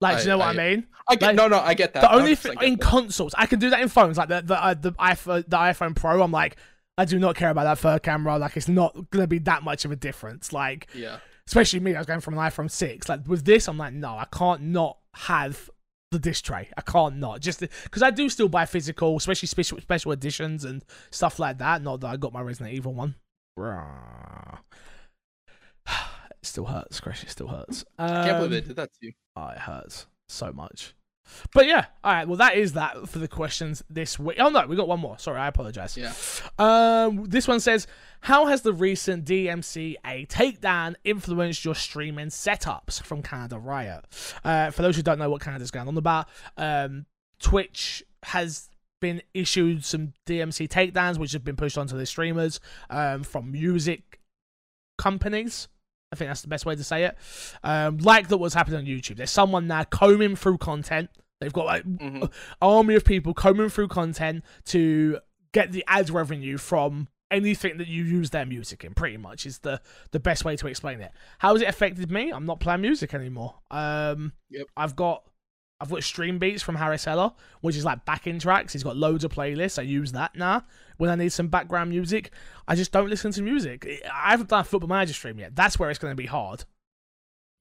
[0.00, 0.86] Like, do you know what I, I- mean?
[1.08, 2.00] I get Like, no, no, I get that.
[2.02, 2.80] The only thing in that.
[2.80, 5.96] consoles, I can do that in phones, like the the uh, the iPhone, the iPhone
[5.96, 6.22] Pro.
[6.22, 6.56] I'm like,
[6.98, 8.36] I do not care about that third camera.
[8.38, 10.52] Like, it's not gonna be that much of a difference.
[10.52, 13.08] Like, yeah, especially me, I was going from an iPhone six.
[13.08, 15.70] Like with this, I'm like, no, I can't not have
[16.10, 16.68] the disc tray.
[16.76, 20.84] I can't not just because I do still buy physical, especially special special editions and
[21.10, 21.80] stuff like that.
[21.82, 23.14] Not that I got my Resident Evil one.
[26.42, 27.22] It still hurts, Crash.
[27.22, 27.84] It still hurts.
[27.98, 29.12] I can't believe they Um, did that to you.
[29.36, 30.92] Oh, it hurts so much.
[31.54, 32.26] But yeah, all right.
[32.26, 34.38] Well, that is that for the questions this week.
[34.40, 35.18] Oh no, we got one more.
[35.18, 35.96] Sorry, I apologize.
[35.96, 36.12] Yeah.
[36.58, 37.86] Um, this one says,
[38.20, 44.04] "How has the recent DMCA takedown influenced your streaming setups?" From Canada Riot.
[44.44, 47.06] Uh, for those who don't know what Canada's going on about, um,
[47.38, 48.68] Twitch has
[49.00, 54.20] been issued some DMC takedowns, which have been pushed onto the streamers um, from music
[54.96, 55.68] companies.
[56.12, 57.16] I think that's the best way to say it.
[57.64, 59.16] Um, like that was happening on YouTube.
[59.16, 61.08] There's someone now combing through content.
[61.40, 62.30] They've got like Mhm.
[62.60, 65.18] army of people combing through content to
[65.52, 69.60] get the ad revenue from anything that you use their music in pretty much is
[69.60, 72.82] the the best way to explain it how has it affected me i'm not playing
[72.82, 74.66] music anymore um Yep.
[74.76, 75.24] i've got
[75.80, 78.72] I've got Stream Beats from Harris Heller, which is like backing tracks.
[78.72, 79.80] He's got loads of playlists.
[79.80, 80.62] I use that now
[81.02, 82.30] when I need some background music.
[82.68, 83.88] I just don't listen to music.
[84.04, 85.56] I haven't done a Football Manager stream yet.
[85.56, 86.64] That's where it's going to be hard.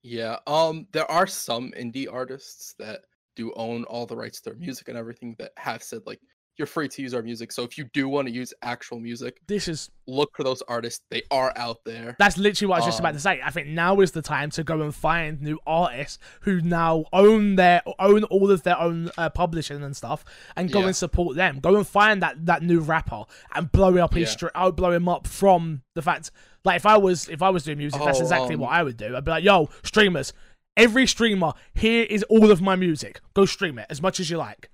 [0.04, 0.38] Yeah.
[0.46, 0.86] Um.
[0.92, 3.00] There are some indie artists that
[3.36, 6.20] do own all the rights to their music and everything that have said like
[6.58, 7.52] you're free to use our music.
[7.52, 11.02] So if you do want to use actual music, This is look for those artists.
[11.10, 12.16] They are out there.
[12.20, 13.42] That's literally what I was just about Um, to say.
[13.44, 17.56] I think now is the time to go and find new artists who now own
[17.56, 20.26] their own all of their own uh, publishing and stuff,
[20.56, 20.88] and go Yeah.
[20.88, 21.60] and support them.
[21.60, 23.24] Go and find that that new rapper
[23.56, 24.36] and blow up his Yeah.
[24.50, 26.32] stri- I'll blow him up from the fact
[26.66, 28.84] like if I was if I was doing music, that's Oh, exactly um, what I
[28.84, 29.16] would do.
[29.16, 30.34] I'd be like, yo, streamers,
[30.76, 33.22] every streamer, here is all of my music.
[33.34, 34.70] Go stream it as much as you like.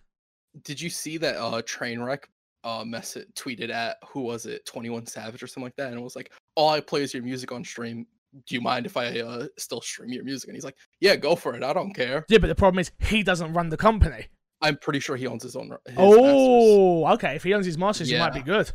[0.63, 2.23] Did you see that uh Trainwreck
[2.63, 6.03] uh message tweeted at who was it 21 Savage or something like that, and it
[6.03, 8.05] was like, all I play is your music on stream.
[8.45, 10.47] Do you mind if I uh still stream your music?
[10.49, 11.63] And he's like, yeah, go for it.
[11.63, 12.25] I don't care.
[12.29, 14.27] Yeah, but the problem is he doesn't run the company.
[14.61, 15.65] I'm pretty sure he owns his own.
[15.85, 15.97] His masters.
[15.99, 17.35] oh, okay.
[17.35, 18.71] If he owns his masters, he might be good.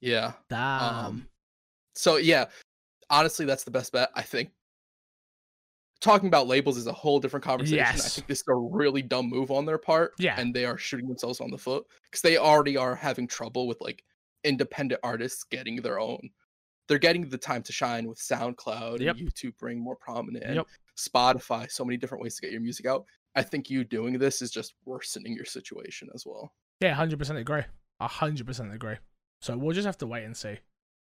[0.00, 0.32] yeah.
[0.50, 0.82] Damn.
[1.06, 1.28] Um,
[1.94, 2.46] so yeah,
[3.10, 4.10] honestly, that's the best bet.
[4.16, 4.50] I think
[6.00, 7.84] talking about labels is a whole different conversation.
[7.84, 10.12] I think this is a really dumb move on their part.
[10.18, 10.38] Yeah.
[10.38, 13.80] and they are shooting themselves on the foot because they already are having trouble with
[13.80, 14.02] like
[14.44, 16.28] independent artists getting their own.
[16.86, 19.16] They're getting the time to shine with SoundCloud Yep.
[19.16, 20.66] and YouTube being more prominent, and Yep.
[20.98, 21.70] Spotify.
[21.70, 23.06] So many different ways to get your music out.
[23.34, 26.52] I think you doing this is just worsening your situation as well.
[26.80, 27.62] Yeah, hundred percent agree.
[28.00, 28.96] hundred percent agree.
[29.40, 30.58] So we'll just have to wait and see.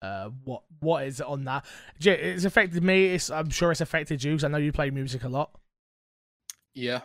[0.01, 1.65] Uh, what what is on that?
[1.99, 3.07] It's affected me.
[3.13, 5.51] It's I'm sure it's affected you because I know you play music a lot.
[6.73, 7.01] Yeah,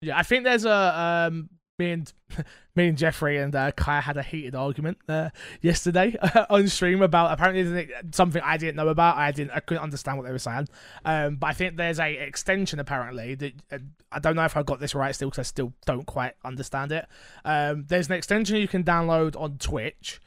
[0.00, 2.12] Yeah, I think there's a um me and
[2.76, 5.30] me and Jeffrey and uh, Kai had a heated argument uh,
[5.60, 6.16] yesterday
[6.50, 9.16] on stream about apparently something I didn't know about.
[9.16, 10.68] I didn't I couldn't understand what they were saying.
[11.04, 13.78] Um, but I think there's a extension apparently that uh,
[14.12, 16.92] I don't know if I got this right still because I still don't quite understand
[16.92, 17.06] it.
[17.44, 20.20] Um, there's an extension you can download on Twitch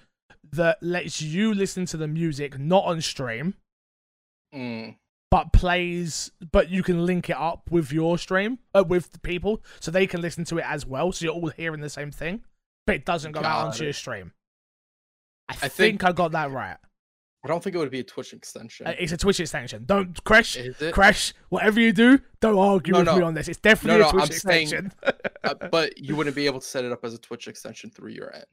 [0.52, 3.56] that lets you listen to the music not on stream
[4.54, 4.98] Mm,
[5.32, 9.64] but plays but you can link it up with your stream uh, with the people
[9.80, 12.44] so they can listen to it as well so you're all hearing the same thing
[12.86, 14.32] but it doesn't go out onto your stream.
[15.50, 16.78] I, I think, think- i got that right.
[17.44, 18.88] I don't think it would be a Twitch extension.
[18.88, 19.84] Uh, it's a twitch extension.
[19.86, 20.56] Don't crash
[20.92, 23.48] crash whatever you do don't argue No, with me on this.
[23.50, 24.94] It's definitely No, a twitch I'm saying- extension.
[25.44, 28.12] Uh, but you wouldn't be able to set it up as a Twitch extension through
[28.12, 28.46] your end.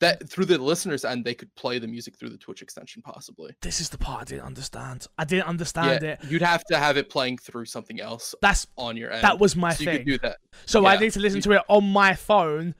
[0.00, 3.54] That through the listeners' end, they could play the music through the Twitch extension, possibly.
[3.62, 6.76] this is the part i didn't understand i didn't understand yeah, it you'd have to
[6.76, 9.22] have it playing through something else that's on your end.
[9.24, 10.36] that was my so you thing could do that.
[10.66, 12.74] so i need to listen you- to it on my phone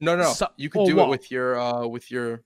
[0.00, 0.32] No, no, no.
[0.32, 1.06] So- you could do what?
[1.06, 2.42] it with your uh with your.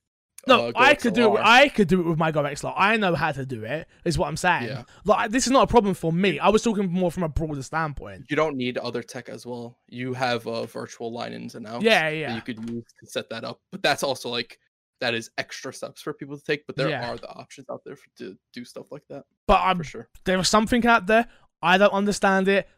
[0.47, 1.41] No, uh, I could do it.
[1.43, 2.75] I could do it with my GoXLR.
[2.77, 3.87] I know how to do it.
[4.05, 4.65] Is what I'm saying.
[4.69, 4.83] Yeah.
[5.05, 6.39] Like this is not a problem for me.
[6.39, 8.27] I was talking more from a broader standpoint.
[8.29, 9.79] You don't need other tech as well.
[9.89, 11.85] You have uh, virtual line-ins and outs.
[11.85, 12.35] Yeah, yeah.
[12.35, 14.59] You could use to set that up, but that's also like
[15.01, 16.67] that is extra steps for people to take.
[16.67, 17.11] But there Yeah.
[17.11, 20.09] are the options out there for, to do stuff like that But I'm for sure.
[20.25, 21.27] there is something out there.
[21.63, 22.69] I don't understand it.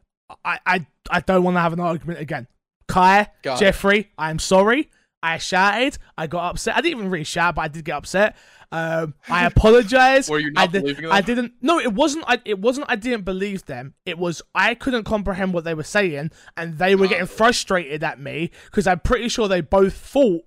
[0.44, 2.46] I I, I don't want to have an argument again.
[2.88, 3.64] Kai, Got it.
[3.64, 4.90] Jeffrey, I'm sorry.
[5.34, 5.98] I shouted.
[6.16, 6.76] I got upset.
[6.76, 8.36] I didn't even really shout, but I did get upset.
[8.72, 10.28] Um, I apologize.
[10.30, 11.26] Were you I not did, believing I them?
[11.36, 11.52] didn't.
[11.62, 12.24] No, it wasn't.
[12.26, 12.86] I, it wasn't.
[12.90, 13.94] I didn't believe them.
[14.04, 18.18] It was I couldn't comprehend what they were saying, and they were getting frustrated at
[18.20, 20.44] me because I'm pretty sure they both thought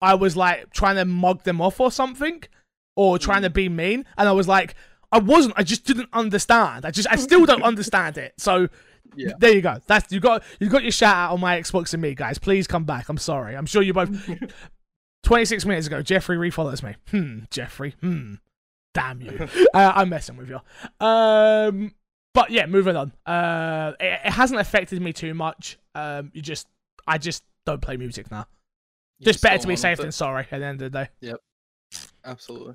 [0.00, 2.42] I was like trying to mug them off or something,
[2.96, 3.44] or trying Mm.
[3.46, 4.74] to be mean, and I was like,
[5.12, 5.54] I wasn't.
[5.56, 6.84] I just didn't understand.
[6.84, 8.34] I just, I still don't understand it.
[8.38, 8.68] So.
[9.16, 9.32] Yeah.
[9.38, 9.78] There you go.
[9.86, 12.38] That's you got you got your shout out on my Xbox and me, guys.
[12.38, 13.08] Please come back.
[13.08, 13.56] I'm sorry.
[13.56, 14.10] I'm sure you both
[15.24, 16.94] 26 minutes ago, Jeffrey refollows me.
[17.10, 17.96] Hmm, Jeffrey.
[18.00, 18.34] Hmm.
[18.94, 19.48] Damn you.
[19.74, 20.60] uh, I'm messing with you.
[21.04, 21.92] Um,
[22.32, 23.12] but yeah, moving on.
[23.26, 25.78] Uh, it, it hasn't affected me too much.
[25.96, 26.68] Um, you just,
[27.06, 28.46] I just don't play music now.
[29.18, 31.08] You Just better to be safe than sorry at the end of the day.
[31.22, 31.40] Yep,
[32.24, 32.74] absolutely.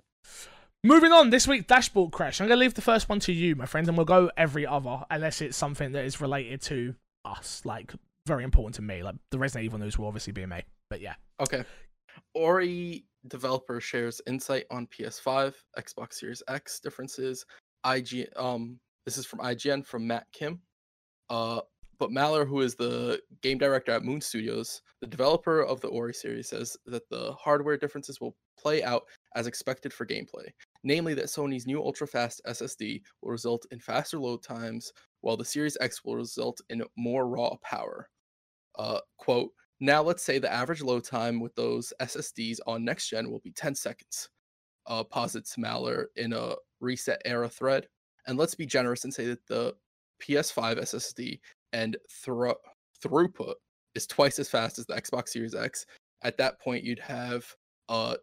[0.83, 2.41] Moving on, this week dashboard crash.
[2.41, 5.03] I'm gonna leave the first one to you, my friends, and we'll go every other
[5.11, 7.93] unless it's something that is related to us, like
[8.25, 9.03] very important to me.
[9.03, 11.13] Like the Resident Evil news will obviously be me, but yeah.
[11.39, 11.63] Okay.
[12.33, 17.45] Ori developer shares insight on PS5, Xbox Series X differences.
[17.85, 20.61] IG um this is from IGN from Matt Kim.
[21.29, 21.61] Uh
[21.99, 26.15] but Mahler, who is the game director at Moon Studios, the developer of the Ori
[26.15, 29.03] series, says that the hardware differences will play out
[29.35, 30.47] as expected for gameplay.
[30.83, 35.45] Namely, that Sony's new ultra fast SSD will result in faster load times, while the
[35.45, 38.09] Series X will result in more raw power.
[38.77, 43.29] Uh, quote, now let's say the average load time with those SSDs on next gen
[43.31, 44.29] will be 10 seconds,
[44.87, 47.87] uh, posits Mahler in a ResetEra thread.
[48.27, 49.75] And let's be generous and say that the
[50.21, 51.39] PS5 SSD
[51.73, 52.55] and thro-
[53.03, 53.55] throughput
[53.95, 55.85] is twice as fast as the Xbox Series X.
[56.23, 57.45] At that point, you'd have
[57.89, 58.15] uh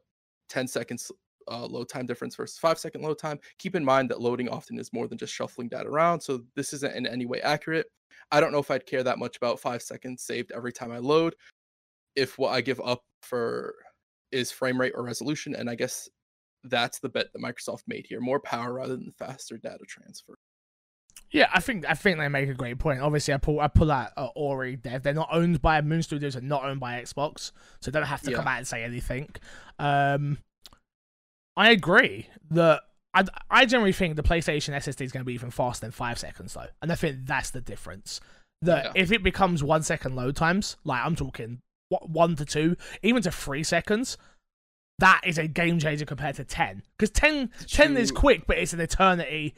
[0.49, 1.11] 10 seconds
[1.51, 3.39] uh, load time difference versus five second load time.
[3.59, 6.73] Keep in mind that loading often is more than just shuffling data around, so this
[6.73, 7.87] isn't in any way accurate.
[8.31, 10.99] I don't know if I'd care that much about five seconds saved every time I
[10.99, 11.35] load.
[12.17, 13.75] If what I give up for
[14.33, 16.09] is frame rate or resolution, and I guess
[16.65, 20.35] that's the bet that Microsoft made here: more power rather than faster data transfer.
[21.31, 23.01] Yeah, I think I think they make a great point.
[23.01, 25.03] Obviously, I pull I pull out uh, Ori Dev.
[25.03, 28.23] They're not owned by Moon Studios and not owned by Xbox, so they don't have
[28.23, 28.37] to Yeah.
[28.39, 29.29] come out and say anything.
[29.79, 30.39] Um,
[31.57, 32.83] I agree that
[33.15, 36.19] I I generally think the PlayStation SSD is going to be even faster than five
[36.19, 38.21] seconds though, and I think that's the difference.
[38.63, 38.93] That Yeah.
[39.03, 41.61] if it becomes one second load times, like I'm talking
[41.91, 44.17] one to two, even to three seconds.
[45.01, 46.83] That is a game changer compared to 10.
[46.99, 49.55] Because 10, 10 is quick, but it's an eternity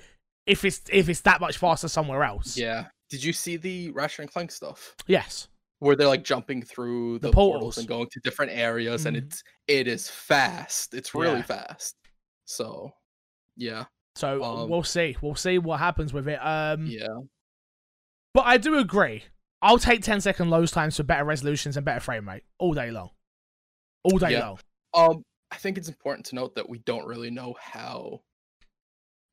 [0.51, 2.57] if it's if it's that much faster somewhere else.
[2.57, 2.87] Yeah.
[3.09, 5.49] Did you see the Ratchet and Clank stuff Yes.
[5.79, 7.53] where they're like jumping through The the, portals.
[7.77, 7.79] portals.
[7.79, 9.23] and going to different areas, and Mhm.
[9.27, 10.95] it's it is fast.
[10.95, 11.43] It's really Yeah.
[11.43, 11.97] fast.
[12.45, 12.91] So,
[13.57, 13.85] yeah,
[14.17, 15.17] So Um, we'll see.
[15.23, 16.39] We'll see what happens with it.
[16.45, 17.07] Um, yeah,
[18.35, 19.25] but I do agree.
[19.63, 22.91] I'll take 10 second load times for better resolutions and better frame rate all day
[22.91, 23.11] long.
[24.03, 24.49] All day Yeah.
[24.49, 24.59] long.
[24.95, 28.23] Um, I think it's important to note that we don't really know how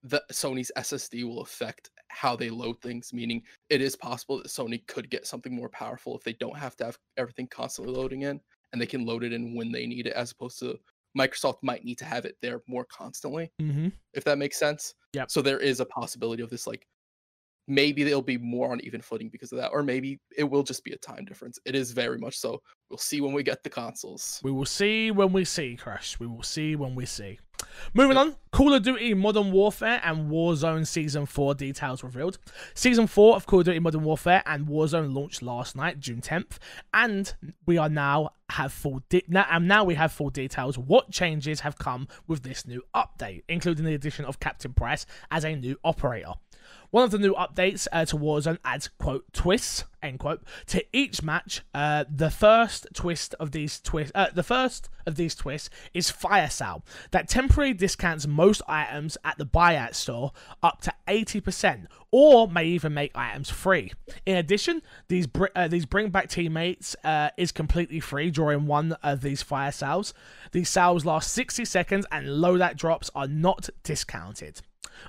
[0.09, 3.13] the Sony's SSD will affect how they load things.
[3.13, 6.75] Meaning, it is possible that Sony could get something more powerful if they don't have
[6.77, 8.39] to have everything constantly loading in,
[8.71, 10.77] and they can load it in when they need it, as opposed to
[11.17, 13.51] Microsoft might need to have it there more constantly.
[13.61, 13.89] Mm-hmm.
[14.13, 14.93] If that makes sense.
[15.13, 15.31] Yep.
[15.31, 16.85] So there is a possibility of this, like
[17.67, 20.83] maybe they'll be more on even footing because of that, or maybe it will just
[20.83, 21.59] be a time difference.
[21.65, 22.61] It is very much so.
[22.89, 24.39] We'll see when we get the consoles.
[24.43, 26.19] We will see when we see, Crash.
[26.19, 27.39] We will see when we see.
[27.93, 32.37] Moving on, Call of Duty Modern Warfare and Warzone Season 4 details revealed.
[32.73, 36.57] Season 4 of Call of Duty Modern Warfare and Warzone launched last night, June 10th,
[36.93, 37.33] and
[37.65, 41.61] we are now have full de- now, and now we have full details what changes
[41.61, 45.77] have come with this new update, including the addition of Captain Price as a new
[45.83, 46.33] operator.
[46.89, 51.21] One of the new updates uh, to Warzone adds quote twists end quote to each
[51.21, 51.61] match.
[51.73, 56.49] Uh, the first twist of these twists, uh, the first of these twists is Fire
[56.49, 60.31] Sale that temporarily discounts most items at the buyout store
[60.63, 63.91] up to eighty percent, or may even make items free.
[64.25, 68.93] In addition, these br- uh, these bring back teammates uh, is completely free during one
[69.03, 70.13] of these fire sales.
[70.53, 74.61] These sales last sixty seconds, and loadout drops are not discounted.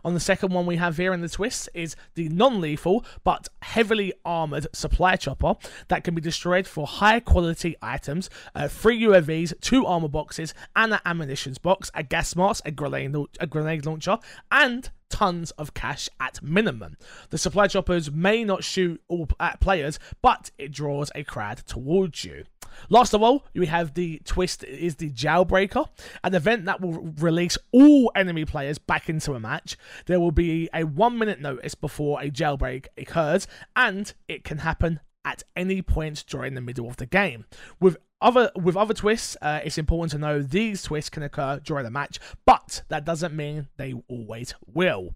[0.05, 4.12] On the second one we have here in the twist is the non-lethal but heavily
[4.24, 5.55] armored supply chopper
[5.89, 10.93] that can be destroyed for high quality items, uh, three UAVs, two armor boxes, and
[10.93, 14.18] an ammunitions box, a gas mask, a grenade, a grenade launcher,
[14.51, 16.97] and tons of cash at minimum.
[17.30, 22.24] The supply choppers may not shoot all at players, but it draws a crowd towards
[22.24, 22.45] you.
[22.88, 25.88] Last of all, we have the twist is the jailbreaker,
[26.24, 29.76] an event that will release all enemy players back into a match.
[30.06, 33.46] There will be a one minute notice before a jailbreak occurs,
[33.76, 37.44] and it can happen at any point during the middle of the game.
[37.80, 41.84] With other with other twists, uh, it's important to know these twists can occur during
[41.84, 45.14] the match, but that doesn't mean they always will.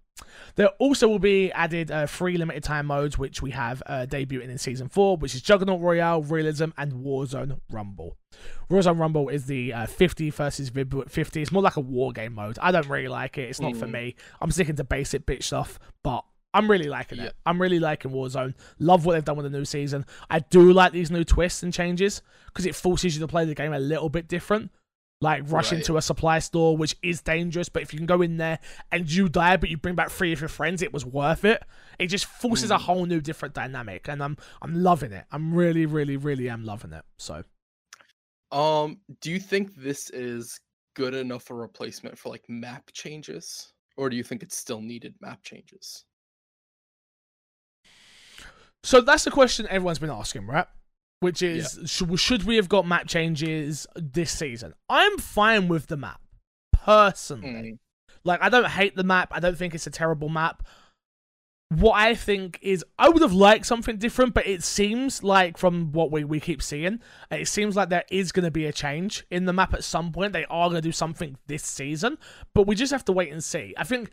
[0.57, 4.49] There also will be added uh, three limited time modes, which we have uh, debuting
[4.49, 8.17] in season four, which is Juggernaut Royale, Realism, and Warzone Rumble.
[8.71, 11.43] Warzone Rumble is the uh, 50 versus 50.
[11.43, 12.59] It's more like a war game mode.
[12.61, 13.49] I don't really like it.
[13.51, 13.93] It's not for Mm.
[13.93, 14.15] me.
[14.41, 17.27] I'm sticking to basic bitch stuff, but I'm really liking Yeah.
[17.27, 17.35] it.
[17.47, 18.55] I'm really liking Warzone.
[18.79, 20.05] Love what they've done with the new season.
[20.31, 23.55] I do like these new twists and changes because it forces you to play the
[23.55, 24.71] game a little bit different.
[25.23, 25.79] Like rush Right.
[25.79, 28.59] into a supply store, which is dangerous, but if you can go in there
[28.91, 31.63] and you die, but you bring back three of your friends, it was worth it.
[31.99, 32.81] It just forces a Mm.
[32.81, 35.27] whole new different dynamic, and I'm I'm loving it.
[35.31, 37.05] I'm really, really, really am loving it.
[37.19, 37.45] So
[38.51, 40.61] Um, do you think this is
[40.95, 45.15] good enough a replacement for like map changes, or do you think it's still needed
[45.21, 46.05] map changes?
[48.83, 50.67] So that's the question everyone's been asking, right?
[51.23, 54.75] Which is, should, should we have got map changes this season?
[54.89, 56.21] I'm fine with the map,
[56.73, 57.49] personally.
[57.73, 57.79] Mm,
[58.25, 59.29] Like, I don't hate the map.
[59.33, 60.63] I don't think it's a terrible map.
[61.71, 65.91] What I think is, I would have liked something different, but it seems like from
[65.93, 67.01] what we, we keep seeing,
[67.31, 70.13] it seems like there is going to be a change in the map at some
[70.13, 70.35] point.
[70.35, 72.19] They are going to do something this season,
[72.53, 73.73] but we just have to wait and see.
[73.79, 74.11] I think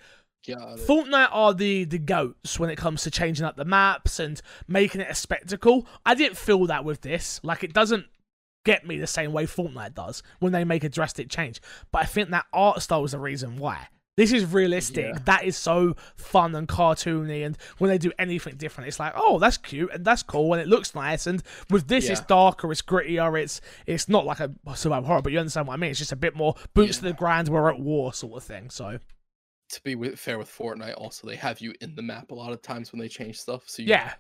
[0.48, 0.88] Got it.
[0.88, 5.02] Fortnite are the the goats when it comes to changing up the maps and making
[5.02, 5.88] it a spectacle.
[6.06, 7.40] I didn't feel that with this.
[7.44, 8.06] Like it doesn't
[8.66, 11.62] get me the same way Fortnite does when they make a drastic change.
[11.92, 13.88] But I think that art style is the reason why.
[14.18, 15.06] This is realistic.
[15.06, 15.20] Yeah.
[15.24, 17.46] That is so fun and cartoony.
[17.46, 20.62] And when they do anything different, it's like, oh, that's cute and that's cool and
[20.62, 21.26] it looks nice.
[21.26, 23.42] And with this, it's darker, it's grittier.
[23.42, 25.92] It's it's not like a survival horror, but you understand what I mean.
[25.92, 27.48] It's just a bit more boots to the ground.
[27.48, 28.70] We're at war, sort of thing.
[28.70, 29.00] So
[29.72, 32.52] To be with, fair with Fortnite, also they have you in the map a lot
[32.54, 34.14] of times when they change stuff, so you yeah,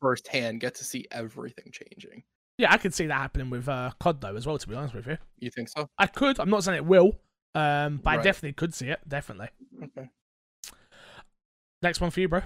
[0.00, 2.22] firsthand get to see everything changing.
[2.56, 4.56] yeah, I could see that happening with uh, COD though as well.
[4.58, 5.88] To be honest with you, You think so?
[5.98, 6.40] I could.
[6.40, 7.18] I'm not saying it will,
[7.54, 9.00] um, but I definitely could see it.
[9.06, 9.48] Definitely.
[9.82, 10.08] Okay.
[11.82, 12.40] Next one for you, bro.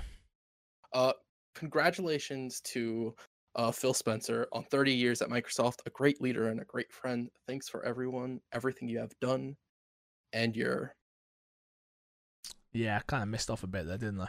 [0.92, 1.12] Uh,
[1.54, 3.14] congratulations to
[3.54, 7.28] uh, Phil Spencer on 30 years at Microsoft, a great leader and a great friend.
[7.46, 9.56] Thanks for everyone, everything you have done,
[10.32, 10.94] and your
[12.72, 14.28] Yeah, I kind of missed off a bit there, didn't I?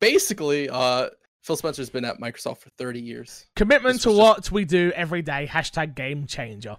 [0.00, 0.68] basically.
[0.68, 1.08] Uh,
[1.42, 3.46] Phil Spencer's been at Microsoft for 30 years.
[3.56, 5.46] Commitment to what just- we do every day.
[5.50, 6.76] Hashtag game changer.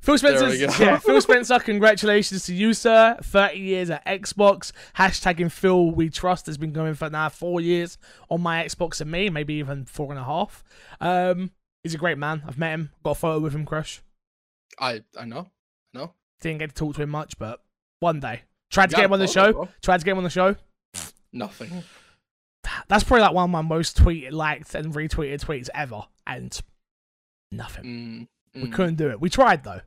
[0.00, 3.18] Phil Spencer, yeah, Phil Spencer, congratulations to you, sir.
[3.22, 4.72] 30 years at Xbox.
[4.96, 7.98] Hashtagging Phil We Trust has been going for now four years
[8.30, 10.64] on my Xbox and me, maybe even four and a half.
[11.02, 11.50] Um,
[11.82, 12.42] he's a great man.
[12.46, 14.00] I've met him, got a photo with him, Crash.
[14.78, 15.50] I I know,
[15.94, 16.14] I know.
[16.40, 17.60] Didn't get to talk to him much, but
[17.98, 18.42] one day.
[18.70, 19.52] Tried to get him on the show.
[19.52, 19.68] bro.
[19.82, 20.56] Tried to get him on the show.
[21.32, 21.82] Nothing.
[22.88, 26.02] That's probably like one of my most tweeted, liked, and retweeted tweets ever.
[26.26, 26.58] And
[27.50, 28.28] nothing.
[28.54, 28.72] Mm, We mm.
[28.72, 29.20] couldn't do it.
[29.20, 29.80] We tried though.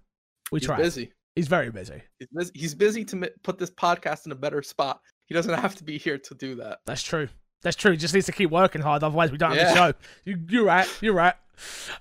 [0.51, 0.77] We He's tried.
[0.77, 1.11] busy.
[1.35, 2.01] He's very busy.
[2.19, 2.51] He's busy.
[2.53, 4.99] He's busy to put this podcast in a better spot.
[5.25, 6.79] He doesn't have to be here to do that.
[6.85, 7.27] That's true.
[7.61, 7.91] That's true.
[7.91, 9.93] He just needs to keep working hard, otherwise we don't have the show.
[10.25, 10.87] You, you're right.
[11.01, 11.35] You're right.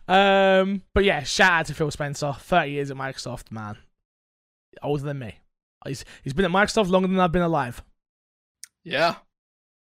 [0.08, 2.34] Um, but yeah, shout out to Phil Spencer.
[2.38, 3.76] Thirty years at Microsoft, man.
[4.82, 5.36] Older than me.
[5.86, 7.82] He's he's been at Microsoft longer than I've been alive.
[8.84, 9.16] Yeah.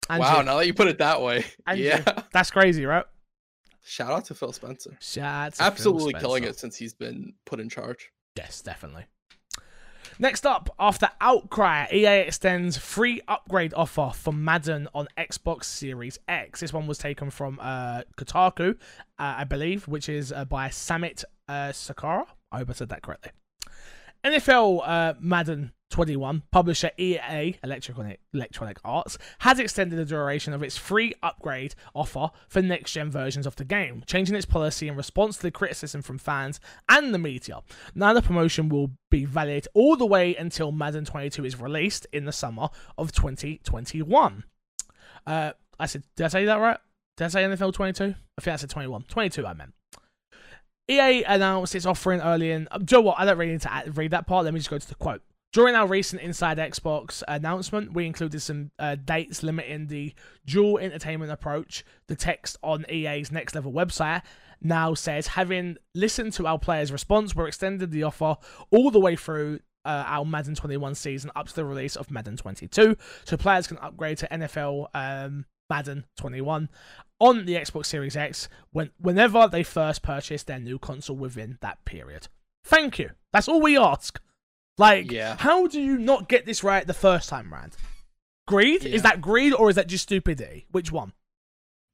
[0.10, 0.38] And wow.
[0.38, 0.44] you.
[0.44, 1.86] Now that you put it that way, And you.
[1.86, 2.22] yeah.
[2.32, 3.06] that's crazy, right?
[3.84, 4.98] Shout out to Phil Spencer.
[5.00, 8.12] Shout out to Phil Absolutely killing it since he's been put in charge.
[8.36, 9.06] Yes, definitely.
[10.20, 16.60] Next up, after outcry, EA extends free upgrade offer for Madden on Xbox Series X.
[16.60, 18.76] This one was taken from uh, Kotaku, uh,
[19.20, 22.26] I believe, which is uh, by Samit uh, Sakara.
[22.52, 23.32] I hope I said that correctly.
[24.24, 30.78] NFL uh, Madden 21 publisher EA Electronic Electronic Arts has extended the duration of its
[30.78, 35.38] free upgrade offer for next gen versions of the game, changing its policy in response
[35.38, 36.60] to the criticism from fans
[36.90, 37.62] and the media.
[37.96, 42.26] Now the promotion will be valid all the way until Madden 22 is released in
[42.26, 44.44] the summer of 2021.
[45.26, 46.80] Uh, I said, did I say that right?
[47.16, 48.04] Did I say NFL 22?
[48.04, 49.04] I think I said 21.
[49.04, 49.74] 22, I meant.
[50.90, 52.68] EA announced its offering early in.
[52.86, 53.20] Joe, what?
[53.20, 54.46] I don't really need to read that part.
[54.46, 55.22] Let me just go to the quote.
[55.54, 60.14] During our recent Inside Xbox announcement, we included some uh, dates limiting the
[60.46, 61.84] dual entitlement approach.
[62.08, 64.24] The text on EA's Next Level website
[64.62, 68.36] now says, having listened to our players' response, we're extending the offer
[68.72, 72.36] all the way through uh, our Madden 21 season up to the release of Madden
[72.36, 76.70] 22, so players can upgrade to NFL um, Madden 21
[77.20, 81.84] on the Xbox Series X when whenever they first purchase their new console within that
[81.86, 82.28] period.
[82.64, 83.12] Thank you.
[83.34, 84.20] That's all we ask.
[84.78, 85.36] Like, Yeah.
[85.38, 87.76] how do you not get this right the first time round?
[88.48, 88.86] Greed?
[88.86, 90.68] Is that greed or is that just stupidity?
[90.72, 91.14] Which one?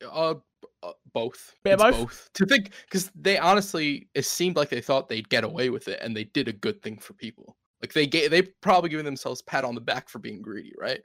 [0.04, 0.36] Uh,
[0.84, 1.56] uh both.
[1.64, 2.30] Bit It's both?
[2.34, 6.00] To think, because they honestly, it seemed like they thought they'd get away with it,
[6.02, 7.56] and they did a good thing for people.
[7.82, 10.74] Like they gave, they probably giving themselves a pat on the back for being greedy,
[10.78, 11.02] right?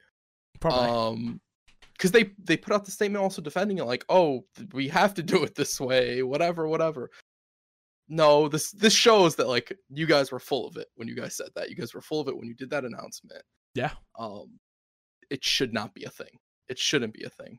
[0.60, 0.88] Probably.
[0.88, 1.40] Um,
[1.98, 5.22] because they they put out the statement also defending it, like, oh, we have to
[5.22, 7.10] do it this way, whatever, whatever.
[8.08, 11.36] No, this this shows that like you guys were full of it when you guys
[11.36, 11.68] said that.
[11.68, 13.42] You guys were full of it when you did that announcement.
[13.74, 13.90] Yeah.
[14.18, 14.58] Um,
[15.28, 16.38] it should not be a thing.
[16.68, 17.58] It shouldn't be a thing.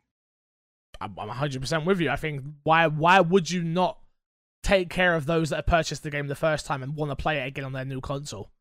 [1.02, 2.10] I'm, I'm 100% with you.
[2.10, 4.00] I think why why would you not
[4.64, 7.16] take care of those that have purchased the game the first time and want to
[7.16, 8.52] play it again on their new console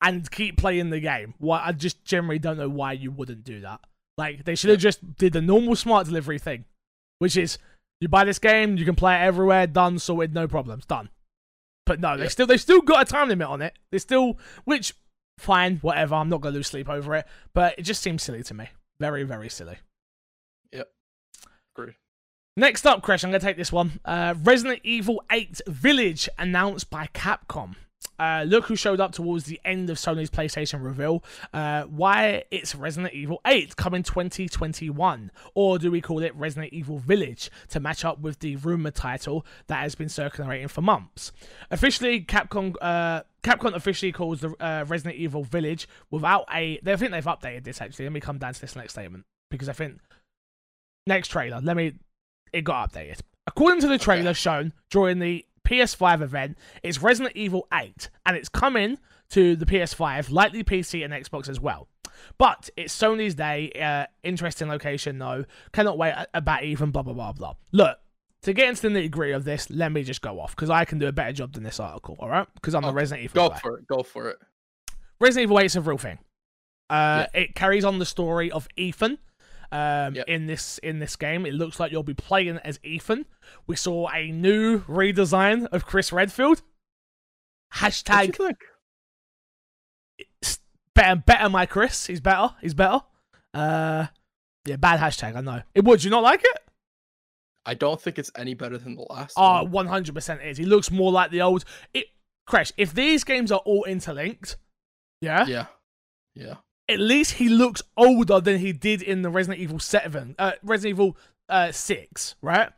[0.00, 1.34] and keep playing the game?
[1.38, 3.80] Why I just generally don't know why you wouldn't do that.
[4.16, 6.64] Like they should have just did the normal smart delivery thing,
[7.18, 7.58] which is
[8.00, 11.08] you buy this game, you can play it everywhere, done, sorted, no problems, done.
[11.86, 12.28] But no, they Yeah.
[12.28, 13.74] still they still got a time limit on it.
[13.90, 14.94] They still which
[15.38, 16.14] fine, whatever.
[16.14, 18.68] I'm not gonna lose sleep over it, but it just seems silly to me.
[19.00, 19.78] Very very silly.
[20.72, 20.90] Yep.
[21.76, 21.96] Agreed.
[22.56, 23.98] Next up, Crash, I'm going to take this one.
[24.04, 27.74] Uh, Resident Evil 8 Village announced by Capcom.
[28.18, 31.24] Uh, look who showed up towards the end of Sony's PlayStation reveal.
[31.52, 36.98] Uh, why it's Resident Evil 8 coming 2021, or do we call it Resident Evil
[36.98, 41.32] Village to match up with the rumor title that has been circulating for months?
[41.70, 46.78] Officially, Capcom uh, Capcom officially calls the uh, Resident Evil Village without a.
[46.86, 46.92] a.
[46.92, 48.06] I think they've updated this actually.
[48.06, 49.98] Let me come down to this next statement because I think
[51.06, 51.60] next trailer.
[51.60, 51.94] Let me.
[52.52, 53.20] It got updated.
[53.46, 58.48] According to the trailer shown during the PS5 event, it's Resident Evil 8, and it's
[58.48, 58.98] coming
[59.30, 61.88] to the PS5, likely PC and Xbox as well.
[62.38, 63.70] But it's Sony's day.
[63.72, 65.44] Uh, interesting location, though.
[65.72, 66.90] Cannot wait about even.
[66.90, 67.54] Blah blah blah blah.
[67.72, 67.98] Look,
[68.42, 70.84] to get into the nitty gritty of this, let me just go off because I
[70.84, 72.16] can do a better job than this article.
[72.20, 73.58] All right, because I'm a Resident Evil Go guy.
[73.58, 73.86] for it.
[73.88, 74.36] Go for it.
[75.20, 76.18] Resident Evil 8 is a real thing.
[76.90, 79.18] Uh, It carries on the story of Ethan.
[79.72, 80.28] Um, Yep.
[80.28, 83.26] in this in this game, it looks like you'll be playing as Ethan.
[83.66, 86.62] We saw a new redesign of Chris Redfield.
[87.74, 88.36] Hashtag
[90.94, 92.06] better, better my Chris.
[92.06, 92.54] He's better.
[92.60, 93.00] He's better.
[93.52, 94.06] Uh,
[94.64, 95.36] yeah, bad hashtag.
[95.36, 95.62] I know.
[95.74, 96.58] It would you not like it?
[97.66, 99.86] I don't think it's any better than the last Oh, one.
[99.88, 100.58] 100% is.
[100.58, 101.64] He looks more like the old.
[101.94, 102.06] It,
[102.46, 104.56] Crash, if these games are all interlinked,
[105.20, 105.66] yeah, Yeah.
[106.34, 106.54] Yeah.
[106.88, 110.90] At least he looks older than he did in the Resident Evil 7, uh, Resident
[110.90, 111.16] Evil
[111.48, 112.70] uh, 6, right?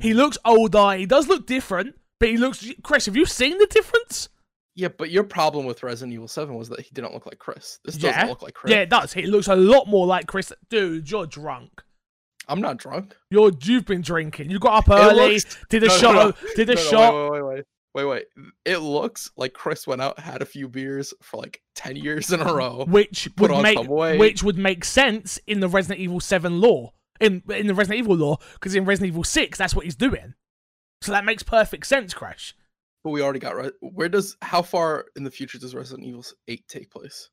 [0.00, 0.16] He Mhm.
[0.16, 0.92] looks older.
[0.96, 2.66] He does look different, but he looks.
[2.82, 4.28] Chris, have you seen the difference?
[4.74, 7.78] Yeah, but your problem with Resident Evil 7 was that he didn't look like Chris.
[7.84, 8.12] This Yeah.
[8.12, 8.70] doesn't look like Chris.
[8.70, 9.12] Yeah, it does.
[9.12, 10.50] He looks a lot more like Chris.
[10.70, 11.82] Dude, you're drunk.
[12.48, 13.14] I'm not drunk.
[13.30, 14.50] You're you've been drinking.
[14.50, 16.48] You got up early, looks- did a no, no, shot, no.
[16.56, 17.14] did a No, no, shot.
[17.14, 17.64] Wait, wait, wait,
[17.94, 18.24] wait, wait.
[18.64, 22.40] It looks like Chris went out, had a few beers for like 10 years in
[22.40, 22.84] a row.
[22.88, 26.92] which put would make which would make sense in the Resident Evil 7 lore.
[27.20, 30.34] In in the Resident Evil lore, because in Resident Evil 6, that's what he's doing.
[31.02, 32.54] So that makes perfect sense, Crash.
[33.04, 33.72] But we already got right.
[33.80, 37.30] Where does how far in the future does Resident Evil 8 take place?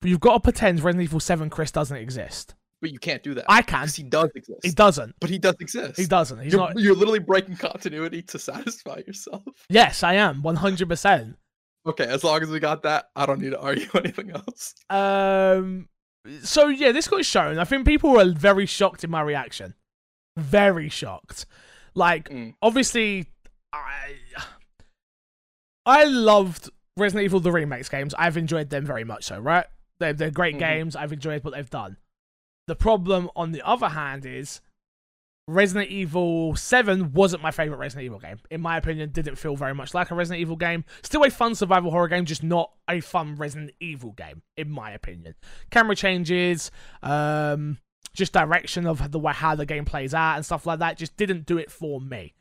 [0.00, 2.54] But you've got to pretend Resident Evil 7 Chris doesn't exist.
[2.86, 3.46] But you can't do that.
[3.48, 3.88] I can.
[3.88, 4.60] he does exist.
[4.62, 5.16] He doesn't.
[5.18, 5.98] But he does exist.
[5.98, 6.38] He doesn't.
[6.38, 6.78] He's You're, not.
[6.78, 9.42] you're literally breaking continuity to satisfy yourself.
[9.68, 11.34] Yes, I am 100%.
[11.84, 14.74] Okay, as long as we got that, I don't need to argue anything else.
[14.88, 15.88] Um.
[16.42, 17.58] So yeah, this got shown.
[17.58, 19.74] I think people were very shocked in my reaction.
[20.36, 21.46] Very shocked.
[21.96, 22.54] Like, Mm.
[22.62, 23.26] obviously,
[23.72, 24.14] I
[25.84, 28.14] I loved Resident Evil the remakes games.
[28.16, 29.24] I've enjoyed them very much.
[29.24, 29.66] So right,
[29.98, 30.60] they're they're great Mhm.
[30.60, 30.96] games.
[30.96, 31.96] I've enjoyed what they've done.
[32.66, 34.60] The problem, on the other hand, is
[35.48, 38.38] Resident Evil 7 wasn't my favorite Resident Evil game.
[38.50, 40.84] In my opinion, didn't feel very much like a Resident Evil game.
[41.02, 44.90] Still a fun survival horror game, just not a fun Resident Evil game, in my
[44.90, 45.36] opinion.
[45.70, 46.72] Camera changes,
[47.04, 47.78] um,
[48.12, 51.16] just direction of the way how the game plays out and stuff like that just
[51.16, 52.34] didn't do it for me.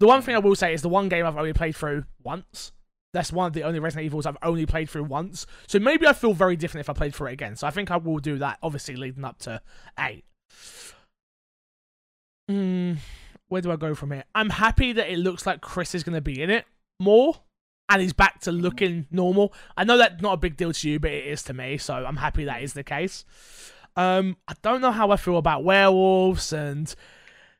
[0.00, 2.72] The one thing I will say is the one game I've only played through once.
[3.14, 5.46] That's one of the only Resident Evils I've only played through once.
[5.66, 7.56] So maybe I feel very different if I played through it again.
[7.56, 9.62] So I think I will do that, obviously, leading up to
[9.98, 10.24] 8.
[12.50, 12.98] Mm,
[13.48, 14.24] where do I go from here?
[14.34, 16.66] I'm happy that it looks like Chris is going to be in it
[17.00, 17.40] more
[17.88, 19.52] and he's back to looking normal.
[19.76, 21.94] I know that's not a big deal to you, but it is to me, so
[21.94, 23.24] I'm happy that is the case.
[23.96, 26.94] Um, I don't know how I feel about werewolves and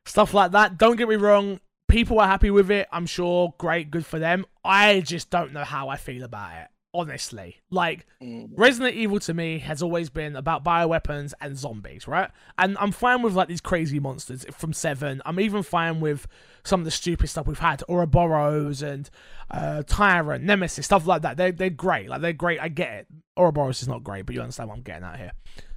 [0.05, 0.77] stuff like that.
[0.77, 2.87] Don't get me wrong, people are happy with it.
[2.91, 4.45] I'm sure, great, good for them.
[4.63, 7.57] I just don't know how I feel about it, honestly.
[7.69, 8.51] Like, Mm.
[8.55, 12.29] Resident Evil to me has always been about bioweapons and zombies, right?
[12.57, 15.21] And I'm fine with like these crazy monsters from Seven.
[15.25, 16.27] I'm even fine with
[16.63, 19.09] some of the stupid stuff we've had, Ouroboros and
[19.51, 21.37] uh, Tyrant, Nemesis, stuff like that.
[21.37, 22.09] They're they're great.
[22.09, 22.59] Like they're great.
[22.59, 23.07] I get it.
[23.37, 25.31] Ouroboros is not great, but you understand what I'm getting at here.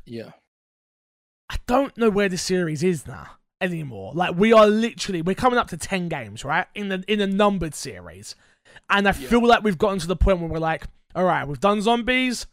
[0.04, 0.30] Yeah.
[1.48, 3.32] I don't know where the series is now
[3.62, 4.12] anymore.
[4.14, 6.66] Like we are literally we're coming up to ten games, right?
[6.74, 8.34] In the in a numbered series.
[8.90, 9.28] And I Yeah.
[9.28, 10.84] feel like we've gotten to the point where we're like,
[11.14, 12.46] all right, we've done zombies,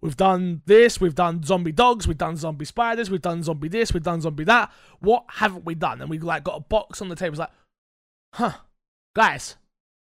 [0.00, 3.92] we've done this, we've done zombie dogs, we've done zombie spiders, we've done zombie this,
[3.94, 4.72] we've done zombie that.
[5.00, 6.00] What haven't we done?
[6.00, 7.50] And we like got a box on the table, it's like,
[8.34, 8.52] huh,
[9.14, 9.56] guys.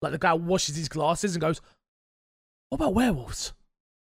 [0.01, 1.61] Like the guy washes his glasses and goes,
[2.69, 3.53] What about werewolves?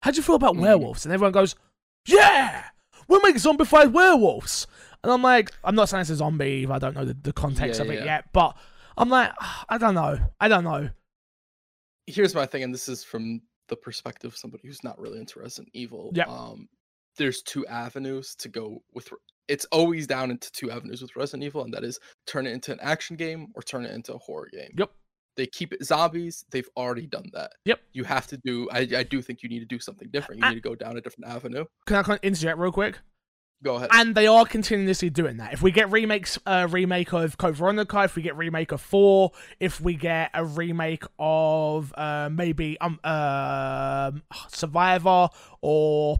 [0.04, 0.62] How do you feel about Mm.
[0.62, 1.06] werewolves?
[1.06, 1.56] And everyone goes,
[2.08, 2.66] Yeah!
[3.08, 4.68] We'll make zombified werewolves.
[5.04, 7.34] And I'm like, I'm not saying it's a zombie if I don't know the, the
[7.34, 8.06] context Yeah, of it yeah.
[8.06, 8.56] yet, but
[8.98, 9.32] I'm like,
[9.70, 10.20] I don't know.
[10.40, 10.90] I don't know.
[12.08, 15.40] Here's my thing, and this is from the perspective of somebody who's not really into
[15.40, 16.12] Resident Evil.
[16.14, 16.28] Yep.
[16.28, 16.68] Um,
[17.18, 19.10] there's two avenues to go with.
[19.48, 22.72] It's always down into two avenues with Resident Evil, and that is turn it into
[22.72, 24.72] an action game or turn it into a horror game.
[24.78, 24.92] Yep.
[25.38, 26.44] They keep it zombies.
[26.52, 27.52] They've already done that.
[27.66, 27.80] Yep.
[27.94, 28.68] You have to do.
[28.72, 30.42] I, I do think you need to do something different.
[30.42, 31.66] You I- need to go down a different avenue.
[31.86, 33.00] Can I interject real quick?
[33.64, 33.90] Go ahead.
[33.94, 35.54] And they are continuously doing that.
[35.54, 39.32] If we get remakes, uh, remake of Code Veronica, if we get remake of Four,
[39.60, 45.30] if we get a remake of uh, maybe um um Survivor
[45.62, 46.18] or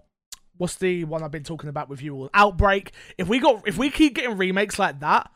[0.58, 2.92] what's the one I've been talking about with you all, Outbreak.
[3.18, 5.32] If we got if we keep getting remakes like that,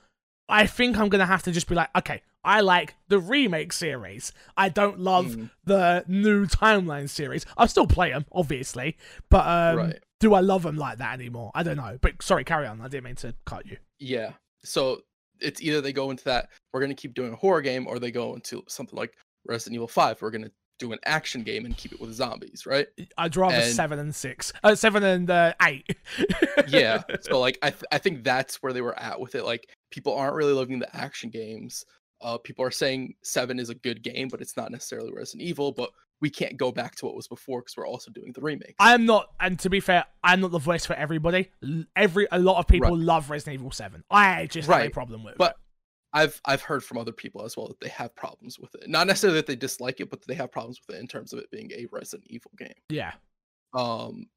[0.47, 4.31] I think I'm gonna have to just be like, okay, I like the remake series.
[4.55, 7.47] I don't love Mm, the new timeline series.
[7.57, 8.97] I'll still play them, obviously,
[9.31, 9.99] but um, right.
[10.19, 11.51] Do I love them like that anymore?
[11.55, 11.97] I don't know.
[12.01, 12.81] But sorry, carry on.
[12.81, 13.77] I didn't mean to cut you.
[13.99, 14.33] Yeah.
[14.63, 15.01] So
[15.41, 18.11] it's either they go into that we're gonna keep doing a horror game, or they
[18.11, 19.13] go into something like
[19.47, 20.21] Resident Evil Five.
[20.21, 22.87] We're gonna do an action game and keep it with zombies, right?
[23.17, 25.95] I'd rather And- seven and six, uh, seven and uh, eight.
[26.67, 29.69] yeah so like i th- i think that's where they were at with it like
[29.91, 31.85] people aren't really loving the action games
[32.25, 35.71] uh people are saying 7 is a good game but it's not necessarily resident evil
[35.71, 38.75] but we can't go back to what was before because we're also doing the remake
[38.79, 41.51] I'm not, and to be fair, I'm not the voice for everybody.
[41.95, 44.03] Every a lot of people love Resident Evil Seven.
[44.09, 45.57] I just have a problem with but it.
[46.13, 48.89] i've i've heard from other people as well that they have problems with it.
[48.89, 51.39] Not necessarily that they dislike it but they have problems with it in terms of
[51.39, 52.73] it being a resident evil game.
[52.89, 53.11] Yeah,
[53.73, 54.27] um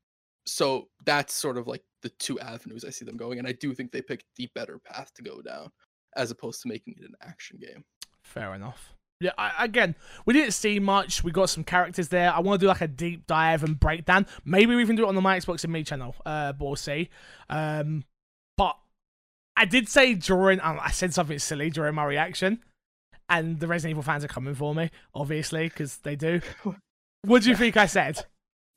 [0.47, 3.75] so that's sort of like the two avenues i see them going and i do
[3.75, 5.69] think they picked the better path to go down
[6.17, 7.85] as opposed to making it an action game
[8.29, 8.95] fair enough.
[9.21, 9.97] Yeah, I, again,
[10.27, 11.25] we didn't see much.
[11.25, 12.33] We got some characters there.
[12.33, 14.27] I want to do like a deep dive and breakdown.
[14.45, 16.15] Maybe we can do it on the My Xbox and Me channel.
[16.25, 17.09] Uh, we'll see.
[17.51, 18.05] Um,
[18.57, 18.77] but
[19.57, 22.63] I did say during, um, I said something silly during my reaction,
[23.29, 26.41] and the Resident Evil fans are coming for me, obviously, because they do.
[27.23, 28.25] What do you think I said?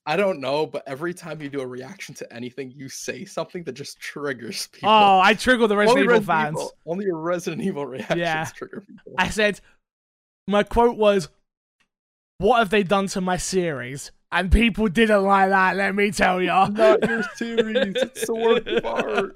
[0.05, 3.63] I don't know, but every time you do a reaction to anything, you say something
[3.65, 4.89] that just triggers people.
[4.89, 6.57] Oh, I trigger the Resident only Evil fans.
[6.57, 8.45] Evil, only your Resident Evil reactions Yeah.
[8.55, 9.13] trigger people.
[9.17, 9.59] I said,
[10.47, 11.29] my quote was,
[12.39, 15.75] "What have they done to my series?" And people didn't like that.
[15.75, 16.47] Let me tell you.
[16.69, 17.95] Not your series.
[17.97, 19.35] It's a work of art.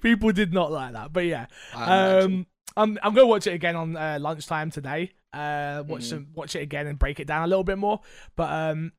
[0.00, 1.46] people did not like that, but yeah.
[1.74, 5.12] Um, I'm, I'm gonna watch it again on uh, lunchtime today.
[5.32, 6.08] Uh, watch Mhm.
[6.08, 8.00] some, watch it again and break it down a little bit more.
[8.34, 8.92] But um,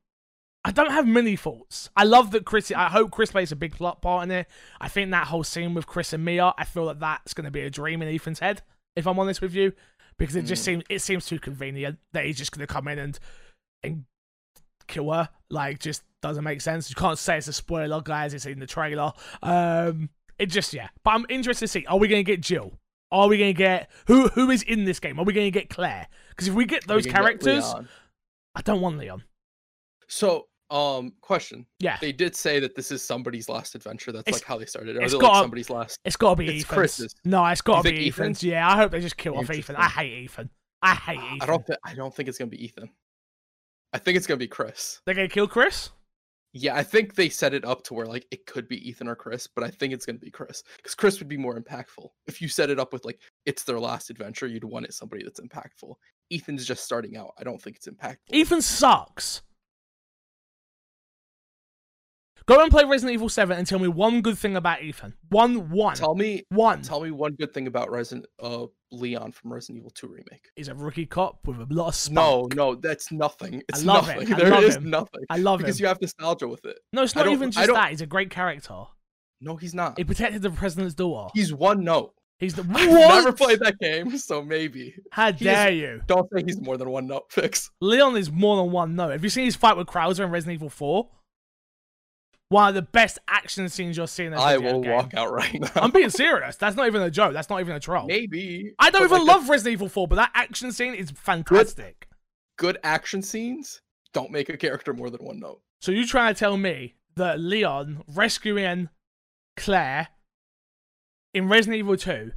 [0.66, 1.90] I don't have many thoughts.
[1.96, 2.72] I love that Chris.
[2.72, 4.48] I hope Chris plays a big plot part in it.
[4.80, 6.54] I think that whole scene with Chris and Mia.
[6.58, 8.62] I feel that that's gonna be a dream in Ethan's head.
[8.96, 9.72] If I'm honest with you,
[10.18, 10.64] because it just Mm.
[10.64, 13.16] seems it seems too convenient that he's just gonna come in and
[13.84, 14.06] and
[14.88, 15.28] kill her.
[15.50, 16.90] Like, just doesn't make sense.
[16.90, 18.34] You can't say it's a spoiler, guys.
[18.34, 19.12] It's in the trailer.
[19.44, 20.88] Um, it just yeah.
[21.04, 21.86] But I'm interested to see.
[21.86, 22.80] Are we gonna get Jill?
[23.12, 24.26] Are we gonna get who?
[24.30, 25.20] Who is in this game?
[25.20, 26.08] Are we gonna get Claire?
[26.30, 27.88] Because if we get those get characters, Leon.
[28.56, 29.22] I don't want Leon.
[30.08, 31.64] So, um, question.
[31.78, 34.10] Yeah, They did say that this is somebody's last adventure.
[34.12, 34.96] That's It's- like how they started.
[34.96, 35.98] Or it's got like somebody's last?
[36.04, 36.74] it's got to be It's Ethan's.
[36.74, 37.14] Chris's.
[37.24, 38.18] No, it's got to be Ethan's.
[38.18, 38.42] Ethan's?
[38.42, 39.76] Yeah, I hope they just kill off Ethan.
[39.76, 40.50] I hate Ethan.
[40.82, 41.38] I hate Ethan.
[41.42, 41.66] I don't.
[41.66, 42.90] Th- I don't think it's gonna be Ethan.
[43.92, 45.00] I think it's gonna be Chris.
[45.06, 45.90] They're gonna kill Chris.
[46.52, 49.14] Yeah, I think they set it up to where like it could be Ethan or
[49.16, 52.08] Chris, but I think it's gonna be Chris because Chris would be more impactful.
[52.26, 55.22] If you set it up with like it's their last adventure, you'd want it somebody
[55.22, 55.94] that's impactful.
[56.32, 57.32] Ethan's just starting out.
[57.38, 58.32] I don't think it's impactful.
[58.32, 59.42] Ethan sucks.
[62.46, 65.14] Go and play Resident Evil 7 and tell me one good thing about Ethan.
[65.30, 66.80] One, one, Tell me, one.
[66.82, 70.48] tell me one good thing about Resident uh Leon from Resident Evil 2 remake.
[70.54, 72.14] He's a rookie cop with a lot of spunk.
[72.14, 73.64] No, no, that's nothing.
[73.68, 74.14] It's love it.
[74.28, 74.32] nothing.
[74.34, 74.90] I There love is him.
[74.90, 75.64] nothing I love him.
[75.64, 76.78] because you have nostalgia with it.
[76.92, 77.90] No, it's not even just that.
[77.90, 78.84] He's a great character.
[79.40, 79.98] No, he's not.
[79.98, 81.30] He protected the president's daughter.
[81.34, 82.12] He's one note.
[82.38, 82.88] He's the I've
[83.24, 84.94] never played that game, so maybe.
[85.10, 86.00] How He is- dare you?
[86.06, 87.24] Don't say he's more than one note.
[87.32, 87.70] Fix.
[87.80, 89.10] Leon is more than one note.
[89.10, 91.08] Have you seen his fight with Krauser in Resident Evil 4?
[92.48, 94.92] One of the best action scenes you'll see in a I will game.
[94.92, 95.68] walk out right now.
[95.74, 96.56] I'm being serious.
[96.56, 97.32] That's not even a joke.
[97.32, 98.06] That's not even a troll.
[98.06, 98.72] maybe.
[98.78, 102.08] I don't even like, love Resident Evil 4, but that action scene is fantastic.
[102.56, 103.80] good action scenes.
[104.12, 105.60] Don't make a character more than one note.
[105.80, 108.88] So you trying to tell me that Leon rescuing
[109.56, 110.08] Claire
[111.34, 112.30] in Resident Evil 2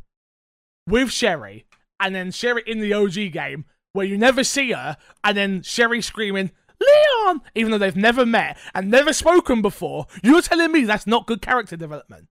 [0.87, 1.65] with Sherry,
[1.99, 6.01] and then Sherry in the OG game where you never see her, and then Sherry
[6.01, 6.51] screaming,
[6.81, 7.41] Leon!
[7.55, 11.41] Even though they've never met and never spoken before, you're telling me that's not good
[11.41, 12.27] character development.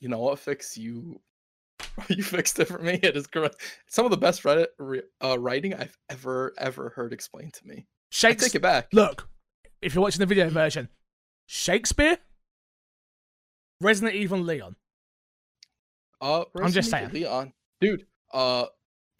[0.00, 0.38] You know what?
[0.38, 1.20] Fix you.
[2.08, 2.98] You fixed it for me.
[3.02, 3.56] It is correct.
[3.88, 7.74] Some of the best Reddit re- uh, writing I've ever ever heard explained to me.
[7.78, 8.48] I Shakespeare.
[8.48, 8.88] take it back.
[8.92, 9.28] Look,
[9.82, 10.88] if you're watching the video version,
[11.46, 12.18] Shakespeare,
[13.80, 14.76] Resident Evil Leon.
[16.20, 18.06] Uh, I'm just Resident Evil Leon, dude.
[18.32, 18.66] Uh,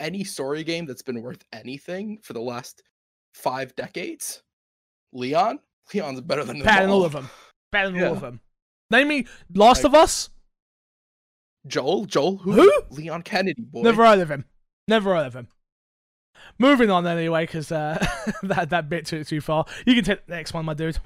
[0.01, 2.83] any story game that's been worth anything for the last
[3.35, 4.43] five decades,
[5.13, 5.59] Leon,
[5.93, 7.05] Leon's better than Better than all all.
[7.07, 7.31] of them.
[7.71, 8.41] Better than all of them.
[8.91, 10.31] Name me Last Like- of Us.
[11.67, 12.53] Joel, Joel, who?
[12.53, 12.73] Who?
[12.91, 13.83] Leon Kennedy, boy.
[13.83, 14.45] Never heard of him.
[14.89, 15.47] Never heard of him.
[16.59, 18.05] Moving on anyway, because uh,
[18.43, 19.65] that that bit too too far.
[19.87, 20.99] You can take the next one, my dude.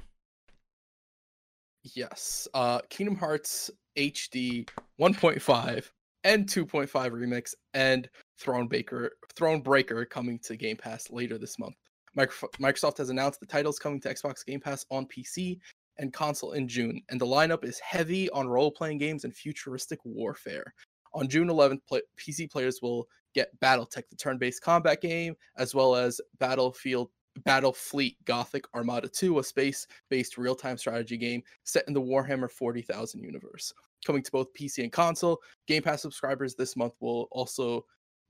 [1.94, 2.48] Yes.
[2.54, 4.68] Uh Kingdom Hearts HD
[5.00, 5.90] 1.5
[6.24, 11.76] and 2.5 remix and Throne Baker Throne Breaker coming to Game Pass later this month.
[12.16, 15.58] Microsoft has announced the titles coming to Xbox Game Pass on PC
[15.98, 20.74] and console in June, and the lineup is heavy on role-playing games and futuristic warfare.
[21.14, 25.94] On June 11th, pla PC players will get BattleTech, the turn-based combat game, as well
[25.94, 27.10] as Battlefield
[27.42, 33.72] Battlefleet Gothic Armada 2, a space-based real-time strategy game set in the Warhammer 40,000 universe.
[34.06, 37.84] Coming to both PC and console, Game Pass subscribers this month will also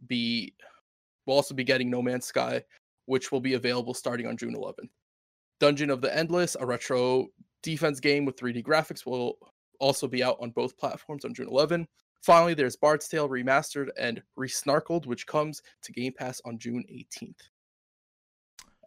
[0.06, 0.54] be
[1.26, 2.62] will also be getting No Man's Sky
[3.06, 4.90] which will be available starting on June 11th.
[5.58, 7.28] Dungeon of the Endless, a retro
[7.62, 9.38] defense game with 3D graphics, will
[9.80, 11.86] also be out on both platforms on June 11.
[12.22, 17.34] Finally, there's Bard's Tale Remastered and Resnarkled, which comes to Game Pass on June 18th.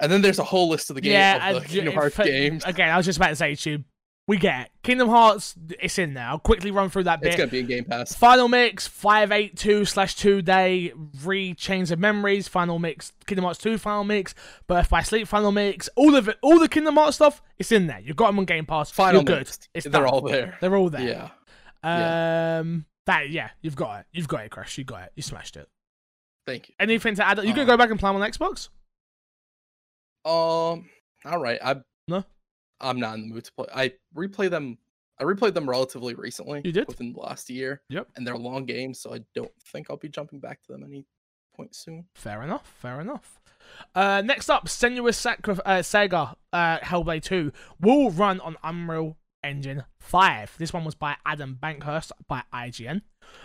[0.01, 2.17] And then there's a whole list of the game yeah, of the and Kingdom Hearts
[2.17, 2.63] games.
[2.65, 3.83] Again, I was just about to say to you,
[4.29, 4.71] we get it.
[4.83, 6.25] Kingdom Hearts, it's in there.
[6.27, 7.29] I'll quickly run through that bit.
[7.29, 8.15] It's gonna be in Game Pass.
[8.15, 10.93] Final Mix, 582 slash 2 day,
[11.23, 14.35] re Chains of Memories, Final Mix, Kingdom Hearts 2 Final Mix,
[14.67, 17.87] Birth by Sleep Final Mix, all of it, all the Kingdom Hearts stuff, it's in
[17.87, 17.99] there.
[17.99, 18.91] You've got them on Game Pass.
[18.91, 19.49] Final You're good.
[19.73, 20.05] It's They're done.
[20.05, 20.57] all there.
[20.61, 21.29] They're all there.
[21.83, 22.59] Yeah.
[22.59, 24.05] Um, that yeah, you've got it.
[24.11, 24.77] You've got it, Crash.
[24.77, 25.11] You got it.
[25.15, 25.67] You smashed it.
[26.45, 26.75] Thank you.
[26.79, 27.37] Anything to add?
[27.39, 28.69] You gonna Uh, go back and play them on Xbox?
[30.25, 30.89] Um.
[31.25, 31.59] All right.
[31.63, 31.77] I.
[32.07, 32.23] No?
[32.81, 33.65] I'm not in the mood to play.
[33.73, 34.77] I replay them.
[35.19, 36.61] I replayed them relatively recently.
[36.63, 36.87] You did?
[36.87, 37.81] within the last year.
[37.89, 38.07] Yep.
[38.15, 41.05] And they're long games, so I don't think I'll be jumping back to them any
[41.55, 42.05] point soon.
[42.15, 42.73] Fair enough.
[42.79, 43.41] Fair enough.
[43.93, 47.51] Uh, next up, Senua's Sacri- uh, Saga uh, Hellblade 2
[47.81, 50.55] will run on Unreal Engine 5.
[50.57, 53.01] This one was by Adam Bankhurst by IGN.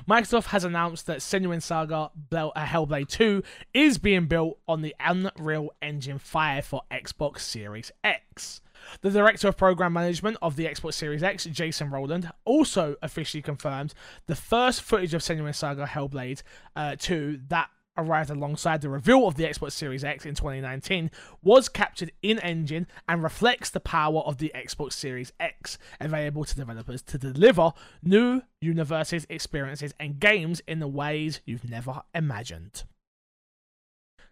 [0.08, 3.42] Microsoft has announced that Senua Saga Bel- uh, Hellblade 2
[3.74, 8.60] is being built on the Unreal Engine 5 for Xbox Series X.
[9.00, 13.94] The director of program management of the Xbox Series X, Jason Ronald, also officially confirmed
[14.26, 16.42] the first footage of Senua Saga Hellblade
[16.76, 21.10] uh, 2 that arrived alongside the reveal of the Xbox Series X in 2019
[21.42, 26.56] was captured in engine and reflects the power of the Xbox Series X, available to
[26.56, 32.84] developers to deliver new universes, experiences, and games in the ways you've never imagined.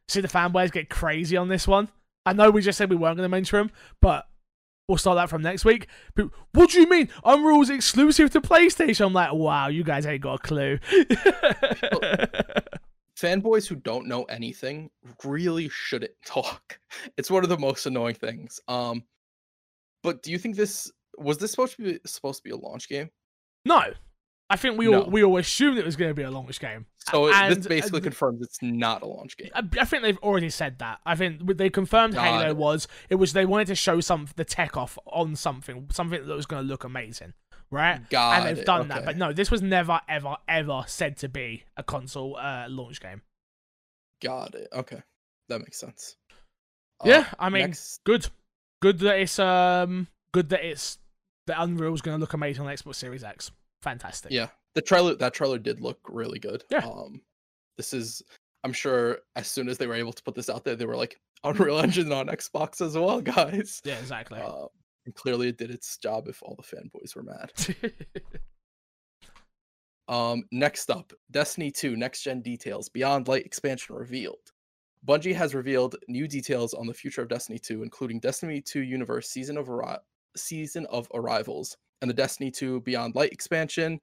[0.09, 1.89] See the fanboys get crazy on this one.
[2.27, 3.71] I know we just said we weren't going to mention them,
[4.01, 4.27] but
[4.89, 5.89] we'll start that from next week.
[6.15, 9.07] But what do you mean Unreal's exclusive to PlayStation?
[9.07, 10.79] I'm like, wow, you guys ain't got a clue.
[13.19, 14.91] Fanboys who don't know anything
[15.25, 16.79] really shouldn't talk.
[17.17, 18.61] It's one of the most annoying things.
[18.69, 19.05] Um,
[20.03, 22.89] but do you think this was this supposed to be supposed to be a launch
[22.89, 23.11] game?
[23.65, 23.83] no,
[24.53, 26.85] I think we all we all assumed it was going to be a launch game.
[26.99, 29.49] So And, this basically uh, confirms it's not a launch game.
[29.55, 31.01] I, I think they've already said that.
[31.07, 34.45] I think they confirmed Got Halo was it was they wanted to show some the
[34.45, 37.33] tech off on something something that was going to look amazing,
[37.71, 38.09] right?
[38.11, 39.07] Got and they've done that.
[39.07, 43.23] But no, this was never ever ever said to be a console uh, launch game.
[44.23, 44.69] Got it.
[44.73, 45.01] Okay,
[45.49, 46.17] that makes sense.
[47.05, 48.29] Yeah, Uh, I mean, next- good,
[48.83, 50.99] good that it's um good that it's
[51.47, 53.51] that Unreal's going to look amazing on Xbox Series X.
[53.83, 54.33] Fantastic.
[54.33, 56.65] yeah, the trailer that trailer did look really good.
[56.71, 56.87] Yeah.
[56.87, 57.21] Um,
[57.77, 58.23] this is
[58.65, 60.97] I'm sure as soon as they were able to put this out there, they were
[60.97, 63.81] like Unreal Engine on Xbox as well, guys.
[63.85, 64.41] Yeah, exactly.
[64.41, 64.67] Uh,
[65.05, 67.51] and clearly it did its job if all the fanboys were mad.
[70.09, 74.51] Um, next up, Destiny 2 next gen details, Beyond Light expansion revealed.
[75.07, 79.29] Bungie has revealed new details on the future of Destiny 2, including Destiny 2 Universe
[79.31, 79.99] Season of Arri-
[80.37, 83.99] Season of Arrivals and the Destiny 2 Beyond Light expansion.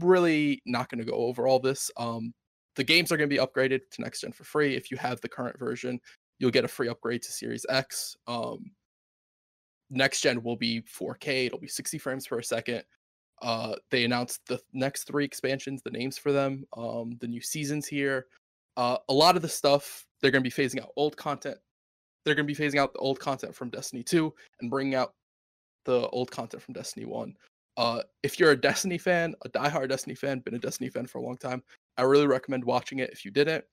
[0.00, 1.90] Really not going to go over all this.
[1.98, 2.32] Um,
[2.76, 4.76] the games are going to be upgraded to next gen for free.
[4.76, 6.00] If you have the current version,
[6.38, 8.16] you'll get a free upgrade to Series X.
[8.26, 8.70] Um,
[9.90, 11.46] next gen will be 4K.
[11.46, 12.84] It'll be 60 frames per second.
[13.42, 17.86] Uh, they announced the next three expansions, the names for them, um, the new seasons
[17.86, 18.26] here.
[18.76, 21.58] Uh, a lot of the stuff they're going to be phasing out old content.
[22.24, 25.14] They're going to be phasing out the old content from Destiny 2 and bringing out
[25.88, 27.34] the old content from Destiny 1.
[27.78, 31.18] Uh, if you're a Destiny fan, a diehard Destiny fan, been a Destiny fan for
[31.18, 31.62] a long time,
[31.96, 33.08] I really recommend watching it.
[33.10, 33.64] If you didn't,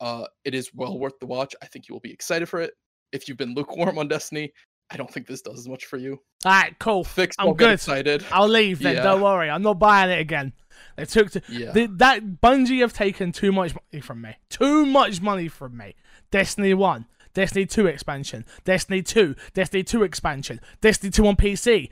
[0.00, 1.54] uh, it is well worth the watch.
[1.62, 2.74] I think you will be excited for it.
[3.12, 4.52] If you've been lukewarm on Destiny,
[4.90, 6.20] I don't think this does as much for you.
[6.44, 7.02] All right, cool.
[7.02, 7.72] Fix, I'm good.
[7.72, 8.22] excited.
[8.30, 8.96] I'll leave then.
[8.96, 9.02] Yeah.
[9.02, 9.48] Don't worry.
[9.48, 10.52] I'm not buying it again.
[10.96, 11.72] They took to, Yeah.
[11.72, 14.36] the, that Bungie have taken too much money from me.
[14.50, 15.94] Too much money from me.
[16.30, 17.06] Destiny 1,
[17.36, 21.90] Destiny 2 expansion, Destiny 2, Destiny 2 expansion, Destiny 2 on PC.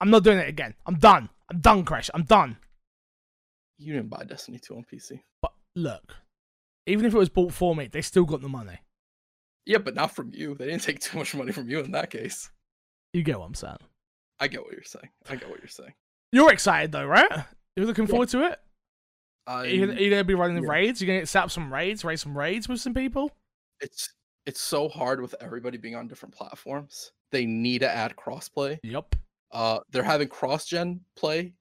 [0.00, 0.72] I'm not doing it again.
[0.86, 1.28] I'm done.
[1.50, 2.08] I'm done, Crash.
[2.14, 2.56] I'm done.
[3.76, 5.20] You didn't buy Destiny 2 on PC.
[5.42, 6.14] But look,
[6.86, 8.78] even if it was bought for me, they still got the money.
[9.66, 10.54] Yeah, but not from you.
[10.54, 12.48] They didn't take too much money from you in that case.
[13.12, 13.76] You get what I'm saying.
[14.40, 15.10] I get what you're saying.
[15.28, 15.92] I get what you're saying.
[16.32, 17.30] You're excited though, right?
[17.76, 18.58] You're looking forward to it?
[19.46, 20.70] I, Are you, gonna- are you gonna be running yeah.
[20.70, 21.02] raids?
[21.02, 23.30] You're gonna set up some raids, raid some raids with some people?
[23.82, 24.14] it's
[24.46, 27.12] it's so hard with everybody being on different platforms.
[27.32, 28.78] They need to add crossplay.
[28.82, 29.16] Yep.
[29.52, 31.52] Uh, they're having cross-gen play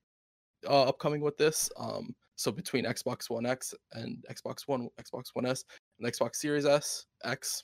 [0.67, 1.69] uh, upcoming with this.
[1.77, 5.63] Um, so between Xbox One X and Xbox One, Xbox One S,
[5.99, 7.63] and Xbox Series S X,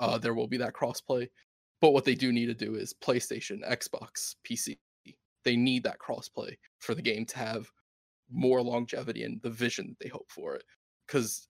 [0.00, 1.28] uh, there will be that crossplay.
[1.80, 4.78] But what they do need to do is PlayStation, Xbox, PC.
[5.44, 7.70] They need that crossplay for the game to have
[8.30, 10.64] more longevity and the vision that they hope for it.
[11.06, 11.48] Because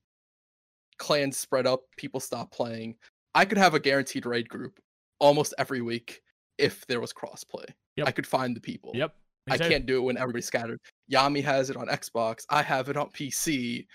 [0.98, 2.96] clans spread up, people stop playing.
[3.34, 4.80] I could have a guaranteed raid group
[5.18, 6.22] almost every week
[6.58, 7.66] if there was crossplay.
[7.96, 8.08] Yep.
[8.08, 8.92] I could find the people.
[8.94, 9.14] Yep.
[9.46, 10.80] me I can't do it when everybody's scattered.
[11.12, 12.44] Yami has it on Xbox.
[12.50, 13.86] I have it on PC.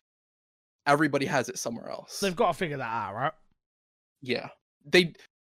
[0.88, 2.20] Everybody has it somewhere else.
[2.20, 3.34] They've got to figure that out, right?
[4.22, 4.50] Yeah.
[4.86, 5.14] They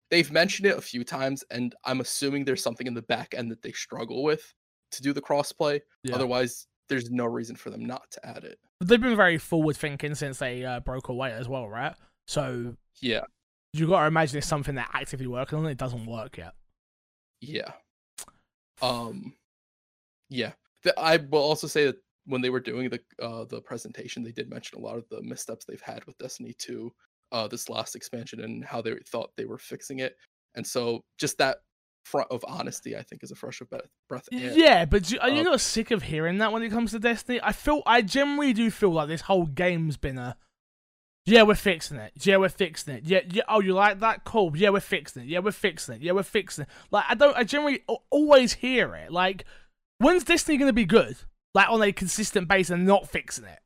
[0.10, 3.52] they've mentioned it a few times and I'm assuming there's something in the back end
[3.52, 4.54] that they struggle with
[4.92, 5.82] to do the crossplay.
[6.04, 6.16] Yeah.
[6.16, 8.60] Otherwise, there's no reason for them not to add it.
[8.82, 11.96] They've been very forward thinking since they uh, broke away as well, right?
[12.28, 13.22] So Yeah.
[13.74, 15.66] you got to imagine it's something they're actively working on.
[15.66, 16.54] It doesn't work yet.
[17.42, 17.72] Yeah.
[18.82, 19.34] Um
[20.30, 20.54] yeah.
[20.98, 24.50] I will also say that when they were doing the uh the presentation, they did
[24.50, 26.92] mention a lot of the missteps they've had with Destiny 2,
[27.32, 30.16] uh this last expansion and how they thought they were fixing it.
[30.56, 31.58] And so just that
[32.12, 34.28] front of honesty, I think, is a fresh breath breath.
[34.32, 37.40] Yeah, but are you Uh, not sick of hearing that when it comes to Destiny?
[37.44, 40.38] I feel I generally do feel like this whole game's been a
[41.26, 42.14] yeah, we're fixing it.
[42.22, 43.04] Yeah, we're fixing it.
[43.04, 43.44] Yeah, yeah.
[43.50, 44.24] Oh, you like that?
[44.24, 44.56] Cool.
[44.56, 45.28] Yeah, we're fixing it.
[45.28, 46.02] Yeah, we're fixing it.
[46.02, 46.70] Yeah, we're fixing it.
[46.90, 47.36] Like I don't.
[47.36, 49.12] I generally always hear it.
[49.12, 49.44] Like,
[49.98, 51.18] when's Destiny gonna be good?
[51.54, 53.60] Like on a consistent basis and not fixing it.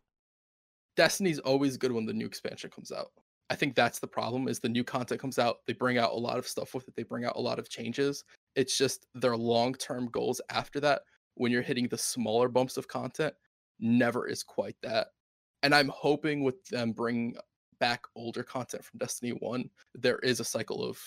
[0.98, 3.12] Destiny's always good when the new expansion comes out.
[3.52, 6.18] I think that's the problem is the new content comes out, they bring out a
[6.18, 8.24] lot of stuff with it, they bring out a lot of changes.
[8.56, 11.02] It's just their long-term goals after that
[11.36, 13.34] when you're hitting the smaller bumps of content
[13.82, 15.08] never is quite that.
[15.64, 17.36] And I'm hoping with them bringing
[17.82, 20.98] back older content from Destiny 1, there is a cycle of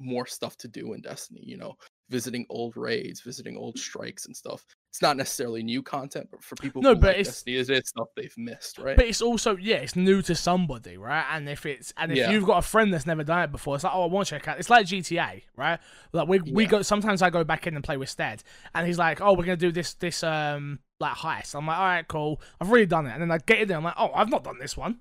[0.00, 1.76] more stuff to do in Destiny, you know,
[2.08, 4.64] visiting old raids, visiting old strikes and stuff.
[4.90, 7.70] It's not necessarily new content, but for people No, who but like it's- Destiny, it's
[7.70, 8.96] it's stuff they've missed, right?
[8.96, 11.24] But it's also yeah, it's new to somebody, right?
[11.30, 12.30] And if it's and if Yeah.
[12.32, 14.34] you've got a friend that's never done it before, it's like oh, I want to
[14.34, 14.58] check out.
[14.58, 15.78] It's like GTA, right?
[16.12, 18.42] Like we we go sometimes I go back in and play with Stead,
[18.74, 21.54] and he's like, oh, we're gonna do this this um like heist.
[21.54, 22.40] I'm like, all right, cool.
[22.60, 24.42] I've already done it, and then I get in there, I'm like, oh, I've not
[24.44, 24.98] done this one.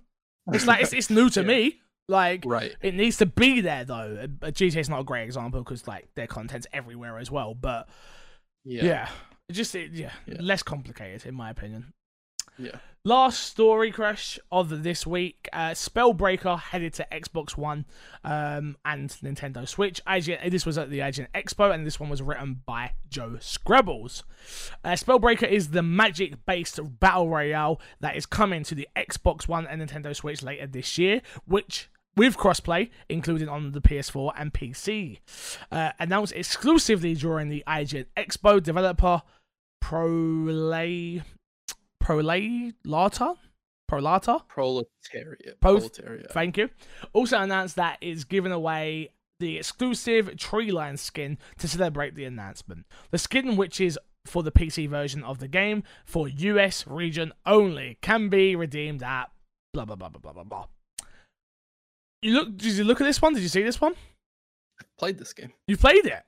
[0.53, 1.47] It's like it's it's new to Yeah.
[1.47, 1.79] me.
[2.09, 2.75] Like right.
[2.81, 4.27] it needs to be there though.
[4.41, 7.53] Uh, GTA's not a great example because like their content's everywhere as well.
[7.53, 7.87] But
[8.65, 8.83] Yeah.
[8.83, 9.09] yeah,
[9.51, 10.37] just it, yeah, Yeah.
[10.41, 11.93] less complicated in my opinion.
[12.57, 12.79] Yeah.
[13.05, 17.85] Last story Crash of this week: uh, Spellbreaker headed to Xbox One
[18.25, 20.01] um, and Nintendo Switch.
[20.05, 24.23] IGN, this was at the IGN Expo, and this one was written by Joe Skrebels.
[24.83, 29.81] Uh, Spellbreaker is the magic-based battle royale that is coming to the Xbox One and
[29.81, 35.19] Nintendo Switch later this year, which with crossplay, including on the PS4 and PC.
[35.71, 39.21] Uh, announced exclusively during the IGN Expo, developer
[39.83, 41.23] Prolay
[42.03, 43.35] Prolata
[43.89, 44.47] Prolata.
[44.47, 45.59] Proletariat.
[45.59, 46.31] Pro- Proletariat.
[46.31, 46.69] Thank you.
[47.13, 49.09] Also announced that it's giving away
[49.39, 52.85] the exclusive tree line skin to celebrate the announcement.
[53.11, 57.97] The skin, which is for the PC version of the game for US region only,
[58.01, 59.31] can be redeemed at
[59.73, 60.65] blah blah blah blah blah blah blah.
[62.21, 62.57] You look?
[62.57, 63.33] Did you look at this one?
[63.33, 63.93] Did you see this one?
[64.97, 66.23] Played this game You played it.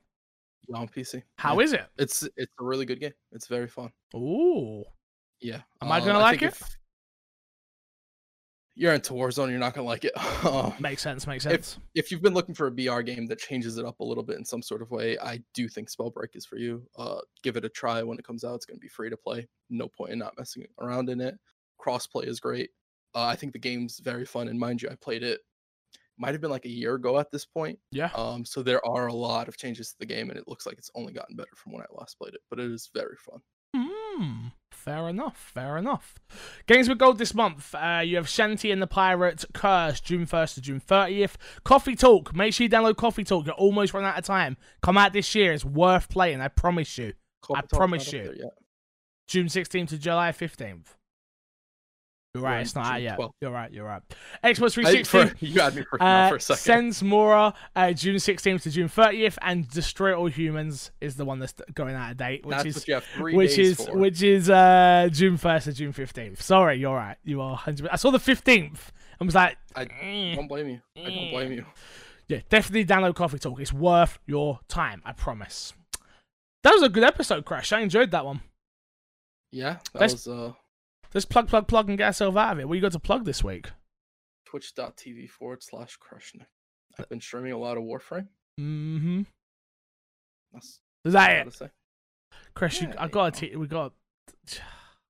[0.73, 1.23] on PC.
[1.37, 1.63] How yeah.
[1.65, 1.85] is it?
[1.97, 3.13] It's it's a really good game.
[3.31, 3.91] It's very fun.
[4.15, 4.83] Ooh,
[5.41, 5.61] Yeah.
[5.81, 6.45] Am I Um, gonna like it?
[6.53, 6.77] if
[8.75, 9.49] You're into Warzone.
[9.49, 10.13] You're not gonna like it.
[10.45, 11.27] Um, makes sense.
[11.27, 11.77] Makes sense.
[11.93, 14.37] if you've been looking for a BR game that changes it up a little bit
[14.37, 16.83] in some sort of way, I do think Spellbreak is for you.
[16.97, 18.55] Uh, give it a try when it comes out.
[18.55, 19.47] It's going to be free to play.
[19.69, 21.35] No point in not messing around in it.
[21.79, 22.71] Crossplay is great.
[23.13, 25.41] Uh, I think the game's very fun, and mind you, I played it.
[26.21, 27.79] Might have been like a year ago at this point.
[27.91, 28.11] yeah.
[28.15, 30.77] Um, so there are a lot of changes to the game, and it looks like
[30.77, 32.41] it's only gotten better from when I last played it.
[32.47, 33.41] But it is very fun.
[33.75, 34.47] Hmm.
[34.71, 35.51] Fair enough.
[35.53, 36.13] Fair enough.
[36.67, 37.73] Games with gold this month.
[37.73, 41.37] Uh, you have Shantae and the Pirate Curse, June 1st to June 30th.
[41.63, 42.35] Coffee Talk.
[42.35, 43.47] Make sure you download Coffee Talk.
[43.47, 44.57] You're almost run out of time.
[44.83, 45.53] Come out this year.
[45.53, 46.39] It's worth playing.
[46.41, 47.13] I promise you.
[47.41, 48.51] Coffee Talk's promise you.
[49.27, 50.85] June 16th to July 15th.
[52.33, 52.61] You're right.
[52.61, 53.17] It's not out yet.
[53.19, 53.31] 12th.
[53.41, 53.71] You're right.
[53.73, 54.01] You're right.
[54.41, 55.03] Xbox I, 360.
[55.03, 56.93] for, you had me freaking out Uh, for a second.
[56.93, 61.39] Sine Mora, uh, June 16th to June 30th, and Destroy All Humans is the one
[61.39, 63.97] that's going out of date, which That's is what you have three which is for.
[63.97, 66.41] which is uh June first to June fifteenth.
[66.41, 67.17] Sorry, you're right.
[67.25, 67.89] You are hundred.
[67.89, 70.81] I saw the fifteenth and was like, I "Mm." don't blame you.
[70.97, 71.65] I don't blame you.
[72.29, 73.59] yeah, definitely download Coffee Talk.
[73.59, 75.01] It's worth your time.
[75.03, 75.73] I promise.
[76.63, 77.73] That was a good episode, Crash.
[77.73, 78.39] I enjoyed that one.
[79.51, 80.53] Yeah, that Let's- was uh
[81.13, 82.67] Let's plug, plug, plug, and get yourself out of it.
[82.67, 83.69] What you got to plug this week?
[84.45, 86.45] twitch.tv forward slash crushnick.
[86.99, 88.27] I've been streaming a lot of Warframe.
[88.59, 89.21] Mm-hmm.
[90.53, 91.69] That's Is that it, say.
[92.53, 92.81] Crash?
[92.81, 93.55] You, I got to.
[93.55, 93.93] We got.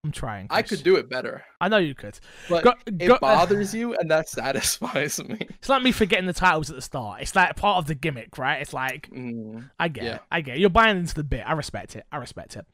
[0.03, 0.47] I'm trying.
[0.49, 2.19] I could do it better, I know you could.
[2.49, 5.37] but Go- it go- bothers you, and that satisfies me.
[5.41, 7.21] It's like me forgetting the titles at the start.
[7.21, 8.61] It's like part of the gimmick, right?
[8.63, 10.15] It's like Mm, I get Yeah.
[10.15, 10.21] it.
[10.31, 10.59] I get it.
[10.59, 11.43] You're buying into the bit.
[11.45, 12.07] I respect it.
[12.11, 12.65] I respect it.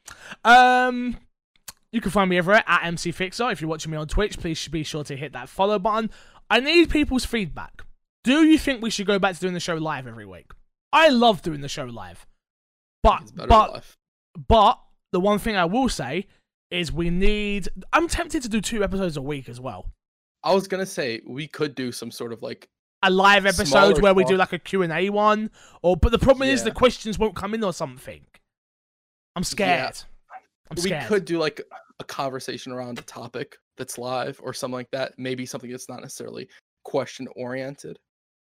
[0.42, 1.18] Um,
[1.92, 3.50] you can find me everywhere at MC Fixer.
[3.50, 6.10] If you're watching me on Twitch, please be sure to hit that follow button.
[6.50, 7.82] I need people's feedback.
[8.24, 10.50] Do you think we should go back to doing the show live every week?
[10.92, 12.26] I love doing the show live,
[13.02, 13.84] but but
[14.48, 14.80] but
[15.12, 16.26] the one thing I will say
[16.70, 17.68] is we need.
[17.92, 19.90] I'm tempted to do two episodes a week as well.
[20.42, 22.68] I was gonna say we could do some sort of like
[23.02, 24.38] A live episode where we do talk.
[24.38, 25.50] like a Q and A one,
[25.82, 28.22] or but the problem is the questions won't come in or something.
[29.36, 29.98] I'm scared.
[30.70, 31.06] I'm we scared.
[31.06, 31.60] could do like
[32.00, 35.12] a conversation around a topic that's live or something like that.
[35.18, 36.48] Maybe something that's not necessarily
[36.84, 37.98] question oriented.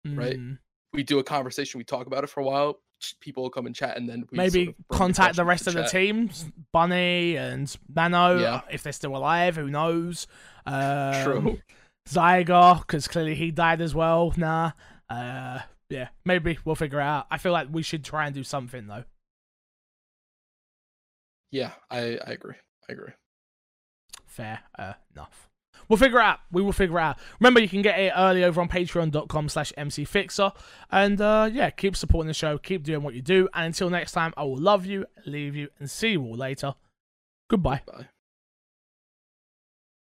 [0.05, 0.37] right?
[0.37, 0.57] Mm.
[0.93, 2.79] We do a conversation, we talk about it for a while.
[3.19, 5.73] People will come and chat, and then we Maybe sort of contact the rest of
[5.73, 5.91] the chat.
[5.91, 6.29] team,
[6.71, 8.61] Bunny and Nano, Yeah.
[8.71, 9.55] if they're still alive.
[9.57, 10.27] Who knows?
[10.65, 11.59] Um, True.
[12.07, 14.33] Zygar, because clearly he died as well.
[14.37, 14.71] Nah.
[15.09, 17.27] Uh, yeah, maybe we'll figure it out.
[17.29, 19.03] I feel like we should try and do something though.
[21.55, 22.55] Yeah, I, I agree.
[22.89, 23.13] I agree.
[24.25, 25.49] Fair enough.
[25.87, 26.39] We'll figure it out.
[26.51, 27.17] We will figure it out.
[27.39, 30.53] Remember, you can get it early over on patreon.com slash mcfixer.
[30.91, 32.57] And uh, yeah, keep supporting the show.
[32.57, 33.47] Keep doing what you do.
[33.53, 36.75] And until next time, I will love you, leave you, and see you all later.
[37.47, 37.83] Goodbye.
[37.85, 38.07] Bye.